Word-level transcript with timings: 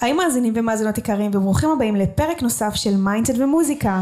היי 0.00 0.12
מאזינים 0.12 0.52
ומאזינות 0.56 0.98
יקרים 0.98 1.30
וברוכים 1.34 1.70
הבאים 1.70 1.96
לפרק 1.96 2.42
נוסף 2.42 2.74
של 2.74 2.96
mindset 2.96 3.34
ומוזיקה. 3.38 4.00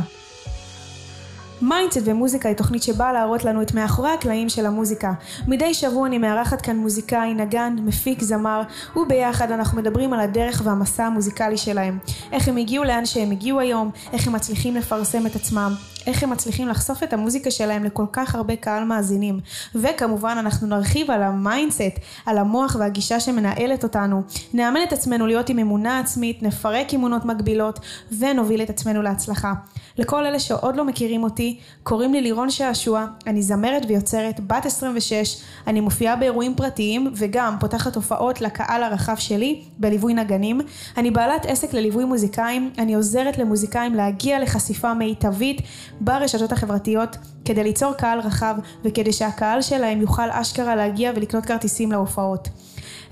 mindset 1.62 2.00
ומוזיקה 2.04 2.49
היא 2.49 2.57
תוכנית 2.57 2.83
שבאה 2.83 3.12
להראות 3.12 3.45
לנו 3.45 3.62
את 3.62 3.75
מאחורי 3.75 4.10
הקלעים 4.10 4.49
של 4.49 4.67
המוזיקה. 4.67 5.12
מדי 5.47 5.75
שבוע 5.75 6.07
אני 6.07 6.19
מארחת 6.19 6.60
כאן 6.60 6.76
מוזיקאי, 6.76 7.34
נגן, 7.34 7.76
מפיק, 7.84 8.23
זמר, 8.23 8.62
וביחד 8.96 9.50
אנחנו 9.50 9.79
מדברים 9.79 10.12
על 10.12 10.21
הדרך 10.21 10.62
והמסע 10.64 11.05
המוזיקלי 11.05 11.57
שלהם. 11.57 11.99
איך 12.32 12.49
הם 12.49 12.57
הגיעו 12.57 12.85
לאן 12.85 13.07
שהם 13.07 13.31
הגיעו 13.31 13.61
היום, 13.61 13.91
איך 14.13 14.27
הם 14.27 14.32
מצליחים 14.32 14.77
לפרסם 14.77 15.27
את 15.27 15.36
עצמם, 15.36 15.75
איך 16.07 16.23
הם 16.23 16.31
מצליחים 16.31 16.68
לחשוף 16.68 17.03
את 17.03 17.13
המוזיקה 17.13 17.50
שלהם 17.50 17.85
לכל 17.85 18.04
כך 18.13 18.35
הרבה 18.35 18.57
קהל 18.57 18.85
מאזינים. 18.85 19.40
וכמובן 19.75 20.36
אנחנו 20.39 20.67
נרחיב 20.67 21.11
על 21.11 21.22
ה 21.23 21.31
mindset, 21.31 21.98
על 22.27 22.39
המוח 22.39 22.77
והגישה 22.79 23.21
שמנהלת 23.21 23.82
אותנו. 23.82 24.22
נאמן 24.54 24.81
את 24.89 24.93
עצמנו 24.93 25.27
להיות 25.27 25.49
עם 25.49 25.59
אמונה 25.59 25.99
עצמית, 25.99 26.43
נפרק 26.43 26.95
אמונות 26.95 27.25
מגבילות, 27.25 27.81
ונוביל 28.18 28.63
את 28.63 28.71
עצמנו 28.71 29.03
להצלחה. 29.03 29.53
לכל 29.99 30.27
אלה 30.27 30.39
שעוד 30.39 30.77
לא 30.77 30.85
מכירים 30.85 31.22
אותי, 31.22 31.47
קוראים 31.82 32.12
לי 32.12 32.20
לירון 32.20 32.50
שעשוע, 32.50 33.06
אני 33.26 33.42
זמרת 33.42 33.82
ויוצרת, 33.88 34.40
בת 34.40 34.66
26, 34.66 35.36
אני 35.66 35.80
מופיעה 35.80 36.16
באירועים 36.16 36.54
פרטיים 36.54 37.12
וגם 37.14 37.56
פותחת 37.60 37.96
הופעות 37.96 38.40
לקהל 38.40 38.82
הרחב 38.82 39.16
שלי 39.16 39.62
בליווי 39.78 40.14
נגנים. 40.14 40.60
אני 40.96 41.10
בעלת 41.10 41.46
עסק 41.46 41.74
לליווי 41.74 42.04
מוזיקאים, 42.04 42.70
אני 42.78 42.94
עוזרת 42.94 43.38
למוזיקאים 43.38 43.94
להגיע 43.94 44.38
לחשיפה 44.40 44.94
מיטבית 44.94 45.60
ברשתות 46.00 46.52
החברתיות 46.52 47.16
כדי 47.44 47.64
ליצור 47.64 47.92
קהל 47.92 48.20
רחב 48.20 48.54
וכדי 48.84 49.12
שהקהל 49.12 49.62
שלהם 49.62 50.00
יוכל 50.00 50.30
אשכרה 50.30 50.76
להגיע 50.76 51.12
ולקנות 51.16 51.46
כרטיסים 51.46 51.92
להופעות. 51.92 52.48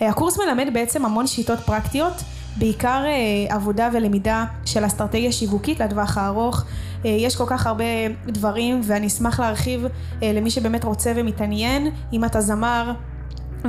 הקורס 0.01 0.39
מלמד 0.39 0.67
בעצם 0.73 1.05
המון 1.05 1.27
שיטות 1.27 1.59
פרקטיות 1.59 2.23
בעיקר 2.57 3.05
אה, 3.07 3.55
עבודה 3.55 3.89
ולמידה 3.93 4.45
של 4.65 4.87
אסטרטגיה 4.87 5.33
שיווקית 5.33 5.81
לטווח 5.81 6.19
הארוך. 6.19 6.65
אה, 7.05 7.11
יש 7.11 7.37
כל 7.37 7.45
כך 7.47 7.67
הרבה 7.67 7.85
דברים 8.27 8.81
ואני 8.85 9.07
אשמח 9.07 9.41
להרחיב 9.41 9.87
אה, 10.23 10.33
למי 10.33 10.51
שבאמת 10.51 10.85
רוצה 10.85 11.13
ומתעניין. 11.17 11.91
אם 12.13 12.25
אתה 12.25 12.41
זמר 12.41 12.93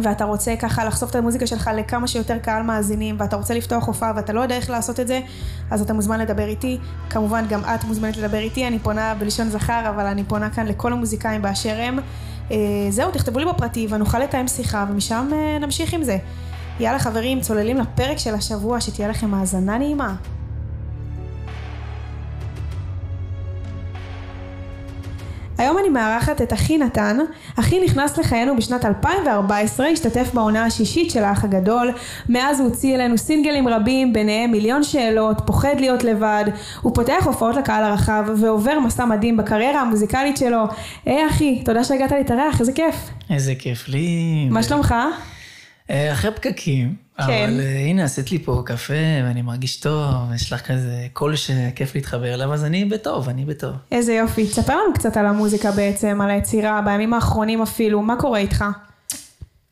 ואתה 0.04 0.26
רוצה 0.26 0.56
ככה 0.56 0.86
לחשוף 0.86 1.10
את 1.10 1.16
המוזיקה 1.16 1.48
שלך 1.48 1.70
לכמה 1.76 2.08
שיותר 2.08 2.38
קהל 2.38 2.64
מאזינים 2.64 3.16
ואתה 3.20 3.36
רוצה 3.36 3.54
לפתוח 3.54 3.88
הופעה 3.88 4.14
ואתה 4.16 4.34
לא 4.34 4.42
יודע 4.42 4.56
איך 4.56 4.70
לעשות 4.70 5.00
את 5.00 5.08
זה, 5.08 5.20
אז 5.72 5.82
אתה 5.82 5.94
מוזמן 5.94 6.20
לדבר 6.20 6.48
איתי. 6.48 6.78
כמובן 7.10 7.46
גם 7.50 7.60
את 7.60 7.84
מוזמנת 7.84 8.18
לדבר 8.18 8.38
איתי, 8.38 8.68
אני 8.68 8.80
פונה 8.80 9.16
בלשון 9.20 9.50
זכר 9.50 9.90
אבל 9.90 10.06
אני 10.06 10.24
פונה 10.24 10.50
כאן 10.50 10.68
לכל 10.68 10.94
המוזיקאים 10.94 11.42
באשר 11.42 11.76
הם. 11.82 12.00
זהו, 12.90 13.12
תכתבו 13.12 13.40
לי 13.40 13.46
בפרטי 13.46 13.88
ונוכל 13.90 14.20
לתאם 14.20 14.48
שיחה 14.48 14.86
ומשם 14.90 15.30
נמשיך 15.62 15.94
עם 15.94 16.04
זה. 16.04 16.18
יאללה 16.80 17.00
חברים, 17.00 17.42
צוללים 17.42 17.78
לפרק 17.78 18.18
של 18.18 18.34
השבוע, 18.34 18.82
שתהיה 18.82 19.08
לכם 19.08 19.34
האזנה 19.34 19.78
נעימה. 19.78 20.16
היום 25.58 25.78
אני 25.78 25.90
מארחת 25.90 26.42
את 26.42 26.54
אחי 26.54 26.78
נתן. 26.78 27.18
אחי 27.56 27.86
נכנס 27.86 28.18
לחיינו 28.18 28.56
בשנת 28.56 28.86
2014, 28.86 29.88
השתתף 29.88 30.34
בעונה 30.34 30.66
השישית 30.66 31.12
של 31.12 31.24
האח 31.24 31.44
הגדול. 31.44 31.92
מאז 32.30 32.60
הוא 32.60 32.70
הוציא 32.70 32.96
אלינו 32.96 33.18
סינגלים 33.18 33.68
רבים, 33.68 34.14
ביניהם 34.14 34.52
מיליון 34.52 34.84
שאלות, 34.84 35.42
פוחד 35.46 35.76
להיות 35.80 36.04
לבד. 36.04 36.46
הוא 36.82 36.96
פותח 36.96 37.24
הופעות 37.26 37.56
לקהל 37.56 37.84
הרחב 37.84 38.24
ועובר 38.38 38.80
מסע 38.80 39.06
מדהים 39.06 39.38
בקריירה 39.38 39.82
המוזיקלית 39.82 40.38
שלו. 40.38 40.64
היי 41.06 41.28
אחי, 41.28 41.62
תודה 41.66 41.84
שהגעת 41.84 42.12
להתארח, 42.12 42.60
איזה 42.60 42.72
כיף. 42.72 42.96
איזה 43.30 43.54
כיף 43.56 43.88
לי. 43.88 44.48
מה 44.52 44.64
שלומך? 44.64 44.96
אה, 45.90 46.14
אחרי 46.14 46.32
פקקים, 46.32 46.96
כן. 47.18 47.24
אבל 47.24 47.60
אה, 47.60 47.80
הנה 47.80 48.04
עשית 48.04 48.32
לי 48.32 48.40
פה 48.40 48.62
קפה 48.66 48.94
ואני 49.24 49.42
מרגיש 49.42 49.80
טוב, 49.80 50.34
יש 50.36 50.54
לך 50.54 50.62
כזה 50.62 51.08
קול 51.14 51.36
שכיף 51.36 51.96
להתחבר 51.96 52.34
אליו, 52.34 52.54
אז 52.54 52.66
אני 52.66 52.86
בטוב, 52.86 53.30
אני 53.30 53.46
בטוב. 53.46 53.76
איזה 53.92 54.14
יופי. 54.14 54.48
תספר 54.48 54.74
לנו 54.74 54.94
קצת 54.94 55.18
על 55.18 55.26
המוזיקה 55.26 55.72
בעצם, 55.72 56.22
על 56.22 56.30
היצירה, 56.30 56.82
בימים 56.82 57.14
האחרונים 57.14 57.62
אפילו, 57.62 58.02
מה 58.02 58.16
קורה 58.20 58.40
איתך? 58.40 58.66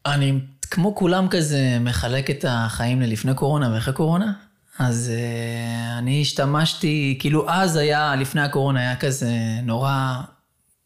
אני 0.05 0.39
כמו 0.71 0.95
כולם 0.95 1.27
כזה 1.27 1.77
מחלק 1.81 2.29
את 2.29 2.45
החיים 2.47 3.01
ללפני 3.01 3.33
קורונה 3.33 3.73
ואחרי 3.73 3.93
קורונה. 3.93 4.33
אז 4.79 5.11
uh, 5.13 5.99
אני 5.99 6.21
השתמשתי, 6.21 7.17
כאילו 7.19 7.49
אז 7.49 7.75
היה, 7.75 8.15
לפני 8.15 8.41
הקורונה 8.41 8.79
היה 8.79 8.95
כזה 8.95 9.31
נורא, 9.63 10.13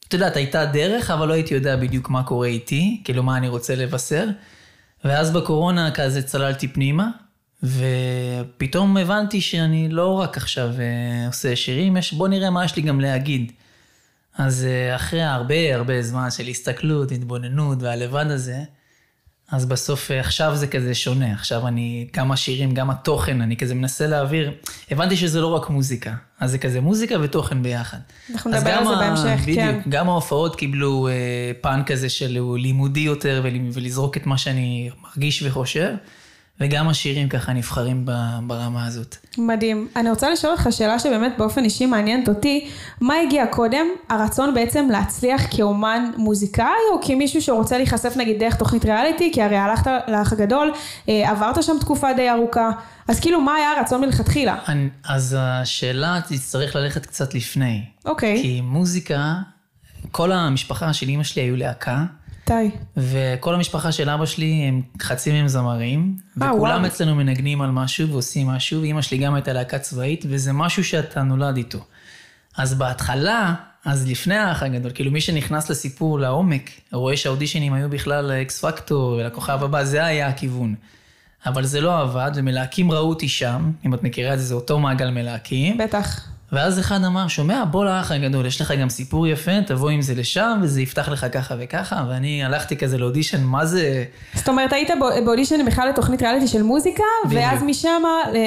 את 0.07 0.13
יודעת, 0.13 0.35
הייתה 0.35 0.65
דרך, 0.65 1.11
אבל 1.11 1.27
לא 1.27 1.33
הייתי 1.33 1.53
יודע 1.53 1.75
בדיוק 1.75 2.09
מה 2.09 2.23
קורה 2.23 2.47
איתי, 2.47 3.01
כאילו 3.03 3.23
מה 3.23 3.37
אני 3.37 3.47
רוצה 3.47 3.75
לבשר. 3.75 4.27
ואז 5.03 5.31
בקורונה 5.31 5.91
כזה 5.91 6.21
צללתי 6.21 6.67
פנימה, 6.67 7.09
ופתאום 7.63 8.97
הבנתי 8.97 9.41
שאני 9.41 9.89
לא 9.89 10.19
רק 10.19 10.37
עכשיו 10.37 10.69
uh, 10.77 11.27
עושה 11.27 11.55
שירים, 11.55 11.97
יש, 11.97 12.13
בוא 12.13 12.27
נראה 12.27 12.49
מה 12.49 12.65
יש 12.65 12.75
לי 12.75 12.81
גם 12.81 13.01
להגיד. 13.01 13.51
אז 14.37 14.67
uh, 14.67 14.95
אחרי 14.95 15.23
הרבה 15.23 15.75
הרבה 15.75 16.01
זמן 16.01 16.31
של 16.31 16.47
הסתכלות, 16.47 17.11
התבוננות 17.11 17.83
והלבד 17.83 18.25
הזה, 18.29 18.63
אז 19.51 19.65
בסוף 19.65 20.11
אה, 20.11 20.19
עכשיו 20.19 20.55
זה 20.55 20.67
כזה 20.67 20.95
שונה, 20.95 21.33
עכשיו 21.33 21.67
אני, 21.67 22.07
גם 22.13 22.31
השירים, 22.31 22.71
גם 22.71 22.89
התוכן, 22.89 23.41
אני 23.41 23.57
כזה 23.57 23.75
מנסה 23.75 24.07
להעביר, 24.07 24.51
הבנתי 24.91 25.15
שזה 25.15 25.41
לא 25.41 25.47
רק 25.47 25.69
מוזיקה, 25.69 26.13
אז 26.39 26.51
זה 26.51 26.57
כזה 26.57 26.81
מוזיקה 26.81 27.15
ותוכן 27.21 27.63
ביחד. 27.63 27.97
אנחנו 28.33 28.51
נדבר 28.51 28.69
על 28.69 28.85
זה 28.85 28.95
בהמשך, 28.95 29.41
בדיוק, 29.41 29.59
כן. 29.59 29.79
גם 29.89 30.09
ההופעות 30.09 30.55
קיבלו 30.55 31.07
אה, 31.07 31.13
פן 31.61 31.81
כזה 31.85 32.09
של 32.09 32.39
לימודי 32.57 32.99
יותר 32.99 33.41
ולזרוק 33.73 34.17
את 34.17 34.25
מה 34.25 34.37
שאני 34.37 34.89
מרגיש 35.03 35.43
וחושב. 35.43 35.89
וגם 36.59 36.87
השירים 36.87 37.29
ככה 37.29 37.53
נבחרים 37.53 38.05
ברמה 38.47 38.85
הזאת. 38.85 39.15
מדהים. 39.37 39.87
אני 39.95 40.09
רוצה 40.09 40.29
לשאול 40.29 40.53
אותך 40.53 40.67
שאלה 40.71 40.99
שבאמת 40.99 41.33
באופן 41.37 41.63
אישי 41.63 41.85
מעניינת 41.85 42.29
אותי. 42.29 42.69
מה 43.01 43.13
הגיע 43.27 43.45
קודם? 43.47 43.85
הרצון 44.09 44.53
בעצם 44.53 44.87
להצליח 44.91 45.41
כאומן 45.57 46.11
מוזיקאי, 46.17 46.65
או 46.93 47.01
כמישהו 47.01 47.41
שרוצה 47.41 47.77
להיחשף 47.77 48.13
נגיד 48.17 48.39
דרך 48.39 48.55
תוכנית 48.55 48.85
ריאליטי? 48.85 49.31
כי 49.33 49.41
הרי 49.41 49.57
הלכת 49.57 49.91
לאח 50.07 50.33
הגדול, 50.33 50.73
אה, 51.09 51.31
עברת 51.31 51.63
שם 51.63 51.75
תקופה 51.79 52.13
די 52.13 52.29
ארוכה. 52.29 52.69
אז 53.07 53.19
כאילו, 53.19 53.41
מה 53.41 53.53
היה 53.55 53.71
הרצון 53.71 54.01
מלכתחילה? 54.01 54.55
אני, 54.67 54.89
אז 55.03 55.35
השאלה 55.39 56.19
תצטרך 56.27 56.75
ללכת 56.75 57.05
קצת 57.05 57.33
לפני. 57.33 57.83
אוקיי. 58.05 58.41
כי 58.41 58.61
מוזיקה, 58.61 59.35
כל 60.11 60.31
המשפחה 60.31 60.93
של 60.93 61.09
אמא 61.09 61.23
שלי 61.23 61.41
היו 61.41 61.55
להקה. 61.55 62.05
מתי? 62.51 62.75
וכל 62.97 63.55
המשפחה 63.55 63.91
של 63.91 64.09
אבא 64.09 64.25
שלי 64.25 64.65
הם 64.67 64.81
חצי 65.01 65.31
מהם 65.31 65.47
זמרים, 65.47 66.15
아, 66.17 66.43
אה, 66.43 66.47
וכולם 66.47 66.81
וואו. 66.81 66.87
אצלנו 66.87 67.15
מנגנים 67.15 67.61
על 67.61 67.71
משהו 67.71 68.09
ועושים 68.09 68.47
משהו, 68.47 68.81
ואימא 68.81 69.01
שלי 69.01 69.17
גם 69.17 69.33
הייתה 69.33 69.53
להקה 69.53 69.79
צבאית, 69.79 70.25
וזה 70.29 70.53
משהו 70.53 70.83
שאתה 70.83 71.23
נולד 71.23 71.57
איתו. 71.57 71.79
אז 72.57 72.73
בהתחלה, 72.73 73.53
אז 73.85 74.07
לפני 74.09 74.35
האח 74.35 74.63
הגדול, 74.63 74.91
כאילו 74.95 75.11
מי 75.11 75.21
שנכנס 75.21 75.69
לסיפור 75.69 76.19
לעומק, 76.19 76.69
רואה 76.91 77.17
שהאודישנים 77.17 77.73
היו 77.73 77.89
בכלל 77.89 78.31
אקס 78.31 78.65
פקטור 78.65 79.11
ולכוכב 79.11 79.63
הבא, 79.63 79.83
זה 79.83 80.05
היה 80.05 80.27
הכיוון. 80.27 80.75
אבל 81.45 81.65
זה 81.65 81.81
לא 81.81 82.01
עבד, 82.01 82.31
ומלהקים 82.35 82.91
ראו 82.91 83.09
אותי 83.09 83.27
שם, 83.27 83.71
אם 83.85 83.93
את 83.93 84.03
מכירה 84.03 84.33
את 84.33 84.39
זה, 84.39 84.45
זה 84.45 84.53
אותו 84.53 84.79
מעגל 84.79 85.09
מלהקים. 85.09 85.77
בטח. 85.77 86.29
ואז 86.51 86.79
אחד 86.79 87.03
אמר, 87.03 87.27
שומע, 87.27 87.63
בוא 87.71 87.85
לאח 87.85 88.11
הגדול, 88.11 88.45
יש 88.45 88.61
לך 88.61 88.71
גם 88.71 88.89
סיפור 88.89 89.27
יפה, 89.27 89.51
תבוא 89.67 89.89
עם 89.89 90.01
זה 90.01 90.15
לשם, 90.15 90.59
וזה 90.61 90.81
יפתח 90.81 91.09
לך 91.09 91.25
ככה 91.31 91.55
וככה, 91.59 92.05
ואני 92.09 92.43
הלכתי 92.43 92.77
כזה 92.77 92.97
לאודישן, 92.97 93.43
מה 93.43 93.65
זה... 93.65 94.03
זאת 94.33 94.49
אומרת, 94.49 94.73
היית 94.73 94.89
באודישן 95.25 95.65
בכלל 95.65 95.89
לתוכנית 95.89 96.21
ריאליטי 96.21 96.47
של 96.47 96.63
מוזיקה, 96.63 97.03
בדיוק. 97.25 97.41
ואז 97.41 97.63
משם 97.63 98.03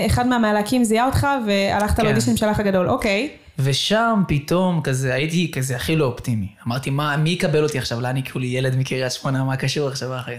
אחד 0.07 0.27
מהמעלקים 0.27 0.85
זיהה 0.85 1.07
אותך, 1.07 1.27
והלכת 1.47 1.97
כן. 1.97 2.05
לאודישן 2.05 2.37
של 2.37 2.47
האח 2.47 2.61
הגדול, 2.61 2.89
אוקיי. 2.89 3.29
ושם 3.59 4.23
פתאום 4.29 4.81
כזה, 4.85 5.15
הייתי 5.15 5.51
כזה 5.55 5.77
הכי 5.77 5.97
לא 5.97 6.05
אופטימי. 6.05 6.47
אמרתי, 6.67 6.91
מה, 6.91 7.17
מי 7.17 7.31
יקבל 7.31 7.63
אותי 7.63 7.79
עכשיו? 7.79 8.01
לאן 8.01 8.17
יקראו 8.17 8.41
לי 8.41 8.47
ילד 8.47 8.77
מקריית 8.77 9.13
שמונה, 9.13 9.45
מה 9.45 9.57
קשור 9.57 9.89
עכשיו 9.89 10.19
אחרי? 10.19 10.37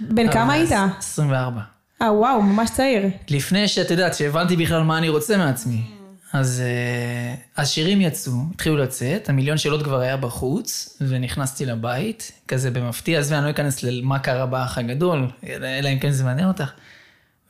בן 0.00 0.32
כמה 0.32 0.52
היית? 0.52 0.70
24. 0.98 1.60
אה, 2.02 2.12
וואו, 2.12 2.42
ממש 2.42 2.70
צעיר. 2.70 3.02
לפני 3.30 3.68
שאת 3.68 3.90
יודעת, 3.90 4.14
שהבנתי 4.14 4.56
בכלל 4.56 4.82
מה 4.82 4.98
אני 4.98 5.08
רוצה 5.08 5.36
מעצמי. 5.36 5.95
אז 6.32 6.62
uh, 6.62 7.60
השירים 7.60 8.00
יצאו, 8.00 8.32
התחילו 8.54 8.76
לצאת, 8.76 9.28
המיליון 9.28 9.58
שאלות 9.58 9.82
כבר 9.82 10.00
היה 10.00 10.16
בחוץ, 10.16 10.98
ונכנסתי 11.00 11.66
לבית, 11.66 12.32
כזה 12.48 12.70
במפתיע, 12.70 13.18
עזבי, 13.18 13.36
אני 13.36 13.44
לא 13.44 13.50
אכנס 13.50 13.82
למה 13.82 14.18
קרה 14.18 14.46
באח 14.46 14.78
הגדול, 14.78 15.26
אלא 15.44 15.88
אם 15.88 15.98
כן 15.98 16.10
זה 16.10 16.24
מעניין 16.24 16.48
אותך. 16.48 16.70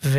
ו... 0.04 0.18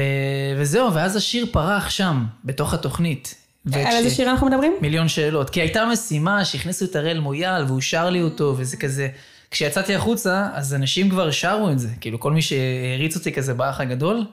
וזהו, 0.58 0.94
ואז 0.94 1.16
השיר 1.16 1.46
פרח 1.52 1.90
שם, 1.90 2.26
בתוך 2.46 2.74
התוכנית. 2.74 3.36
על 3.74 3.86
איזה 3.86 4.10
שיר 4.16 4.32
אנחנו 4.32 4.48
מדברים? 4.48 4.74
מיליון 4.82 5.08
שאלות. 5.08 5.50
כי 5.50 5.62
הייתה 5.62 5.86
משימה 5.86 6.46
שהכניסו 6.46 6.86
את 6.86 6.96
הראל 6.96 7.20
מויאל, 7.20 7.64
והוא 7.64 7.82
שר 7.82 8.10
לי 8.10 8.22
אותו, 8.22 8.56
וזה 8.58 8.78
כזה... 8.78 9.08
כשיצאתי 9.52 9.96
החוצה, 9.96 10.48
אז 10.54 10.74
אנשים 10.74 11.10
כבר 11.10 11.32
שרו 11.32 11.72
את 11.72 11.80
זה. 11.80 11.90
כאילו, 12.02 12.20
כל 12.20 12.32
מי 12.32 12.42
שהריץ 12.42 13.16
אותי 13.16 13.34
כזה 13.34 13.54
באח 13.54 13.82
הגדול, 13.82 14.26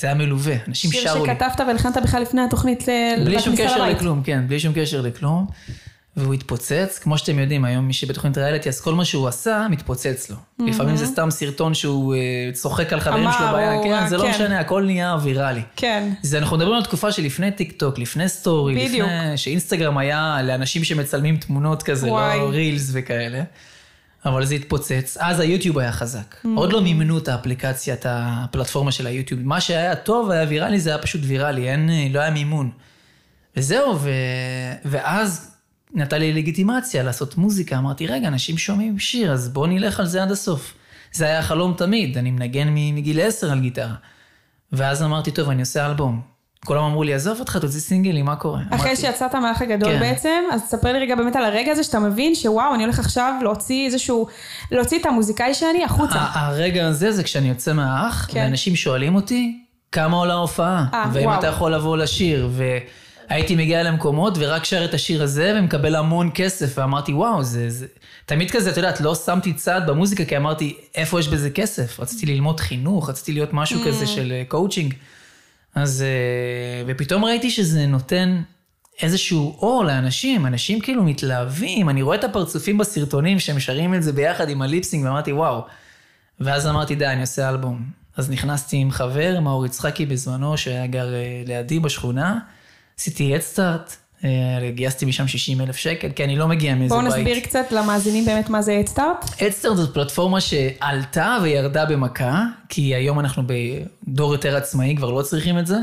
זה 0.00 0.06
היה 0.06 0.14
מלווה, 0.14 0.54
אנשים 0.68 0.92
שרו 0.92 1.02
לי. 1.02 1.10
שיר 1.10 1.34
שכתבת 1.34 1.60
והלחנת 1.66 1.96
בכלל 2.02 2.22
לפני 2.22 2.42
התוכנית 2.42 2.84
בלי 3.24 3.40
שום 3.40 3.56
קשר 3.56 3.82
לבית. 3.84 3.96
לכלום, 3.96 4.22
כן, 4.22 4.44
בלי 4.48 4.60
שום 4.60 4.72
קשר 4.76 5.00
לכלום. 5.00 5.46
והוא 6.16 6.34
התפוצץ, 6.34 6.98
כמו 7.02 7.18
שאתם 7.18 7.38
יודעים, 7.38 7.64
היום 7.64 7.86
מי 7.86 7.92
שבתוכנית 7.92 8.38
ריאליטי, 8.38 8.68
אז 8.68 8.80
כל 8.80 8.94
מה 8.94 9.04
שהוא 9.04 9.28
עשה, 9.28 9.66
מתפוצץ 9.70 10.30
לו. 10.30 10.36
לפעמים 10.68 10.96
זה 10.96 11.06
סתם 11.06 11.30
סרטון 11.30 11.74
שהוא 11.74 12.14
אה, 12.14 12.20
צוחק 12.52 12.92
על 12.92 13.00
חברים 13.00 13.26
אמר, 13.26 13.38
שלו 13.38 13.46
בעיה, 13.52 13.82
כן, 13.82 14.08
זה 14.08 14.16
לא 14.16 14.22
כן. 14.22 14.30
משנה, 14.30 14.60
הכל 14.60 14.82
נהיה 14.82 15.16
ויראלי. 15.22 15.62
כן. 15.76 16.08
זה, 16.22 16.38
אנחנו 16.38 16.56
מדברים 16.56 16.76
על 16.76 16.82
תקופה 16.82 17.12
שלפני 17.12 17.50
טיק 17.50 17.72
טוק, 17.72 17.98
לפני 17.98 18.28
story, 18.28 18.74
בדיוק. 18.74 19.08
לפני 19.08 19.38
שאינסטגרם 19.38 19.98
היה 19.98 20.38
לאנשים 20.44 20.84
שמצלמים 20.84 21.36
תמונות 21.36 21.82
כזה, 21.82 22.06
וואי. 22.06 22.38
לא 22.38 22.48
reels 22.48 22.90
וכאלה. 22.92 23.42
אבל 24.24 24.44
זה 24.44 24.54
התפוצץ. 24.54 25.16
אז 25.20 25.40
היוטיוב 25.40 25.78
היה 25.78 25.92
חזק. 25.92 26.34
מממ. 26.34 26.48
עוד 26.54 26.72
לא 26.72 26.82
מימנו 26.82 27.18
את 27.18 27.28
האפליקציה, 27.28 27.94
את 27.94 28.06
הפלטפורמה 28.08 28.92
של 28.92 29.06
היוטיוב. 29.06 29.40
מה 29.42 29.60
שהיה 29.60 29.96
טוב, 29.96 30.30
היה 30.30 30.48
ויראלי, 30.48 30.80
זה 30.80 30.90
היה 30.90 30.98
פשוט 30.98 31.20
ויראלי, 31.24 31.70
אין, 31.70 31.90
לא 32.12 32.20
היה 32.20 32.30
מימון. 32.30 32.70
וזהו, 33.56 33.98
ו... 34.00 34.10
ואז 34.84 35.50
נתן 35.94 36.20
לי 36.20 36.32
לגיטימציה 36.32 37.02
לעשות 37.02 37.36
מוזיקה. 37.36 37.78
אמרתי, 37.78 38.06
רגע, 38.06 38.28
אנשים 38.28 38.58
שומעים 38.58 38.98
שיר, 38.98 39.32
אז 39.32 39.48
בואו 39.48 39.66
נלך 39.66 40.00
על 40.00 40.06
זה 40.06 40.22
עד 40.22 40.30
הסוף. 40.30 40.74
זה 41.12 41.24
היה 41.24 41.42
חלום 41.42 41.74
תמיד, 41.76 42.18
אני 42.18 42.30
מנגן 42.30 42.68
מגיל 42.74 43.20
10 43.20 43.52
על 43.52 43.60
גיטרה. 43.60 43.94
ואז 44.72 45.02
אמרתי, 45.02 45.30
טוב, 45.30 45.50
אני 45.50 45.60
עושה 45.60 45.86
אלבום. 45.86 46.20
כולם 46.66 46.84
אמרו 46.84 47.02
לי, 47.02 47.14
עזוב 47.14 47.40
אותך, 47.40 47.56
תוציא 47.56 47.80
סינגלים, 47.80 48.24
מה 48.24 48.36
קורה? 48.36 48.60
אחרי 48.70 48.86
אמרתי, 48.86 49.00
שיצאת 49.00 49.34
מהאח 49.34 49.62
הגדול 49.62 49.92
כן. 49.92 50.00
בעצם, 50.00 50.42
אז 50.52 50.62
תספר 50.62 50.92
לי 50.92 50.98
רגע 50.98 51.14
באמת 51.14 51.36
על 51.36 51.44
הרגע 51.44 51.72
הזה 51.72 51.84
שאתה 51.84 51.98
מבין 51.98 52.34
שוואו, 52.34 52.74
אני 52.74 52.84
הולך 52.84 52.98
עכשיו 52.98 53.34
להוציא 53.42 53.86
איזשהו, 53.86 54.26
להוציא 54.70 54.98
את 54.98 55.06
המוזיקאי 55.06 55.54
שאני 55.54 55.84
החוצה. 55.84 56.26
הרגע 56.32 56.86
הזה 56.86 57.12
זה 57.12 57.22
כשאני 57.22 57.48
יוצא 57.48 57.72
מהאח, 57.72 58.26
כן. 58.30 58.40
ואנשים 58.40 58.76
שואלים 58.76 59.14
אותי, 59.14 59.58
כמה 59.92 60.16
עולה 60.16 60.34
ההופעה? 60.34 60.86
אה, 60.94 61.04
ואם 61.12 61.24
וואו. 61.24 61.38
אתה 61.38 61.46
יכול 61.46 61.74
לבוא 61.74 61.96
לשיר, 61.96 62.50
והייתי 63.30 63.56
מגיע 63.56 63.82
למקומות 63.82 64.34
ורק 64.38 64.64
שר 64.64 64.84
את 64.84 64.94
השיר 64.94 65.22
הזה 65.22 65.54
ומקבל 65.58 65.96
המון 65.96 66.30
כסף, 66.34 66.78
ואמרתי, 66.78 67.12
וואו, 67.12 67.42
זה, 67.42 67.70
זה... 67.70 67.86
תמיד 68.26 68.50
כזה, 68.50 68.70
את 68.70 68.76
יודעת, 68.76 69.00
לא 69.00 69.14
שמתי 69.14 69.52
צעד 69.52 69.90
במוזיקה, 69.90 70.24
כי 70.24 70.36
אמרתי, 70.36 70.76
איפה 70.94 71.20
יש 71.20 71.28
בזה 71.28 71.50
כסף? 71.50 72.00
רציתי 72.00 72.26
ללמוד 72.26 72.60
חינוך, 72.60 73.10
רציתי 73.10 73.32
להיות 73.32 73.52
משהו 73.52 73.80
כזה 73.86 74.06
של 74.06 74.32
אה, 74.32 74.42
קואוצ'ינג. 74.48 74.94
אז, 75.74 76.02
אה, 76.02 76.82
ופתאום 76.86 77.24
ראיתי 77.24 77.50
שזה 77.50 77.86
נותן 77.86 78.42
איזשהו 79.02 79.56
אור 79.58 79.84
לאנשים, 79.84 80.46
אנשים 80.46 80.80
כאילו 80.80 81.02
מתלהבים, 81.02 81.88
אני 81.88 82.02
רואה 82.02 82.16
את 82.16 82.24
הפרצופים 82.24 82.78
בסרטונים 82.78 83.38
שהם 83.38 83.60
שרים 83.60 83.94
את 83.94 84.02
זה 84.02 84.12
ביחד 84.12 84.48
עם 84.48 84.62
ה 84.62 84.67
lip 84.67 84.81
sync, 84.81 85.04
ואמרתי, 85.04 85.32
וואו. 85.32 85.64
ואז 86.40 86.66
אמרתי, 86.66 86.94
די, 86.94 87.06
אני 87.06 87.20
עושה 87.20 87.48
אלבום. 87.48 87.90
אז 88.16 88.30
נכנסתי 88.30 88.76
עם 88.76 88.90
חבר, 88.90 89.40
מאור 89.40 89.66
יצחקי 89.66 90.06
בזמנו, 90.06 90.58
שהיה 90.58 90.86
גר 90.86 91.14
אה, 91.14 91.42
לידי 91.46 91.80
בשכונה, 91.80 92.38
עשיתי 92.98 93.34
הדסטארט, 93.34 93.96
גייסתי 94.74 95.06
משם 95.06 95.28
60 95.28 95.60
אלף 95.60 95.76
שקל, 95.76 96.08
כי 96.16 96.24
אני 96.24 96.36
לא 96.36 96.48
מגיע 96.48 96.74
מאיזה 96.74 96.94
בואו 96.94 97.06
בית. 97.06 97.16
נסביר 97.18 97.40
קצת 97.40 97.72
למאזינים 97.72 98.24
באמת 98.24 98.48
מה 98.48 98.62
זה 98.62 98.78
הדסטארט. 98.78 99.24
הדסטארט 99.40 99.76
זאת 99.76 99.94
פלטפורמה 99.94 100.40
שעלתה 100.40 101.38
וירדה 101.42 101.86
במכה, 101.86 102.44
כי 102.68 102.94
היום 102.94 103.20
אנחנו 103.20 103.42
בדור 103.46 104.32
יותר 104.32 104.56
עצמאי, 104.56 104.94
כבר 104.96 105.10
לא 105.10 105.22
צריכים 105.22 105.58
את 105.58 105.66
זה. 105.66 105.76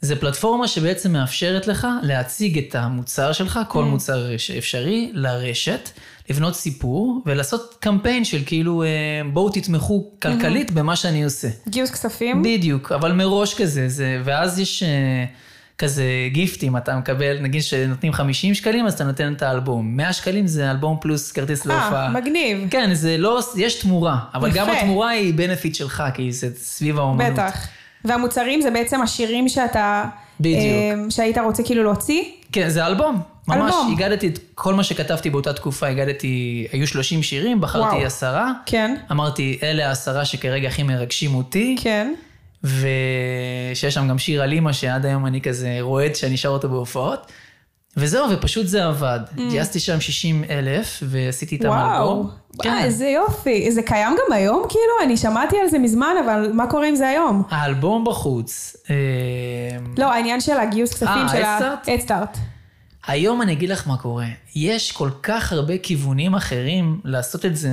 זה 0.00 0.16
פלטפורמה 0.16 0.68
שבעצם 0.68 1.12
מאפשרת 1.12 1.66
לך 1.66 1.86
להציג 2.02 2.58
את 2.58 2.74
המוצר 2.74 3.32
שלך, 3.32 3.60
כל 3.68 3.84
מוצר 3.84 4.34
אפשרי, 4.58 5.10
לרשת, 5.14 5.90
לבנות 6.30 6.54
סיפור 6.54 7.22
ולעשות 7.26 7.76
קמפיין 7.80 8.24
של 8.24 8.42
כאילו, 8.46 8.82
אה, 8.82 8.88
בואו 9.32 9.50
תתמכו 9.50 10.10
כלכלית 10.22 10.70
במה 10.70 10.96
שאני 10.96 11.24
עושה. 11.24 11.48
גיוס 11.68 11.90
כספים. 11.90 12.42
בדיוק, 12.42 12.92
אבל 12.92 13.12
מראש 13.12 13.54
כזה, 13.54 13.88
זה, 13.88 14.20
ואז 14.24 14.58
יש 14.58 14.82
אה, 14.82 15.24
כזה 15.78 16.04
גיפטים, 16.32 16.76
אתה 16.76 16.96
מקבל, 16.96 17.38
נגיד 17.40 17.62
שנותנים 17.62 18.12
50 18.12 18.54
שקלים, 18.54 18.86
אז 18.86 18.94
אתה 18.94 19.04
נותן 19.04 19.32
את 19.32 19.42
האלבום. 19.42 19.96
100 19.96 20.12
שקלים 20.12 20.46
זה 20.46 20.70
אלבום 20.70 20.96
פלוס 21.00 21.32
כרטיס 21.32 21.66
להופעה. 21.66 22.04
אה, 22.04 22.10
מגניב. 22.10 22.66
כן, 22.70 22.94
זה 22.94 23.18
לא, 23.18 23.40
יש 23.56 23.74
תמורה, 23.74 24.18
אבל 24.34 24.50
גם. 24.50 24.70
התמורה 24.70 25.08
היא 25.08 25.34
בנפיט 25.34 25.74
שלך, 25.74 26.02
כי 26.14 26.32
זה 26.32 26.48
סביב 26.56 26.98
האומנות. 26.98 27.32
בטח. 27.32 27.68
והמוצרים 28.04 28.60
זה 28.60 28.70
בעצם 28.70 29.02
השירים 29.02 29.48
שאתה... 29.48 30.04
בדיוק. 30.40 30.62
אה, 30.62 31.10
שהיית 31.10 31.38
רוצה 31.38 31.62
כאילו 31.62 31.82
להוציא? 31.82 32.22
כן, 32.52 32.68
זה 32.68 32.86
אלבום. 32.86 33.20
ממש, 33.48 33.74
אלבום. 33.74 33.94
הגדתי 33.96 34.28
את 34.28 34.38
כל 34.54 34.74
מה 34.74 34.84
שכתבתי 34.84 35.30
באותה 35.30 35.52
תקופה, 35.52 35.86
הגדתי, 35.86 36.66
היו 36.72 36.86
30 36.86 37.22
שירים, 37.22 37.60
בחרתי 37.60 37.96
וואו. 37.96 38.06
עשרה. 38.06 38.52
כן. 38.66 38.96
אמרתי, 39.10 39.58
אלה 39.62 39.88
העשרה 39.88 40.24
שכרגע 40.24 40.68
הכי 40.68 40.82
מרגשים 40.82 41.34
אותי. 41.34 41.76
כן. 41.80 42.14
ושיש 42.64 43.94
שם 43.94 44.08
גם 44.08 44.18
שיר 44.18 44.42
על 44.42 44.52
אימא 44.52 44.72
שעד 44.72 45.06
היום 45.06 45.26
אני 45.26 45.40
כזה 45.40 45.76
רועד 45.80 46.14
שאני 46.14 46.36
שר 46.36 46.48
אותו 46.48 46.68
בהופעות. 46.68 47.32
וזהו, 47.96 48.26
ופשוט 48.30 48.66
זה 48.66 48.84
עבד. 48.84 49.20
גייסתי 49.50 49.80
שם 49.80 50.00
60 50.00 50.44
אלף 50.50 51.02
ועשיתי 51.06 51.54
איתם 51.54 51.68
Mm. 51.68 51.70
וואו. 51.70 52.10
אלבום. 52.12 52.30
כן. 52.62 52.78
איזה 52.82 53.06
יופי. 53.06 53.72
זה 53.72 53.82
קיים 53.82 54.12
גם 54.12 54.32
היום 54.32 54.62
כאילו? 54.68 54.92
אני 55.04 55.16
שמעתי 55.16 55.56
על 55.58 55.68
זה 55.68 55.78
מזמן, 55.78 56.14
אבל 56.24 56.50
מה 56.52 56.66
קורה 56.66 56.86
עם 56.88 56.94
זה 56.96 57.08
היום? 57.08 57.42
האלבום 57.50 58.04
בחוץ. 58.04 58.76
אה, 58.90 58.94
לא, 59.98 60.12
העניין 60.12 60.40
של 60.40 60.56
הגיוס 60.58 60.90
כספים 60.92 61.08
אה, 61.08 61.28
של 61.28 61.42
ה-Head 61.44 62.08
Start. 62.08 62.38
היום 63.08 63.42
אני 63.42 63.52
אגיד 63.52 63.70
לך 63.70 63.88
מה 63.88 63.96
קורה. 63.96 64.26
יש 64.56 64.92
כל 64.92 65.10
כך 65.22 65.52
הרבה 65.52 65.78
כיוונים 65.78 66.34
אחרים 66.34 67.00
לעשות 67.04 67.44
את 67.44 67.56
זה 67.56 67.70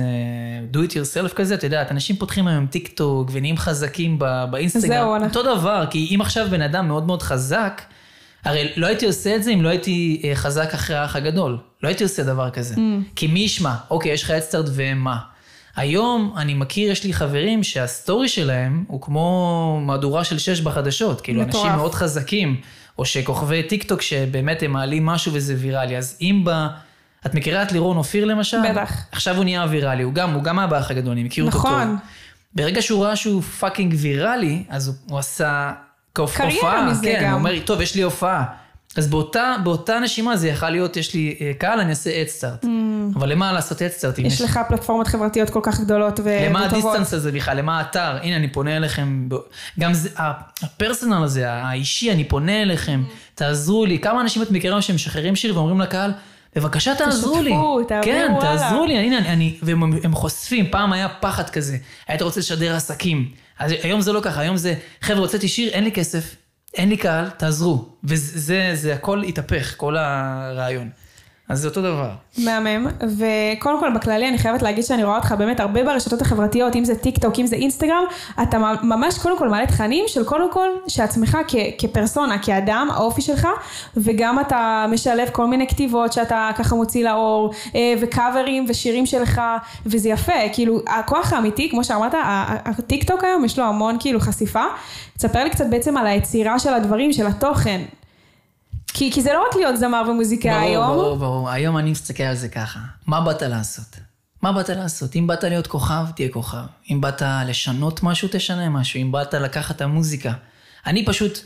do 0.72 0.76
it 0.76 0.90
yourself 0.90 1.34
כזה, 1.34 1.54
את 1.54 1.62
יודעת, 1.64 1.90
אנשים 1.90 2.16
פותחים 2.16 2.46
היום 2.46 2.66
טיק 2.66 2.88
טוק 2.88 3.28
ונהיים 3.32 3.56
חזקים 3.56 4.18
באינסטגרם. 4.50 5.20
זהו, 5.20 5.28
אותו 5.28 5.42
דבר, 5.42 5.84
כי 5.90 6.14
אם 6.14 6.20
עכשיו 6.20 6.46
בן 6.50 6.62
אדם 6.62 6.88
מאוד 6.88 7.06
מאוד 7.06 7.22
חזק, 7.22 7.82
הרי 8.44 8.72
לא 8.76 8.86
הייתי 8.86 9.06
עושה 9.06 9.36
את 9.36 9.42
זה 9.42 9.50
אם 9.50 9.62
לא 9.62 9.68
הייתי 9.68 10.22
אה, 10.24 10.34
חזק 10.34 10.74
אחרי 10.74 10.96
האח 10.96 11.16
הגדול. 11.16 11.58
לא 11.82 11.88
הייתי 11.88 12.04
עושה 12.04 12.22
דבר 12.22 12.50
כזה. 12.50 12.74
מממ. 12.74 12.78
כי 13.16 13.26
מי 13.26 13.40
ישמע? 13.40 13.74
אוקיי, 13.90 14.12
יש 14.12 14.22
לך 14.22 14.30
הדסטארט 14.30 14.66
ומה? 14.74 15.18
היום 15.76 16.34
אני 16.36 16.54
מכיר, 16.54 16.90
יש 16.90 17.04
לי 17.04 17.12
חברים 17.12 17.62
שה 17.62 17.87
story 17.87 18.28
שלהם 18.28 18.84
הוא 18.88 19.00
כמו 19.00 19.80
מהדורה 19.86 20.24
של 20.24 20.38
שש 20.38 20.60
בחדשות. 20.60 21.20
כאילו, 21.20 21.42
מטורף. 21.42 21.64
אנשים 21.64 21.76
מאוד 21.76 21.94
חזקים, 21.94 22.60
או 22.98 23.04
שכוכבי 23.04 23.62
טיק 23.62 23.82
טוק 23.82 24.02
שבאמת 24.02 24.62
הם 24.62 24.72
מעלים 24.72 25.06
משהו 25.06 25.32
וזה 25.34 25.54
ויראלי. 25.58 25.96
אז 25.96 26.18
אם 26.20 26.42
ב... 26.44 26.66
את 27.26 27.34
מכירה 27.34 27.62
את 27.62 27.72
לירון 27.72 27.96
אופיר 27.96 28.24
למשל? 28.24 28.56
בטח. 28.70 28.92
עכשיו 29.12 29.36
הוא 29.36 29.44
נהיה 29.44 29.66
ויראלי, 29.70 30.02
הוא 30.02 30.12
גם, 30.12 30.32
הוא 30.32 30.42
גם 30.42 30.58
היה 30.58 30.68
באח 30.68 30.90
הגדול, 30.90 31.12
אני 31.12 31.24
מכיר 31.24 31.44
אותו 31.44 31.58
טוב. 31.58 31.66
נכון. 31.66 31.96
ברגע 32.54 32.82
שהוא 32.82 33.04
ראה 33.04 33.16
שהוא 33.16 33.42
fucking 33.42 33.94
ויראלי, 33.98 34.64
אז 34.68 34.88
הוא, 34.88 34.94
הוא 35.10 35.18
עשה 35.18 35.72
קריירה. 36.12 36.90
מזה 36.90 37.02
כן, 37.02 37.20
גם. 37.24 37.30
הוא 37.30 37.38
אומר 37.38 37.58
טוב, 37.64 37.80
יש 37.80 37.94
לי 37.94 38.02
הופעה. 38.02 38.44
אז 38.96 39.08
באותה, 39.08 39.56
באותה 39.64 39.98
נשימה 39.98 40.36
זה 40.36 40.48
יכול 40.48 40.68
להיות, 40.68 40.96
יש 40.96 41.14
לי 41.14 41.36
אה, 41.40 41.52
קהל, 41.58 41.80
אני 41.80 41.90
אעשה 41.90 42.22
הדסטארט. 42.22 42.64
אבל 43.14 43.32
למה 43.32 43.52
לעשות 43.52 43.82
הדסטארט? 43.82 44.18
מממ. 44.18 44.22
יש 44.22 44.40
לך 44.40 44.60
פלטפורמות 44.68 45.06
חברתיות 45.06 45.50
כל 45.50 45.60
כך 45.62 45.80
גדולות 45.80 46.20
ו- 46.24 46.38
למה 46.48 46.66
וטובות. 46.66 46.94
ה 46.94 46.96
distance 46.96 47.14
הזה 47.14 47.32
בכלל? 47.32 47.56
למה 47.56 47.78
האתר? 47.78 48.16
הנה, 48.22 48.36
אני 48.36 48.48
פונה 48.48 48.76
אליכם. 48.76 49.28
גם 49.80 49.94
זה, 49.94 50.08
ה 50.62 50.69
personal 50.69 51.24
הזה, 51.24 51.52
האישי, 51.52 52.12
אני 52.12 52.24
פונה 52.24 52.62
אליכם, 52.62 53.02
תעזרו 53.34 53.86
לי. 53.86 53.98
כמה 53.98 54.20
אנשים 54.20 54.42
את 54.42 54.50
מכירה 54.50 54.82
שמשחררים 54.82 55.36
שיר 55.36 55.56
ואומרים 55.56 55.80
לקהל, 55.80 56.12
בבקשה 56.56 56.94
תעזרו 56.94 57.42
לי. 57.42 57.50
תשתפו, 57.50 57.84
תעבירו 57.88 58.04
כן, 58.04 58.28
הלאה." 58.30 58.58
תעזרו 58.58 58.84
לי. 58.86 58.98
הנה, 58.98 59.18
אני, 59.18 59.28
אני, 59.28 59.56
והם 59.62 59.82
הם 60.04 60.14
חושפים, 60.14 60.66
פעם 60.70 60.92
היה 60.92 61.08
פחד 61.08 61.50
כזה. 61.50 61.76
היית 62.08 62.22
רוצה 62.22 62.40
לשדר 62.40 62.76
עסקים. 62.76 63.28
אז 63.58 63.72
היום 63.82 64.00
זה 64.00 64.12
לא 64.12 64.20
ככה, 64.20 64.40
היום 64.40 64.56
זה, 64.56 64.74
חבר'ה, 65.02 65.20
הוצאתי 65.20 65.48
שיר, 65.48 65.68
אין 65.68 65.84
לי 65.84 65.92
כסף, 65.92 66.36
אין 66.76 66.88
לי 66.88 66.96
קהל, 66.96 67.30
תעזרו. 67.30 67.88
וזה, 68.04 68.70
זה, 68.74 68.94
הכל 68.94 69.22
התהפך, 69.22 69.74
כל 69.76 69.96
הרעיון. 69.96 70.90
אז 71.48 71.60
זה 71.60 71.68
אותו 71.68 71.82
דבר. 71.82 72.10
מהמם, 72.38 72.86
וקודם 73.18 73.80
כל 73.80 73.90
בכללי 73.94 74.28
אני 74.28 74.38
חייבת 74.38 74.62
להגיד 74.62 74.84
שאני 74.84 75.04
רואה 75.04 75.16
אותך 75.16 75.34
באמת 75.38 75.60
הרבה 75.60 75.84
ברשתות 75.84 76.20
החברתיות, 76.22 76.76
אם 76.76 76.84
זה 76.84 76.94
טיק 76.94 77.18
טוק, 77.18 77.38
אם 77.38 77.46
זה 77.46 77.56
אינסטגרם, 77.56 78.04
אתה 78.42 78.58
ממש 78.82 79.18
קודם 79.18 79.38
כל 79.38 79.48
מעלה 79.48 79.66
תכנים 79.66 80.04
של 80.08 80.24
קודם 80.24 80.52
כל 80.52 80.68
שעצמך 80.88 81.38
כ- 81.48 81.54
כפרסונה, 81.78 82.38
כאדם, 82.38 82.88
האופי 82.92 83.22
שלך, 83.22 83.48
וגם 83.96 84.40
אתה 84.40 84.86
משלב 84.92 85.28
כל 85.32 85.46
מיני 85.46 85.68
כתיבות 85.68 86.12
שאתה 86.12 86.50
ככה 86.56 86.74
מוציא 86.74 87.04
לאור, 87.04 87.52
אה, 87.74 87.94
וקאברים 88.00 88.64
ושירים 88.68 89.06
שלך, 89.06 89.40
וזה 89.86 90.08
יפה, 90.08 90.32
כאילו 90.52 90.80
הכוח 90.88 91.32
האמיתי, 91.32 91.70
כמו 91.70 91.84
שאמרת, 91.84 92.14
הטיק 92.64 93.04
טוק 93.04 93.24
היום 93.24 93.44
יש 93.44 93.58
לו 93.58 93.64
המון 93.64 93.96
כאילו 94.00 94.20
חשיפה, 94.20 94.64
תספר 95.16 95.44
לי 95.44 95.50
קצת 95.50 95.66
בעצם 95.70 95.96
על 95.96 96.06
היצירה 96.06 96.58
של 96.58 96.74
הדברים, 96.74 97.12
של 97.12 97.26
התוכן. 97.26 97.80
כי, 98.96 99.12
כי 99.12 99.22
זה 99.22 99.32
לא 99.32 99.44
רק 99.48 99.56
להיות 99.56 99.76
זמר 99.76 100.02
ומוזיקאי 100.10 100.50
ברור, 100.50 100.64
היום. 100.64 100.86
ברור, 100.86 101.16
ברור. 101.16 101.50
היום 101.50 101.78
אני 101.78 101.90
מסתכל 101.90 102.22
על 102.22 102.36
זה 102.36 102.48
ככה. 102.48 102.78
מה 103.06 103.20
באת 103.20 103.42
לעשות? 103.42 103.96
מה 104.42 104.52
באת 104.52 104.68
לעשות? 104.68 105.16
אם 105.16 105.26
באת 105.26 105.44
להיות 105.44 105.66
כוכב, 105.66 106.04
תהיה 106.14 106.28
כוכב. 106.28 106.64
אם 106.90 107.00
באת 107.00 107.22
לשנות 107.46 108.02
משהו, 108.02 108.28
תשנה 108.32 108.68
משהו. 108.68 109.00
אם 109.00 109.12
באת 109.12 109.34
לקחת 109.34 109.76
את 109.76 109.80
המוזיקה. 109.80 110.32
אני 110.86 111.04
פשוט 111.04 111.38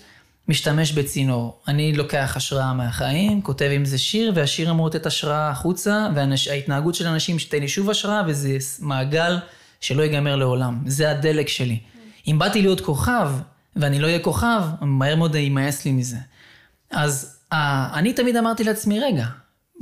משתמש 0.48 0.92
בצינור. 0.92 1.60
אני 1.68 1.92
לוקח 1.92 2.32
השראה 2.36 2.72
מהחיים, 2.72 3.42
כותב 3.42 3.70
עם 3.72 3.84
זה 3.84 3.98
שיר, 3.98 4.32
והשיר 4.34 4.70
אמור 4.70 4.86
לתת 4.86 5.06
השראה 5.06 5.50
החוצה, 5.50 6.08
וההתנהגות 6.14 6.94
של 6.94 7.06
אנשים 7.06 7.38
שתיתן 7.38 7.62
לי 7.62 7.68
שוב 7.68 7.90
השראה, 7.90 8.22
וזה 8.26 8.58
מעגל 8.80 9.38
שלא 9.80 10.02
ייגמר 10.02 10.36
לעולם. 10.36 10.82
זה 10.86 11.10
הדלק 11.10 11.48
שלי. 11.48 11.78
אם 12.26 12.38
באתי 12.38 12.62
להיות 12.62 12.80
כוכב, 12.80 13.30
ואני 13.76 14.00
לא 14.00 14.06
אהיה 14.06 14.18
כוכב, 14.18 14.62
מהר 14.80 15.16
מאוד 15.16 15.34
יימאס 15.34 15.84
לי 15.84 15.92
מזה. 15.92 16.16
אז 16.90 17.39
אני 17.52 18.12
תמיד 18.12 18.36
אמרתי 18.36 18.64
לעצמי, 18.64 19.00
רגע, 19.00 19.24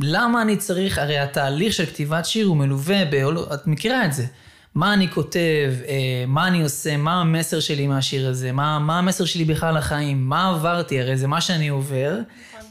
למה 0.01 0.43
אני 0.43 0.57
צריך, 0.57 0.99
הרי 0.99 1.19
התהליך 1.19 1.73
של 1.73 1.87
כתיבת 1.87 2.27
שיר 2.27 2.47
הוא 2.47 2.57
מלווה, 2.57 3.05
בעול, 3.05 3.39
את 3.55 3.67
מכירה 3.67 4.05
את 4.05 4.13
זה. 4.13 4.27
מה 4.75 4.95
אני 4.95 5.11
כותב, 5.11 5.73
אה, 5.89 6.25
מה 6.27 6.49
אני 6.49 6.63
עושה, 6.63 6.97
מה 6.97 7.21
המסר 7.21 7.61
שלי 7.61 7.87
מהשיר 7.87 8.29
הזה, 8.29 8.53
מה, 8.53 8.79
מה 8.79 8.99
המסר 8.99 9.25
שלי 9.25 9.45
בכלל 9.45 9.79
לחיים, 9.79 10.29
מה 10.29 10.49
עברתי, 10.49 11.01
הרי 11.01 11.17
זה 11.17 11.27
מה 11.27 11.41
שאני 11.41 11.69
עובר. 11.69 12.19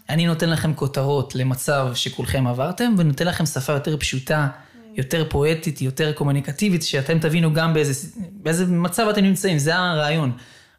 אני 0.09 0.27
נותן 0.27 0.49
לכם 0.49 0.73
כותרות 0.73 1.35
למצב 1.35 1.91
שכולכם 1.93 2.47
עברתם, 2.47 2.95
ונותן 2.97 3.27
לכם 3.27 3.45
שפה 3.45 3.73
יותר 3.73 3.97
פשוטה, 3.97 4.47
יותר 4.95 5.25
פואטית, 5.29 5.81
יותר 5.81 6.13
קומוניקטיבית, 6.13 6.83
שאתם 6.83 7.19
תבינו 7.19 7.53
גם 7.53 7.73
באיזה, 7.73 8.07
באיזה 8.31 8.65
מצב 8.65 9.07
אתם 9.07 9.21
נמצאים, 9.21 9.57
זה 9.57 9.75
הרעיון. 9.75 10.31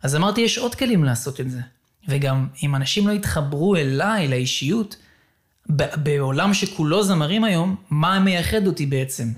אז 0.02 0.16
אמרתי, 0.16 0.40
יש 0.40 0.58
עוד 0.58 0.74
כלים 0.74 1.04
לעשות 1.04 1.40
את 1.40 1.50
זה. 1.50 1.60
וגם 2.08 2.46
אם 2.62 2.74
אנשים 2.74 3.08
לא 3.08 3.12
יתחברו 3.12 3.76
אליי, 3.76 4.28
לאישיות, 4.28 4.96
בעולם 5.96 6.54
שכולו 6.54 7.02
זמרים 7.02 7.44
היום, 7.44 7.76
מה 7.90 8.18
מייחד 8.20 8.66
אותי 8.66 8.86
בעצם? 8.86 9.28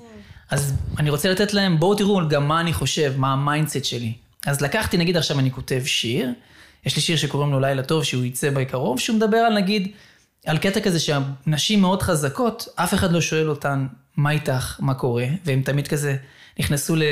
אז 0.51 0.75
אני 0.99 1.11
רוצה 1.11 1.31
לתת 1.31 1.55
להם, 1.55 1.81
בואו 1.81 1.95
תראו 1.95 2.29
גם 2.29 2.49
מה 2.49 2.61
אני 2.61 2.73
חושב, 2.73 3.15
מה 3.17 3.33
ה 3.33 3.39
mindset 3.39 3.85
שלי. 3.85 4.13
אז 4.47 4.61
לקחתי, 4.61 4.97
נגיד 4.97 5.17
עכשיו 5.17 5.39
אני 5.39 5.51
כותב 5.51 5.83
שיר, 5.85 6.33
יש 6.87 6.97
לי 6.97 7.03
שיר 7.03 7.17
שקוראים 7.17 7.53
לו 7.53 7.61
לילה 7.61 7.83
טוב, 7.83 8.05
שהוא 8.05 8.25
יצא 8.25 8.51
בקרוב, 8.51 9.01
שהוא 9.01 9.17
מדבר 9.17 9.37
על 9.37 9.55
נגיד, 9.55 9.89
על 10.47 10.59
קטע 10.59 10.81
כזה 10.81 11.01
שהנשים 11.01 11.81
מאוד 11.81 12.03
חזקות, 12.03 12.69
אף 12.75 12.95
אחד 12.95 13.13
לא 13.13 13.21
שואל 13.21 13.51
אותן, 13.51 13.87
מה 14.17 14.31
איתך, 14.31 14.77
מה 14.81 14.95
קורה, 14.95 15.27
והם 15.45 15.63
תמיד 15.63 15.89
כזה 15.89 16.17
נכנסו 16.61 16.97
ל, 16.97 17.03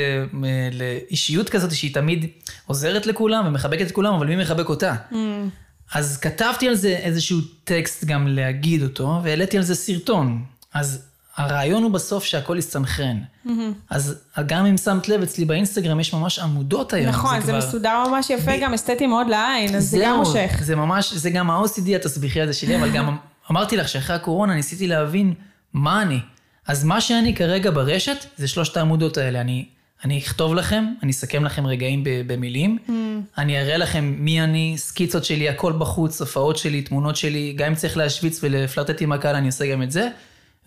לאישיות 0.71 1.49
כזאת 1.49 1.71
שהיא 1.71 1.93
תמיד 1.93 2.25
עוזרת 2.65 3.05
לכולם 3.05 3.47
ומחבקת 3.47 3.87
את 3.87 3.91
כולם, 3.91 4.13
אבל 4.13 4.27
מי 4.27 4.35
מחבק 4.35 4.69
אותה? 4.69 4.95
Mm. 5.11 5.15
אז 5.93 6.17
כתבתי 6.17 6.67
על 6.67 6.75
זה 6.75 6.89
איזשהו 6.89 7.39
טקסט 7.63 8.03
גם 8.03 8.27
להגיד 8.27 8.83
אותו, 8.83 9.19
והעליתי 9.23 9.57
על 9.57 9.63
זה 9.63 9.75
סרטון. 9.75 10.43
אז 10.73 11.05
הרעיון 11.35 11.83
הוא 11.83 11.91
בסוף 11.91 12.23
שהכל 12.23 12.57
יסתנכרן. 12.57 13.17
Mm-hmm. 13.45 13.49
אז 13.89 14.15
גם 14.45 14.65
אם 14.65 14.77
שמת 14.77 15.09
לב, 15.09 15.21
אצלי 15.21 15.45
באינסטגרם 15.45 15.99
יש 15.99 16.13
ממש 16.13 16.39
עמודות 16.39 16.93
היום. 16.93 17.09
נכון, 17.09 17.39
זה, 17.39 17.45
זה 17.45 17.51
כבר... 17.51 17.67
מסודר 17.67 18.03
ממש 18.09 18.29
יפה, 18.29 18.51
ב... 18.51 18.59
גם 18.61 18.73
אסתטי 18.73 19.07
מאוד 19.07 19.27
לעין, 19.27 19.75
אז 19.75 19.83
זה, 19.83 19.97
זה 19.97 20.03
גם 20.05 20.15
מושך. 20.15 20.59
זה 20.61 20.75
ממש, 20.75 21.13
זה 21.13 21.29
גם 21.29 21.51
ה-OCD 21.51 21.95
התסביכי 21.95 22.41
הזה 22.41 22.53
שלי, 22.53 22.75
אבל 22.75 22.89
גם 22.89 23.17
אמרתי 23.51 23.77
לך 23.77 23.89
שאחרי 23.89 24.15
הקורונה 24.15 24.53
ניסיתי 24.53 24.87
להבין 24.87 25.33
מה 25.73 26.01
אני. 26.01 26.19
אז 26.69 26.83
מה 26.83 27.01
שאני 27.01 27.35
כרגע 27.35 27.71
ברשת, 27.71 28.25
זה 28.37 28.47
שלושת 28.47 28.77
העמודות 28.77 29.17
האלה. 29.17 29.41
אני, 29.41 29.65
אני 30.05 30.17
אכתוב 30.17 30.55
לכם, 30.55 30.85
אני 31.03 31.11
אסכם 31.11 31.45
לכם 31.45 31.67
רגעים 31.67 32.03
במילים, 32.05 32.77
mm. 32.87 32.91
אני 33.37 33.61
אראה 33.61 33.77
לכם 33.77 34.15
מי 34.17 34.41
אני, 34.41 34.73
סקיצות 34.77 35.25
שלי, 35.25 35.49
הכל 35.49 35.73
בחוץ, 35.73 36.21
הופעות 36.21 36.57
שלי, 36.57 36.81
תמונות 36.81 37.15
שלי, 37.15 37.53
גם 37.57 37.67
אם 37.67 37.75
צריך 37.75 37.97
להשוויץ 37.97 38.39
ולפלרטט 38.43 39.01
עם 39.01 39.11
הקהל, 39.11 39.35
אני 39.35 39.47
אעשה 39.47 39.71
גם 39.71 39.83
את 39.83 39.91
זה. 39.91 40.09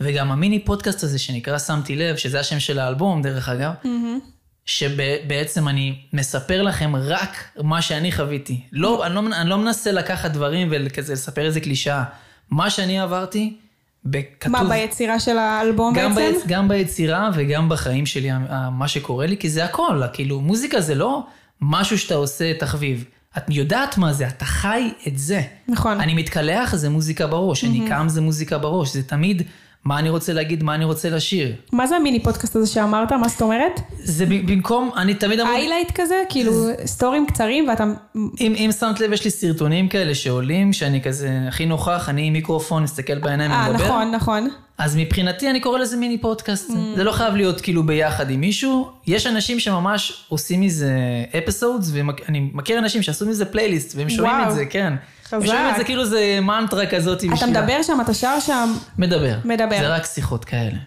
וגם 0.01 0.33
המיני 0.33 0.65
פודקאסט 0.65 1.03
הזה 1.03 1.19
שנקרא 1.19 1.59
שמתי 1.59 1.97
לב, 1.97 2.17
שזה 2.17 2.41
השם 2.41 2.61
של 2.61 2.79
האלבום, 2.79 3.23
דרך 3.23 3.49
אגב, 3.49 3.73
mm-hmm. 3.85 4.25
שבעצם 4.67 5.69
אני 5.69 5.99
מספר 6.13 6.63
לכם 6.63 6.97
רק 6.97 7.37
מה 7.63 7.83
שאני 7.83 8.13
חוויתי. 8.13 8.61
לא, 8.73 9.07
אני, 9.07 9.15
לא, 9.15 9.21
אני 9.41 9.51
לא 9.51 9.59
מנסה 9.59 9.93
לקחת 9.93 10.31
דברים 10.31 10.69
וכזה 10.73 11.13
לספר 11.13 11.47
איזה 11.47 11.61
קלישאה. 11.61 12.05
מה 12.51 12.71
שאני 12.71 13.01
עברתי, 13.01 13.57
בכתוב... 14.05 14.53
מה, 14.53 14.65
ביצירה 14.65 15.21
של 15.21 15.39
האלבום 15.39 15.95
גם 15.95 16.15
בעצם? 16.15 16.39
ביצ... 16.39 16.47
גם 16.47 16.69
ביצירה 16.69 17.31
וגם 17.35 17.69
בחיים 17.69 18.07
שלי, 18.07 18.31
מה 18.73 18.89
שקורה 18.89 19.27
לי, 19.27 19.37
כי 19.37 19.51
זה 19.51 19.65
הכל. 19.65 20.03
כאילו, 20.13 20.41
מוזיקה 20.41 20.81
זה 20.81 20.95
לא 20.95 21.27
משהו 21.61 21.99
שאתה 21.99 22.15
עושה 22.15 22.55
תחביב. 22.55 23.05
את 23.37 23.43
יודעת 23.49 23.99
מה 23.99 24.13
זה, 24.13 24.29
אתה 24.29 24.45
חי 24.45 24.91
את 25.09 25.19
זה. 25.19 25.43
נכון. 25.69 26.01
אני 26.01 26.15
מתקלח, 26.15 26.75
זה 26.75 26.91
מוזיקה 26.91 27.27
בראש. 27.27 27.65
Mm-hmm. 27.65 27.67
אני 27.67 27.89
קם, 27.89 28.09
זה 28.09 28.21
מוזיקה 28.21 28.59
בראש. 28.59 28.93
זה 28.93 29.03
תמיד 29.03 29.43
מה 29.85 29.99
אני 29.99 30.11
רוצה 30.11 30.33
להגיד, 30.33 30.63
מה 30.63 30.75
אני 30.75 30.85
רוצה 30.85 31.11
לשיר. 31.11 31.55
מה 31.73 31.87
זה 31.87 31.97
המיני 31.97 32.23
פודקאסט 32.23 32.57
הזה 32.57 32.67
שאמרת? 32.67 33.13
מה 33.13 33.29
זאת 33.29 33.43
אומרת? 33.43 33.81
זה 34.03 34.27
במקום, 34.27 34.91
אני 34.97 35.15
תמיד 35.15 35.41
אמור... 35.41 35.55
איילייט 35.55 35.91
כזה? 35.95 36.15
כאילו 36.29 36.53
סטורים 36.87 37.27
קצרים 37.27 37.69
ואתה... 37.69 37.85
אם, 38.17 38.55
אם 38.57 38.71
שמת 38.81 39.01
לב, 39.01 39.13
יש 39.13 39.25
לי 39.25 39.31
סרטונים 39.31 39.89
כאלה 39.89 40.15
שעולים, 40.15 40.73
שאני 40.73 41.03
כזה 41.03 41.41
הכי 41.49 41.67
נוכח, 41.67 42.09
אני 42.09 42.27
עם 42.27 42.33
מיקרופון, 42.33 42.83
מסתכל 42.83 43.19
בעיניים 43.19 43.51
ומדבר. 43.51 43.85
אה, 43.85 43.89
נכון, 43.89 44.11
נכון. 44.11 44.49
אז 44.79 44.97
מבחינתי 44.97 45.51
אני 45.51 45.61
קורא 45.61 45.79
לזה 45.79 45.97
מיני 45.97 46.19
פודקאסט. 46.19 46.71
Mm. 46.71 46.97
זה 46.97 47.05
לא 47.05 47.13
חייב 47.13 47.35
להיות 47.35 47.61
כאילו 47.61 47.83
ביחד 47.83 48.31
עם 48.31 48.41
מישהו. 48.41 48.91
יש 49.07 49.27
אנשים 49.27 49.61
שממש 49.61 50.27
עושים 50.29 50.61
מזה 50.61 50.91
אפיסודס, 51.39 51.91
ואני 51.93 52.51
מכיר 52.53 52.79
אנשים 52.79 53.03
שעשו 53.03 53.27
מזה 53.27 53.45
פלייליסט, 53.45 53.97
והם 53.97 54.09
שומעים 54.09 54.37
את 54.49 54.55
זה, 54.55 54.67
כן. 54.67 54.95
חזק. 55.41 55.47
שומעים 55.47 55.71
את 55.71 55.77
זה 55.77 55.85
כאילו 55.85 56.05
זה 56.05 56.39
מנטרה 56.43 56.87
כזאת. 56.87 57.25
אתה 57.39 57.47
מדבר 57.47 57.83
שם, 57.83 57.99
אתה 58.01 58.15
שר 58.15 58.41
שם? 58.41 58.73
מדבר. 58.99 59.39
מדבר. 59.45 59.79
זה 59.81 59.89
רק 59.89 60.07
שיחות 60.07 60.45
כאלה. 60.45 60.79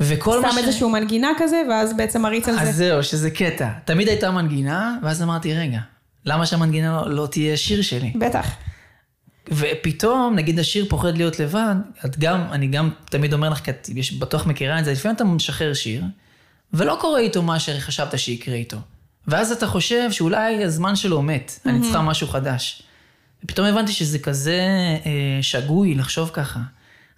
וכל 0.00 0.42
מה 0.42 0.52
ש... 0.52 0.54
שם 0.54 0.58
איזשהו 0.58 0.90
מנגינה 0.90 1.28
כזה, 1.38 1.62
ואז 1.70 1.96
בעצם 1.96 2.22
מריץ 2.22 2.48
על 2.48 2.54
זה. 2.54 2.60
אז 2.60 2.76
זהו, 2.76 3.02
שזה 3.02 3.30
קטע. 3.30 3.68
תמיד 3.84 4.08
הייתה 4.08 4.30
מנגינה, 4.30 4.98
ואז 5.02 5.22
אמרתי, 5.22 5.54
רגע, 5.54 5.78
למה 6.24 6.46
שהמנגינה 6.46 6.92
לא, 6.92 7.10
לא 7.10 7.26
תהיה 7.26 7.56
שיר 7.56 7.82
שלי? 7.82 8.12
בטח. 8.18 8.46
ופתאום, 9.50 10.34
נגיד 10.34 10.58
השיר 10.58 10.86
פוחד 10.88 11.16
להיות 11.16 11.40
לבד, 11.40 11.74
את 12.04 12.18
גם, 12.18 12.44
אני 12.52 12.66
גם 12.66 12.90
תמיד 13.10 13.32
אומר 13.32 13.48
לך, 13.48 13.58
כי 13.58 13.70
את 13.70 13.88
בטוח 14.18 14.46
מכירה 14.46 14.78
את 14.78 14.84
זה, 14.84 14.92
לפעמים 14.92 15.16
אתה 15.16 15.24
משחרר 15.24 15.74
שיר, 15.74 16.04
ולא 16.72 16.96
קורה 17.00 17.20
איתו 17.20 17.42
מה 17.42 17.58
שחשבת 17.58 18.18
שיקרה 18.18 18.54
איתו. 18.54 18.76
ואז 19.26 19.52
אתה 19.52 19.66
חושב 19.66 20.12
שאולי 20.12 20.64
הזמן 20.64 20.96
שלו 20.96 21.22
מת, 21.22 21.50
mm-hmm. 21.50 21.68
אני 21.68 21.82
צריכה 21.82 22.02
משהו 22.02 22.28
חדש. 22.28 22.82
ופתאום 23.44 23.66
הבנתי 23.66 23.92
שזה 23.92 24.18
כזה 24.18 24.60
אה, 25.06 25.38
שגוי 25.42 25.94
לחשוב 25.94 26.30
ככה. 26.32 26.60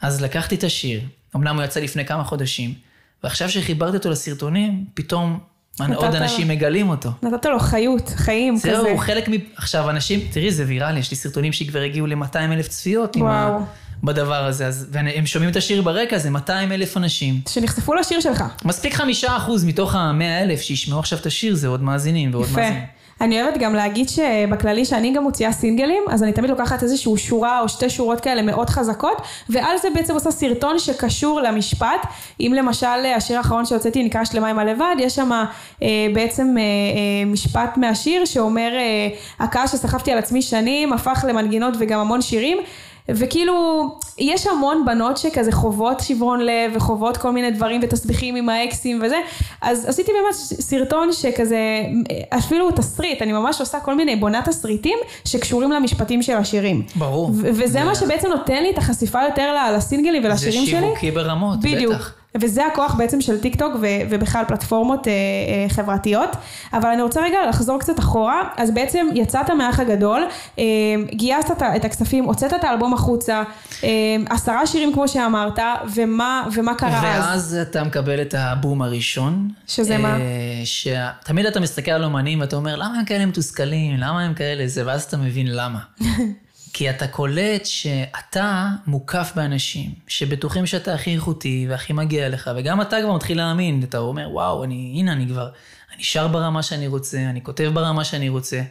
אז 0.03 0.23
לקחתי 0.23 0.55
את 0.55 0.65
השיר, 0.65 1.00
אמנם 1.37 1.57
הוא 1.57 1.65
יצא 1.65 1.81
לפני 1.81 2.05
כמה 2.05 2.25
חודשים, 2.25 2.75
ועכשיו 3.25 3.50
שחיברתי 3.50 3.97
אותו 3.97 4.11
לסרטונים, 4.11 4.85
פתאום 4.95 5.39
עוד 5.95 6.15
אנשים 6.15 6.49
לו, 6.49 6.55
מגלים 6.55 6.89
אותו. 6.89 7.11
נתת 7.23 7.47
לו 7.47 7.59
חיות, 7.59 8.09
חיים 8.17 8.57
זהו, 8.57 8.73
כזה. 8.73 8.83
זהו, 8.83 8.99
חלק 8.99 9.29
מ... 9.29 9.33
עכשיו, 9.57 9.91
אנשים, 9.91 10.21
תראי, 10.33 10.50
זה 10.50 10.65
ויראלי, 10.67 11.00
יש 11.00 11.11
לי 11.11 11.17
סרטונים 11.17 11.53
שכבר 11.53 11.81
הגיעו 11.81 12.07
ל-200 12.07 12.37
אלף 12.37 12.69
צפיות. 12.69 13.17
וואו. 13.17 13.29
ה... 13.29 13.65
בדבר 14.05 14.45
הזה, 14.45 14.67
אז, 14.67 14.87
והם 14.91 15.27
שומעים 15.27 15.50
את 15.50 15.57
השיר 15.57 15.83
ברקע, 15.83 16.19
זה 16.19 16.31
200 16.31 16.73
אלף 16.73 16.97
אנשים. 16.97 17.41
שנחשפו 17.49 17.95
לשיר 17.95 18.21
שלך. 18.21 18.45
מספיק 18.65 18.95
חמישה 18.95 19.37
אחוז 19.37 19.65
מתוך 19.65 19.95
ה-100 19.95 20.43
אלף 20.45 20.61
שישמעו 20.61 20.99
עכשיו 20.99 21.19
את 21.19 21.27
השיר, 21.27 21.55
זה 21.55 21.69
עוד 21.69 21.83
מאזינים 21.83 22.35
ועוד 22.35 22.47
יפה. 22.49 22.61
מאזינים. 22.61 22.83
אני 23.21 23.43
אוהבת 23.43 23.59
גם 23.59 23.75
להגיד 23.75 24.09
שבכללי 24.09 24.85
שאני 24.85 25.12
גם 25.12 25.23
מוציאה 25.23 25.53
סינגלים, 25.53 26.03
אז 26.11 26.23
אני 26.23 26.33
תמיד 26.33 26.50
לוקחת 26.50 26.83
איזושהי 26.83 27.17
שורה 27.17 27.61
או 27.61 27.69
שתי 27.69 27.91
שורות 27.91 28.21
כאלה 28.21 28.43
מאוד 28.43 28.71
חזקות, 28.71 29.23
ועל 29.49 29.79
זה 29.79 29.89
בעצם 29.95 30.15
עושה 30.15 30.31
סרטון 30.31 30.79
שקשור 30.79 31.41
למשפט. 31.41 32.07
אם 32.41 32.53
למשל 32.57 32.87
השיר 33.17 33.37
האחרון 33.37 33.67
שהוצאתי 33.67 34.03
נקרא 34.03 34.25
שלמה 34.25 34.49
עם 34.49 34.59
הלבד, 34.59 34.95
יש 34.99 35.15
שם 35.15 35.31
אה, 35.83 36.07
בעצם 36.15 36.55
אה, 36.59 36.62
אה, 36.62 37.25
משפט 37.27 37.77
מהשיר 37.77 38.25
שאומר, 38.25 38.73
אה, 38.73 39.09
הכעס 39.39 39.73
שסחבתי 39.73 40.12
על 40.12 40.19
עצמי 40.19 40.43
שנים 40.43 40.93
הפך 40.93 41.25
למנגינות 41.29 41.75
וגם 41.79 42.00
המון 42.00 42.23
שירים. 42.23 42.59
וכאילו, 43.14 43.87
יש 44.19 44.47
המון 44.47 44.85
בנות 44.87 45.17
שכזה 45.17 45.52
חוות 45.52 46.00
שברון 46.00 46.40
לב 46.40 46.73
וחוות 46.75 47.17
כל 47.17 47.31
מיני 47.31 47.50
דברים 47.50 47.81
ותסביכים 47.85 48.37
עם 48.37 48.49
האקסים 48.49 49.00
וזה, 49.05 49.17
אז 49.62 49.88
עשיתי 49.88 50.12
באמת 50.12 50.35
סרטון 50.35 51.12
שכזה, 51.12 51.59
אפילו 52.29 52.71
תסריט, 52.71 53.23
אני 53.23 53.33
ממש 53.33 53.61
עושה 53.61 53.81
כל 53.81 53.95
מיני, 53.95 54.17
בונה 54.17 54.43
תסריטים 54.43 54.99
שקשורים 55.25 55.73
למשפטים 55.73 56.23
של 56.23 56.37
השירים. 56.37 56.83
ברור. 56.95 57.31
וזה 57.35 57.67
זה... 57.67 57.85
מה 57.85 57.95
שבעצם 57.95 58.29
נותן 58.29 58.62
לי 58.62 58.71
את 58.71 58.79
החשיפה 58.79 59.19
יותר 59.29 59.55
לסינגלים 59.76 60.25
ולשירים 60.25 60.67
שלי. 60.67 60.81
זה 60.81 60.87
שיווקי 60.87 61.11
ברמות, 61.11 61.61
בדיוק. 61.61 61.95
בטח. 61.95 62.20
וזה 62.34 62.66
הכוח 62.66 62.94
בעצם 62.94 63.20
של 63.20 63.40
טיק 63.40 63.56
טוק 63.56 63.75
ו- 63.80 63.87
ובכלל 64.10 64.44
פלטפורמות 64.49 65.08
אה, 65.08 65.12
אה, 65.12 65.68
חברתיות. 65.68 66.30
אבל 66.72 66.88
אני 66.88 67.02
רוצה 67.02 67.20
רגע 67.22 67.38
לחזור 67.49 67.78
קצת 67.80 67.99
אחורה, 67.99 68.42
אז 68.56 68.70
בעצם 68.70 69.06
יצאת 69.14 69.50
מהאח 69.50 69.80
הגדול, 69.80 70.22
אה, 70.58 70.64
גייסת 71.12 71.50
את, 71.50 71.62
את 71.76 71.84
הכספים, 71.84 72.25
הוצאת 72.25 72.52
את 72.52 72.64
האלבום 72.64 72.94
החוצה, 72.94 73.42
אה, 73.84 73.88
עשרה 74.30 74.66
שירים 74.66 74.92
כמו 74.92 75.08
שאמרת, 75.08 75.58
ומה, 75.94 76.44
ומה 76.54 76.75
קרה 76.75 77.00
ואז 77.02 77.25
אז? 77.25 77.30
ואז 77.30 77.66
אתה 77.70 77.84
מקבל 77.84 78.22
את 78.22 78.34
הבום 78.38 78.82
הראשון. 78.82 79.49
שזה 79.66 79.92
אה, 79.92 79.99
מה? 79.99 80.18
שתמיד 80.64 81.46
אתה 81.46 81.60
מסתכל 81.60 81.90
על 81.90 82.04
אומנים 82.04 82.40
ואתה 82.40 82.56
אומר, 82.56 82.76
למה 82.76 82.99
הם 82.99 83.04
כאלה 83.04 83.26
מתוסכלים? 83.26 83.96
למה 83.96 84.22
הם 84.22 84.34
כאלה 84.34 84.66
זה? 84.66 84.87
ואז 84.87 85.02
אתה 85.02 85.16
מבין 85.16 85.46
למה. 85.50 85.78
כי 86.73 86.91
אתה 86.91 87.09
קולט 87.09 87.67
שאתה 87.67 88.69
מוקף 88.87 89.33
באנשים 89.35 89.91
שבטוחים 90.07 90.67
שאתה 90.67 90.95
הכי 90.95 91.15
איכותי 91.15 91.67
והכי 91.71 91.93
מגיע 91.93 92.29
לך, 92.29 92.50
וגם 92.57 92.81
אתה 92.81 92.97
כבר 93.03 93.12
מתחיל 93.12 93.37
להאמין, 93.37 93.83
אתה 93.83 93.99
אומר, 93.99 94.29
וואו, 94.31 94.65
אני, 94.65 94.93
הנה, 94.97 95.12
אני 95.12 95.27
כבר, 95.29 95.49
אני 95.95 96.03
שר 96.03 96.29
ברמה 96.29 96.62
שאני 96.62 96.87
רוצה, 96.87 97.19
אני 97.19 97.43
כותב 97.43 97.71
ברמה 97.75 98.05
שאני 98.05 98.29
רוצה. 98.29 98.62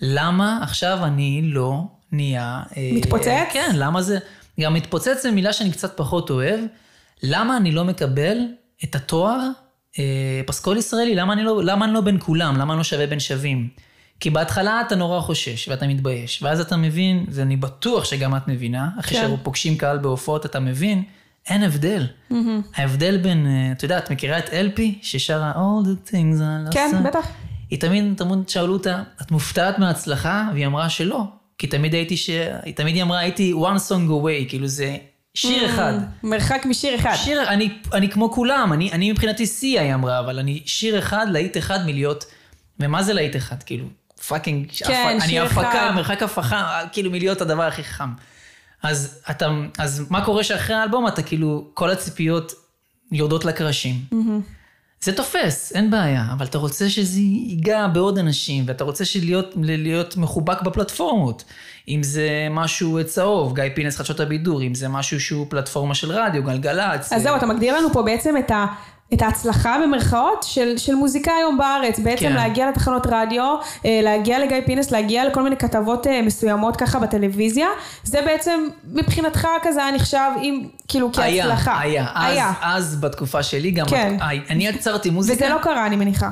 למה 0.00 0.58
עכשיו 0.62 0.98
אני 1.04 1.42
לא 1.44 1.82
נהיה... 2.12 2.62
אה, 2.76 2.90
מתפוצץ? 2.94 3.26
אה, 3.26 3.44
כן, 3.52 3.70
למה 3.74 4.02
זה... 4.02 4.18
גם 4.60 4.74
מתפוצץ 4.74 5.22
זה 5.22 5.30
מילה 5.30 5.52
שאני 5.52 5.72
קצת 5.72 5.96
פחות 5.96 6.30
אוהב. 6.30 6.60
למה 7.22 7.56
אני 7.56 7.72
לא 7.72 7.84
מקבל 7.84 8.38
את 8.84 8.94
התואר 8.94 9.40
אה, 9.98 10.40
פסקול 10.46 10.76
ישראלי? 10.76 11.14
למה 11.14 11.32
אני, 11.32 11.42
לא, 11.42 11.64
למה 11.64 11.84
אני 11.84 11.94
לא 11.94 12.00
בין 12.00 12.16
כולם? 12.20 12.56
למה 12.56 12.72
אני 12.72 12.78
לא 12.78 12.84
שווה 12.84 13.06
בין 13.06 13.20
שווים? 13.20 13.68
כי 14.24 14.30
בהתחלה 14.30 14.80
אתה 14.86 14.96
נורא 14.96 15.20
חושש 15.20 15.68
ואתה 15.68 15.86
מתבייש, 15.86 16.42
ואז 16.42 16.60
אתה 16.60 16.76
מבין, 16.76 17.26
ואני 17.30 17.56
בטוח 17.56 18.04
שגם 18.04 18.36
את 18.36 18.48
מבינה, 18.48 18.88
אחרי 19.00 19.18
כן. 19.18 19.28
שפוגשים 19.40 19.76
קהל 19.76 19.98
בהופעות, 19.98 20.46
אתה 20.46 20.60
מבין, 20.60 21.02
אין 21.48 21.62
הבדל. 21.62 22.06
ההבדל 22.74 23.16
בין, 23.16 23.46
אה, 23.46 23.72
את 23.72 23.82
יודעת, 23.82 24.10
מכירה 24.10 24.38
את 24.38 24.48
אלפי, 24.52 24.98
ששרה 25.02 25.52
All 25.52 25.86
the 25.86 26.10
things 26.10 26.14
I 26.14 26.68
love 26.68 26.72
כן, 26.72 26.90
so- 26.92 27.08
בטח. 27.08 27.28
היא 27.70 27.80
תמיד, 27.80 28.04
תמיד 28.16 28.48
שאלו 28.48 28.72
אותה, 28.72 29.02
את 29.22 29.30
מופתעת 29.30 29.78
מההצלחה? 29.78 30.48
והיא 30.52 30.66
אמרה 30.66 30.88
שלא. 30.90 31.22
כי 31.58 31.66
תמיד 31.66 31.94
הייתי 31.94 32.16
ש... 32.16 32.30
היא 32.62 32.74
תמיד 32.74 33.02
אמרה, 33.02 33.18
הייתי 33.18 33.52
one 33.52 33.90
song 33.90 34.10
away, 34.10 34.48
כאילו 34.48 34.66
זה 34.66 34.96
שיר 35.34 35.66
אחד. 35.66 35.92
מרחק 36.22 36.66
משיר 36.66 36.94
אחד. 36.94 37.14
שיר, 37.14 37.48
אני, 37.48 37.68
אני 37.92 38.10
כמו 38.10 38.32
כולם, 38.32 38.72
אני, 38.72 38.92
אני 38.92 39.12
מבחינתי 39.12 39.46
שיא, 39.46 39.80
היא 39.80 39.94
אמרה, 39.94 40.18
אבל 40.18 40.38
אני 40.38 40.62
שיר 40.66 40.98
אחד, 40.98 41.26
להיט 41.30 41.56
אחד 41.56 41.86
מלהיות, 41.86 42.24
ומה 42.80 43.02
זה 43.02 43.12
להיט 43.12 43.36
אחד? 43.36 43.62
כאילו, 43.62 43.86
פאקינג, 44.28 44.66
כן, 44.86 45.18
אני 45.22 45.40
הפקה. 45.40 45.92
מרחק 45.94 46.22
הפכה, 46.22 46.80
כאילו 46.92 47.10
מלהיות 47.10 47.40
הדבר 47.40 47.62
הכי 47.62 47.84
חם. 47.84 48.12
אז 48.82 49.20
אתה, 49.30 49.48
אז 49.78 50.06
מה 50.10 50.24
קורה 50.24 50.44
שאחרי 50.44 50.76
האלבום 50.76 51.08
אתה 51.08 51.22
כאילו, 51.22 51.64
כל 51.74 51.90
הציפיות 51.90 52.52
יורדות 53.12 53.44
לקרשים. 53.44 53.94
זה 55.00 55.16
תופס, 55.16 55.72
אין 55.74 55.90
בעיה, 55.90 56.24
אבל 56.32 56.46
אתה 56.46 56.58
רוצה 56.58 56.90
שזה 56.90 57.20
ייגע 57.20 57.86
בעוד 57.86 58.18
אנשים, 58.18 58.64
ואתה 58.66 58.84
רוצה 58.84 59.04
להיות, 59.22 59.54
להיות 59.56 60.16
מחובק 60.16 60.62
בפלטפורמות. 60.62 61.44
אם 61.88 62.02
זה 62.02 62.28
משהו 62.50 62.98
צהוב, 63.06 63.54
גיא 63.54 63.64
פינס 63.74 63.96
חדשות 63.96 64.20
הבידור, 64.20 64.62
אם 64.62 64.74
זה 64.74 64.88
משהו 64.88 65.20
שהוא 65.20 65.46
פלטפורמה 65.50 65.94
של 65.94 66.12
רדיו, 66.12 66.42
גלגלצ. 66.44 67.12
אז 67.12 67.22
זהו, 67.22 67.36
אתה 67.36 67.46
מגדיר 67.46 67.76
לנו 67.78 67.92
פה 67.92 68.02
בעצם 68.02 68.34
את 68.36 68.50
ה... 68.50 68.66
את 69.12 69.22
ההצלחה 69.22 69.76
במרכאות 69.82 70.42
של, 70.42 70.78
של 70.78 70.94
מוזיקה 70.94 71.32
היום 71.32 71.58
בארץ, 71.58 71.98
בעצם 71.98 72.28
כן. 72.28 72.32
להגיע 72.32 72.68
לתחנות 72.68 73.06
רדיו, 73.10 73.56
אה, 73.84 74.00
להגיע 74.02 74.38
לגיא 74.38 74.56
פינס, 74.66 74.90
להגיע 74.90 75.28
לכל 75.28 75.42
מיני 75.42 75.56
כתבות 75.56 76.06
אה, 76.06 76.22
מסוימות 76.22 76.76
ככה 76.76 76.98
בטלוויזיה, 76.98 77.68
זה 78.04 78.22
בעצם 78.22 78.66
מבחינתך 78.92 79.48
כזה 79.62 79.84
היה 79.84 79.94
נחשב 79.96 80.30
עם, 80.42 80.62
כאילו 80.88 81.12
כהצלחה. 81.12 81.80
היה, 81.80 82.06
היה. 82.14 82.52
אז, 82.62 82.84
אז 82.84 83.00
בתקופה 83.00 83.42
שלי 83.42 83.70
גם, 83.70 83.86
כן. 83.86 84.16
אני 84.50 84.66
יצרתי 84.66 85.10
מוזיקה. 85.10 85.36
וזה 85.44 85.54
לא 85.54 85.58
קרה, 85.62 85.86
אני 85.86 85.96
מניחה. 85.96 86.30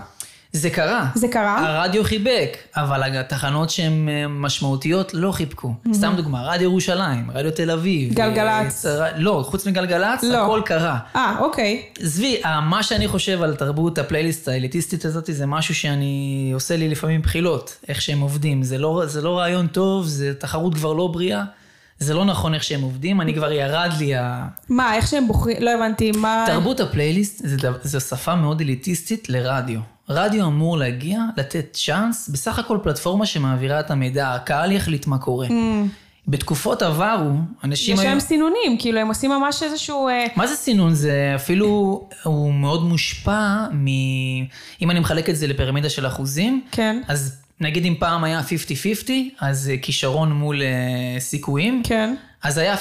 זה 0.52 0.70
קרה. 0.70 1.06
זה 1.14 1.28
קרה? 1.28 1.68
הרדיו 1.68 2.04
חיבק, 2.04 2.56
אבל 2.76 3.16
התחנות 3.16 3.70
שהן 3.70 4.08
אה, 4.08 4.28
משמעותיות 4.28 5.14
לא 5.14 5.32
חיבקו. 5.32 5.74
סתם 5.92 6.12
דוגמה, 6.16 6.42
רדיו 6.42 6.62
ירושלים, 6.62 7.30
רדיו 7.34 7.50
תל 7.50 7.70
אביב. 7.70 8.14
גלגלצ. 8.14 8.86
אה, 8.86 9.18
לא, 9.18 9.44
חוץ 9.46 9.66
מגלגלצ, 9.66 10.22
לא. 10.22 10.44
הכל 10.44 10.60
קרה. 10.64 10.98
אה, 11.16 11.36
אוקיי. 11.38 11.82
עזבי, 12.00 12.40
אה, 12.44 12.60
מה 12.60 12.82
שאני 12.82 13.08
חושב 13.08 13.42
על 13.42 13.56
תרבות 13.56 13.98
הפלייליסט 13.98 14.48
האליטיסטית 14.48 15.04
הזאת, 15.04 15.30
זה 15.32 15.46
משהו 15.46 15.74
שאני 15.74 16.50
עושה 16.54 16.76
לי 16.76 16.88
לפעמים 16.88 17.22
בחילות, 17.22 17.76
איך 17.88 18.00
שהם 18.00 18.20
עובדים. 18.20 18.62
זה 18.62 18.78
לא, 18.78 19.02
זה 19.06 19.22
לא 19.22 19.38
רעיון 19.38 19.66
טוב, 19.66 20.06
זה 20.06 20.34
תחרות 20.34 20.74
כבר 20.74 20.92
לא 20.92 21.06
בריאה. 21.06 21.42
זה 21.98 22.14
לא 22.14 22.24
נכון 22.24 22.54
איך 22.54 22.64
שהם 22.64 22.82
עובדים, 22.82 23.20
אני 23.20 23.34
כבר 23.34 23.52
ירד 23.52 23.90
לי 23.98 24.14
ה... 24.14 24.46
מה, 24.68 24.94
איך 24.94 25.06
שהם 25.06 25.26
בוחרים, 25.26 25.56
לא 25.60 25.70
הבנתי, 25.74 26.12
מה... 26.12 26.44
תרבות 26.46 26.80
הפלייליסט 26.80 27.42
זה, 27.44 27.56
זו 27.82 28.00
שפה 28.00 28.34
מאוד 28.34 28.60
אליטיסטית 28.60 29.28
לרדיו. 29.28 29.80
רדיו 30.08 30.46
אמור 30.46 30.78
להגיע, 30.78 31.20
לתת 31.36 31.66
צ'אנס, 31.72 32.28
בסך 32.28 32.58
הכל 32.58 32.78
פלטפורמה 32.82 33.26
שמעבירה 33.26 33.80
את 33.80 33.90
המידע, 33.90 34.34
הקהל 34.34 34.72
יחליט 34.72 35.06
מה 35.06 35.18
קורה. 35.18 35.46
בתקופות 36.28 36.82
עברו, 36.82 37.30
אנשים 37.64 37.94
יש 37.94 38.00
היו... 38.00 38.08
להם 38.10 38.20
סינונים, 38.20 38.76
כאילו 38.78 38.98
הם 38.98 39.08
עושים 39.08 39.30
ממש 39.30 39.62
איזשהו... 39.62 40.08
אה, 40.08 40.26
מה 40.36 40.46
זה 40.46 40.54
סינון? 40.54 40.94
זה 40.94 41.32
אפילו, 41.36 41.68
הוא 42.22 42.54
מאוד 42.54 42.84
מושפע 42.84 43.66
מ... 43.72 43.86
אם 44.82 44.90
אני 44.90 45.00
מחלק 45.00 45.30
את 45.30 45.36
זה 45.36 45.46
לפירמידה 45.46 45.88
של 45.88 46.06
אחוזים, 46.06 46.64
כן. 46.72 47.02
אז 47.08 47.42
נגיד 47.60 47.84
אם 47.84 47.94
פעם 47.98 48.24
היה 48.24 48.40
50-50, 49.06 49.10
אז 49.40 49.70
אה, 49.72 49.76
כישרון 49.78 50.32
מול 50.32 50.62
אה, 50.62 51.20
סיכויים. 51.20 51.82
כן. 51.84 52.14
אז 52.42 52.58
היה 52.58 52.74
50-50. 52.74 52.78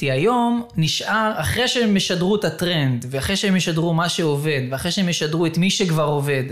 היום 0.00 0.62
נשאר, 0.76 1.32
אחרי 1.36 1.68
שהם 1.68 1.96
ישדרו 1.96 2.36
את 2.36 2.44
הטרנד, 2.44 3.06
ואחרי 3.10 3.36
שהם 3.36 3.56
ישדרו 3.56 3.94
מה 3.94 4.08
שעובד, 4.08 4.60
ואחרי 4.70 4.90
שהם 4.90 5.08
ישדרו 5.08 5.46
את 5.46 5.58
מי 5.58 5.70
שכבר 5.70 6.04
עובד, 6.04 6.44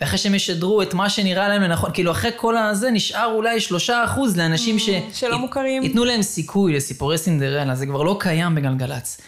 ואחרי 0.00 0.18
שהם 0.18 0.34
ישדרו 0.34 0.82
את 0.82 0.94
מה 0.94 1.10
שנראה 1.10 1.48
להם 1.48 1.62
לנכון, 1.62 1.90
כאילו 1.94 2.10
אחרי 2.10 2.30
כל 2.36 2.56
הזה 2.56 2.90
נשאר 2.90 3.32
אולי 3.34 3.58
3% 3.88 3.90
לאנשים 4.36 4.78
ש... 4.78 4.90
שלא 5.12 5.38
מוכרים. 5.38 5.82
ייתנו 5.82 6.04
להם 6.04 6.22
סיכוי 6.22 6.72
לסיפורי 6.72 7.18
סינדרלה, 7.18 7.74
זה 7.74 7.86
כבר 7.86 8.02
לא 8.02 8.16
קיים 8.20 8.54
בגלגלצ. 8.54 9.20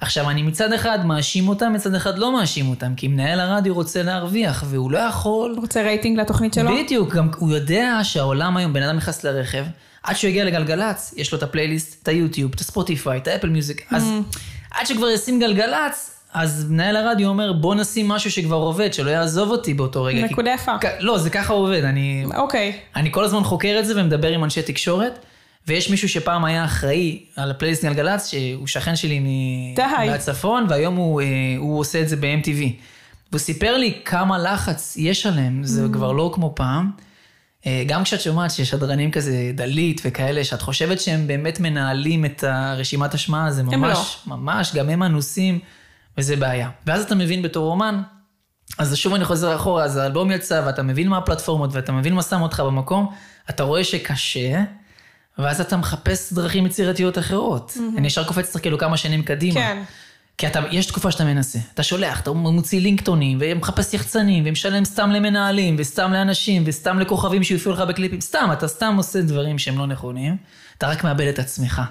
עכשיו, 0.00 0.30
אני 0.30 0.42
מצד 0.42 0.72
אחד 0.72 1.06
מאשים 1.06 1.48
אותם, 1.48 1.72
מצד 1.72 1.94
אחד 1.94 2.18
לא 2.18 2.32
מאשים 2.32 2.70
אותם, 2.70 2.94
כי 2.96 3.08
מנהל 3.08 3.40
הרדיו 3.40 3.74
רוצה 3.74 4.02
להרוויח, 4.02 4.64
והוא 4.68 4.90
לא 4.90 4.98
יכול... 4.98 5.54
רוצה 5.60 5.82
רייטינג 5.82 6.18
לתוכנית 6.18 6.54
שלו? 6.54 6.70
בדיוק, 6.84 7.14
גם 7.14 7.28
הוא 7.38 7.50
יודע 7.50 7.98
שהעולם 8.02 8.56
היום, 8.56 8.72
בן 8.72 8.82
אדם 8.82 8.96
נכנס 8.96 9.24
לרכב, 9.24 9.64
עד 10.04 10.16
שהוא 10.16 10.28
יגיע 10.28 10.44
לגלגלצ, 10.44 11.14
יש 11.16 11.32
לו 11.32 11.38
את 11.38 11.42
הפלייליסט, 11.42 12.02
את 12.02 12.08
היוטיוב, 12.08 12.52
את 12.54 12.60
הספוטיפיי, 12.60 13.18
את 13.18 13.28
האפל 13.28 13.48
מיוזיק, 13.48 13.86
אז 13.90 14.10
עד 14.70 14.86
שכבר 14.86 15.08
ישים 15.10 15.40
גלגלצ, 15.40 16.10
אז 16.34 16.66
מנהל 16.70 16.96
הרדיו 16.96 17.28
אומר, 17.28 17.52
בוא 17.52 17.74
נשים 17.74 18.08
משהו 18.08 18.30
שכבר 18.30 18.56
עובד, 18.56 18.92
שלא 18.94 19.10
יעזוב 19.10 19.50
אותי 19.50 19.74
באותו 19.74 20.02
רגע. 20.04 20.22
נקודה 20.24 20.50
כי- 20.56 20.62
יפה. 20.62 20.72
לא, 21.00 21.18
זה 21.18 21.30
ככה 21.30 21.52
עובד, 21.52 21.84
אני... 21.84 22.24
אוקיי. 22.36 22.72
אני 22.96 23.12
כל 23.12 23.24
הזמן 23.24 23.44
חוקר 23.44 23.76
את 23.80 23.86
זה 23.86 24.00
ומדבר 24.00 24.28
עם 24.28 24.44
אנשי 24.44 24.62
תקשורת, 24.62 25.18
ויש 25.68 25.90
מישהו 25.90 26.08
שפעם 26.08 26.44
היה 26.44 26.64
אחראי 26.64 27.18
על 27.36 27.50
הפלייליסט 27.50 27.84
גלגלצ, 27.84 28.26
שהוא 28.30 28.66
שכן 28.66 28.96
שלי 28.96 29.18
מ... 29.20 29.24
די. 29.76 29.82
מהצפון, 30.10 30.66
והיום 30.68 30.96
הוא, 30.96 31.20
אה, 31.20 31.26
הוא 31.58 31.78
עושה 31.80 32.00
את 32.00 32.08
זה 32.08 32.16
ב-MTV. 32.16 32.62
והוא 33.32 33.40
סיפר 33.40 33.76
לי 33.76 33.94
כמה 34.04 34.38
לחץ 34.38 34.94
יש 34.96 35.26
עליהם, 35.26 35.60
זה 35.64 35.86
Mm. 35.86 35.92
כבר 35.92 36.12
לא 36.12 36.30
כמו 36.34 36.52
פעם. 36.56 36.90
אה, 37.66 37.84
גם 37.86 38.04
כשאת 38.04 38.20
שומעת 38.20 38.50
ששדרנים 38.50 39.10
כזה 39.10 39.50
דלית 39.54 40.00
וכאלה, 40.04 40.44
שאת 40.44 40.62
חושבת 40.62 41.00
שהם 41.00 41.26
באמת 41.26 41.60
מנהלים 41.60 42.24
את 42.24 42.44
הרשימת 42.44 43.14
השמעה, 43.14 43.50
זה 43.50 43.62
ממש, 43.62 44.18
ממש, 44.26 44.74
גם 44.74 44.88
הם 44.88 45.02
אנוסים, 45.02 45.58
וזה 46.18 46.36
בעיה. 46.36 46.70
ואז 46.86 47.02
אתה 47.02 47.14
מבין 47.14 47.42
בתור 47.42 47.70
אומן, 47.70 48.02
אז 48.78 48.96
שוב 48.96 49.14
אני 49.14 49.24
חוזר 49.24 49.56
אחורה, 49.56 49.84
אז 49.84 49.96
האלבום 49.96 50.30
יצא, 50.30 50.62
ואתה 50.66 50.82
מבין 50.82 51.08
מה 51.08 51.18
הפלטפורמות, 51.18 51.70
ואתה 51.72 51.92
מבין 51.92 52.14
מה 52.14 52.22
שם 52.22 52.42
אותך 52.42 52.60
במקום, 52.60 53.12
אתה 53.50 53.62
רואה 53.62 53.84
שקשה, 53.84 54.62
ואז 55.38 55.60
אתה 55.60 55.76
מחפש 55.76 56.32
דרכים 56.32 56.66
יצירתיות 56.66 57.18
אחרות. 57.18 57.78
אני 57.96 58.06
ישר 58.06 58.24
קופץ 58.24 58.56
כאילו 58.56 58.78
כמה 58.78 58.96
שנים 58.96 59.22
קדימה. 59.22 59.54
כן. 59.54 59.82
כי 60.38 60.46
אתה, 60.46 60.60
יש 60.70 60.86
תקופה 60.86 61.10
שאתה 61.10 61.24
מנסה, 61.24 61.58
אתה 61.74 61.82
שולח, 61.82 62.20
אתה 62.20 62.32
מוציא 62.32 62.80
לינקטונים, 62.80 63.38
ומחפש 63.40 63.94
יחצנים, 63.94 64.44
ומשלם 64.46 64.84
סתם 64.84 65.10
למנהלים, 65.10 65.76
וסתם 65.78 66.12
לאנשים, 66.12 66.62
וסתם 66.66 66.98
לכוכבים 66.98 67.42
שיופיעו 67.42 67.74
לך 67.74 67.80
בקליפים, 67.80 68.20
סתם, 68.20 68.48
אתה 68.52 68.68
סתם 68.68 68.94
עושה 68.96 69.22
דברים 69.22 69.58
שהם 69.58 69.78
לא 69.78 69.86
נכונים, 69.86 70.36
אתה 70.78 70.88
רק 70.88 71.04
מאבד 71.04 71.26
את 71.26 71.38
עצמך. 71.38 71.82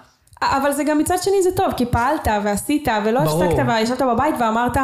אבל 0.58 0.72
זה 0.72 0.84
גם 0.84 0.98
מצד 0.98 1.16
שני 1.22 1.44
זה 1.44 1.50
טוב, 1.56 1.72
כי 1.78 1.86
פעלת 1.86 2.28
ועשית 2.44 2.88
ולא. 3.06 3.20
הפסקת 3.20 3.64
וישבת 3.68 4.02
בבית 4.02 4.36
ואמרת, 4.40 4.78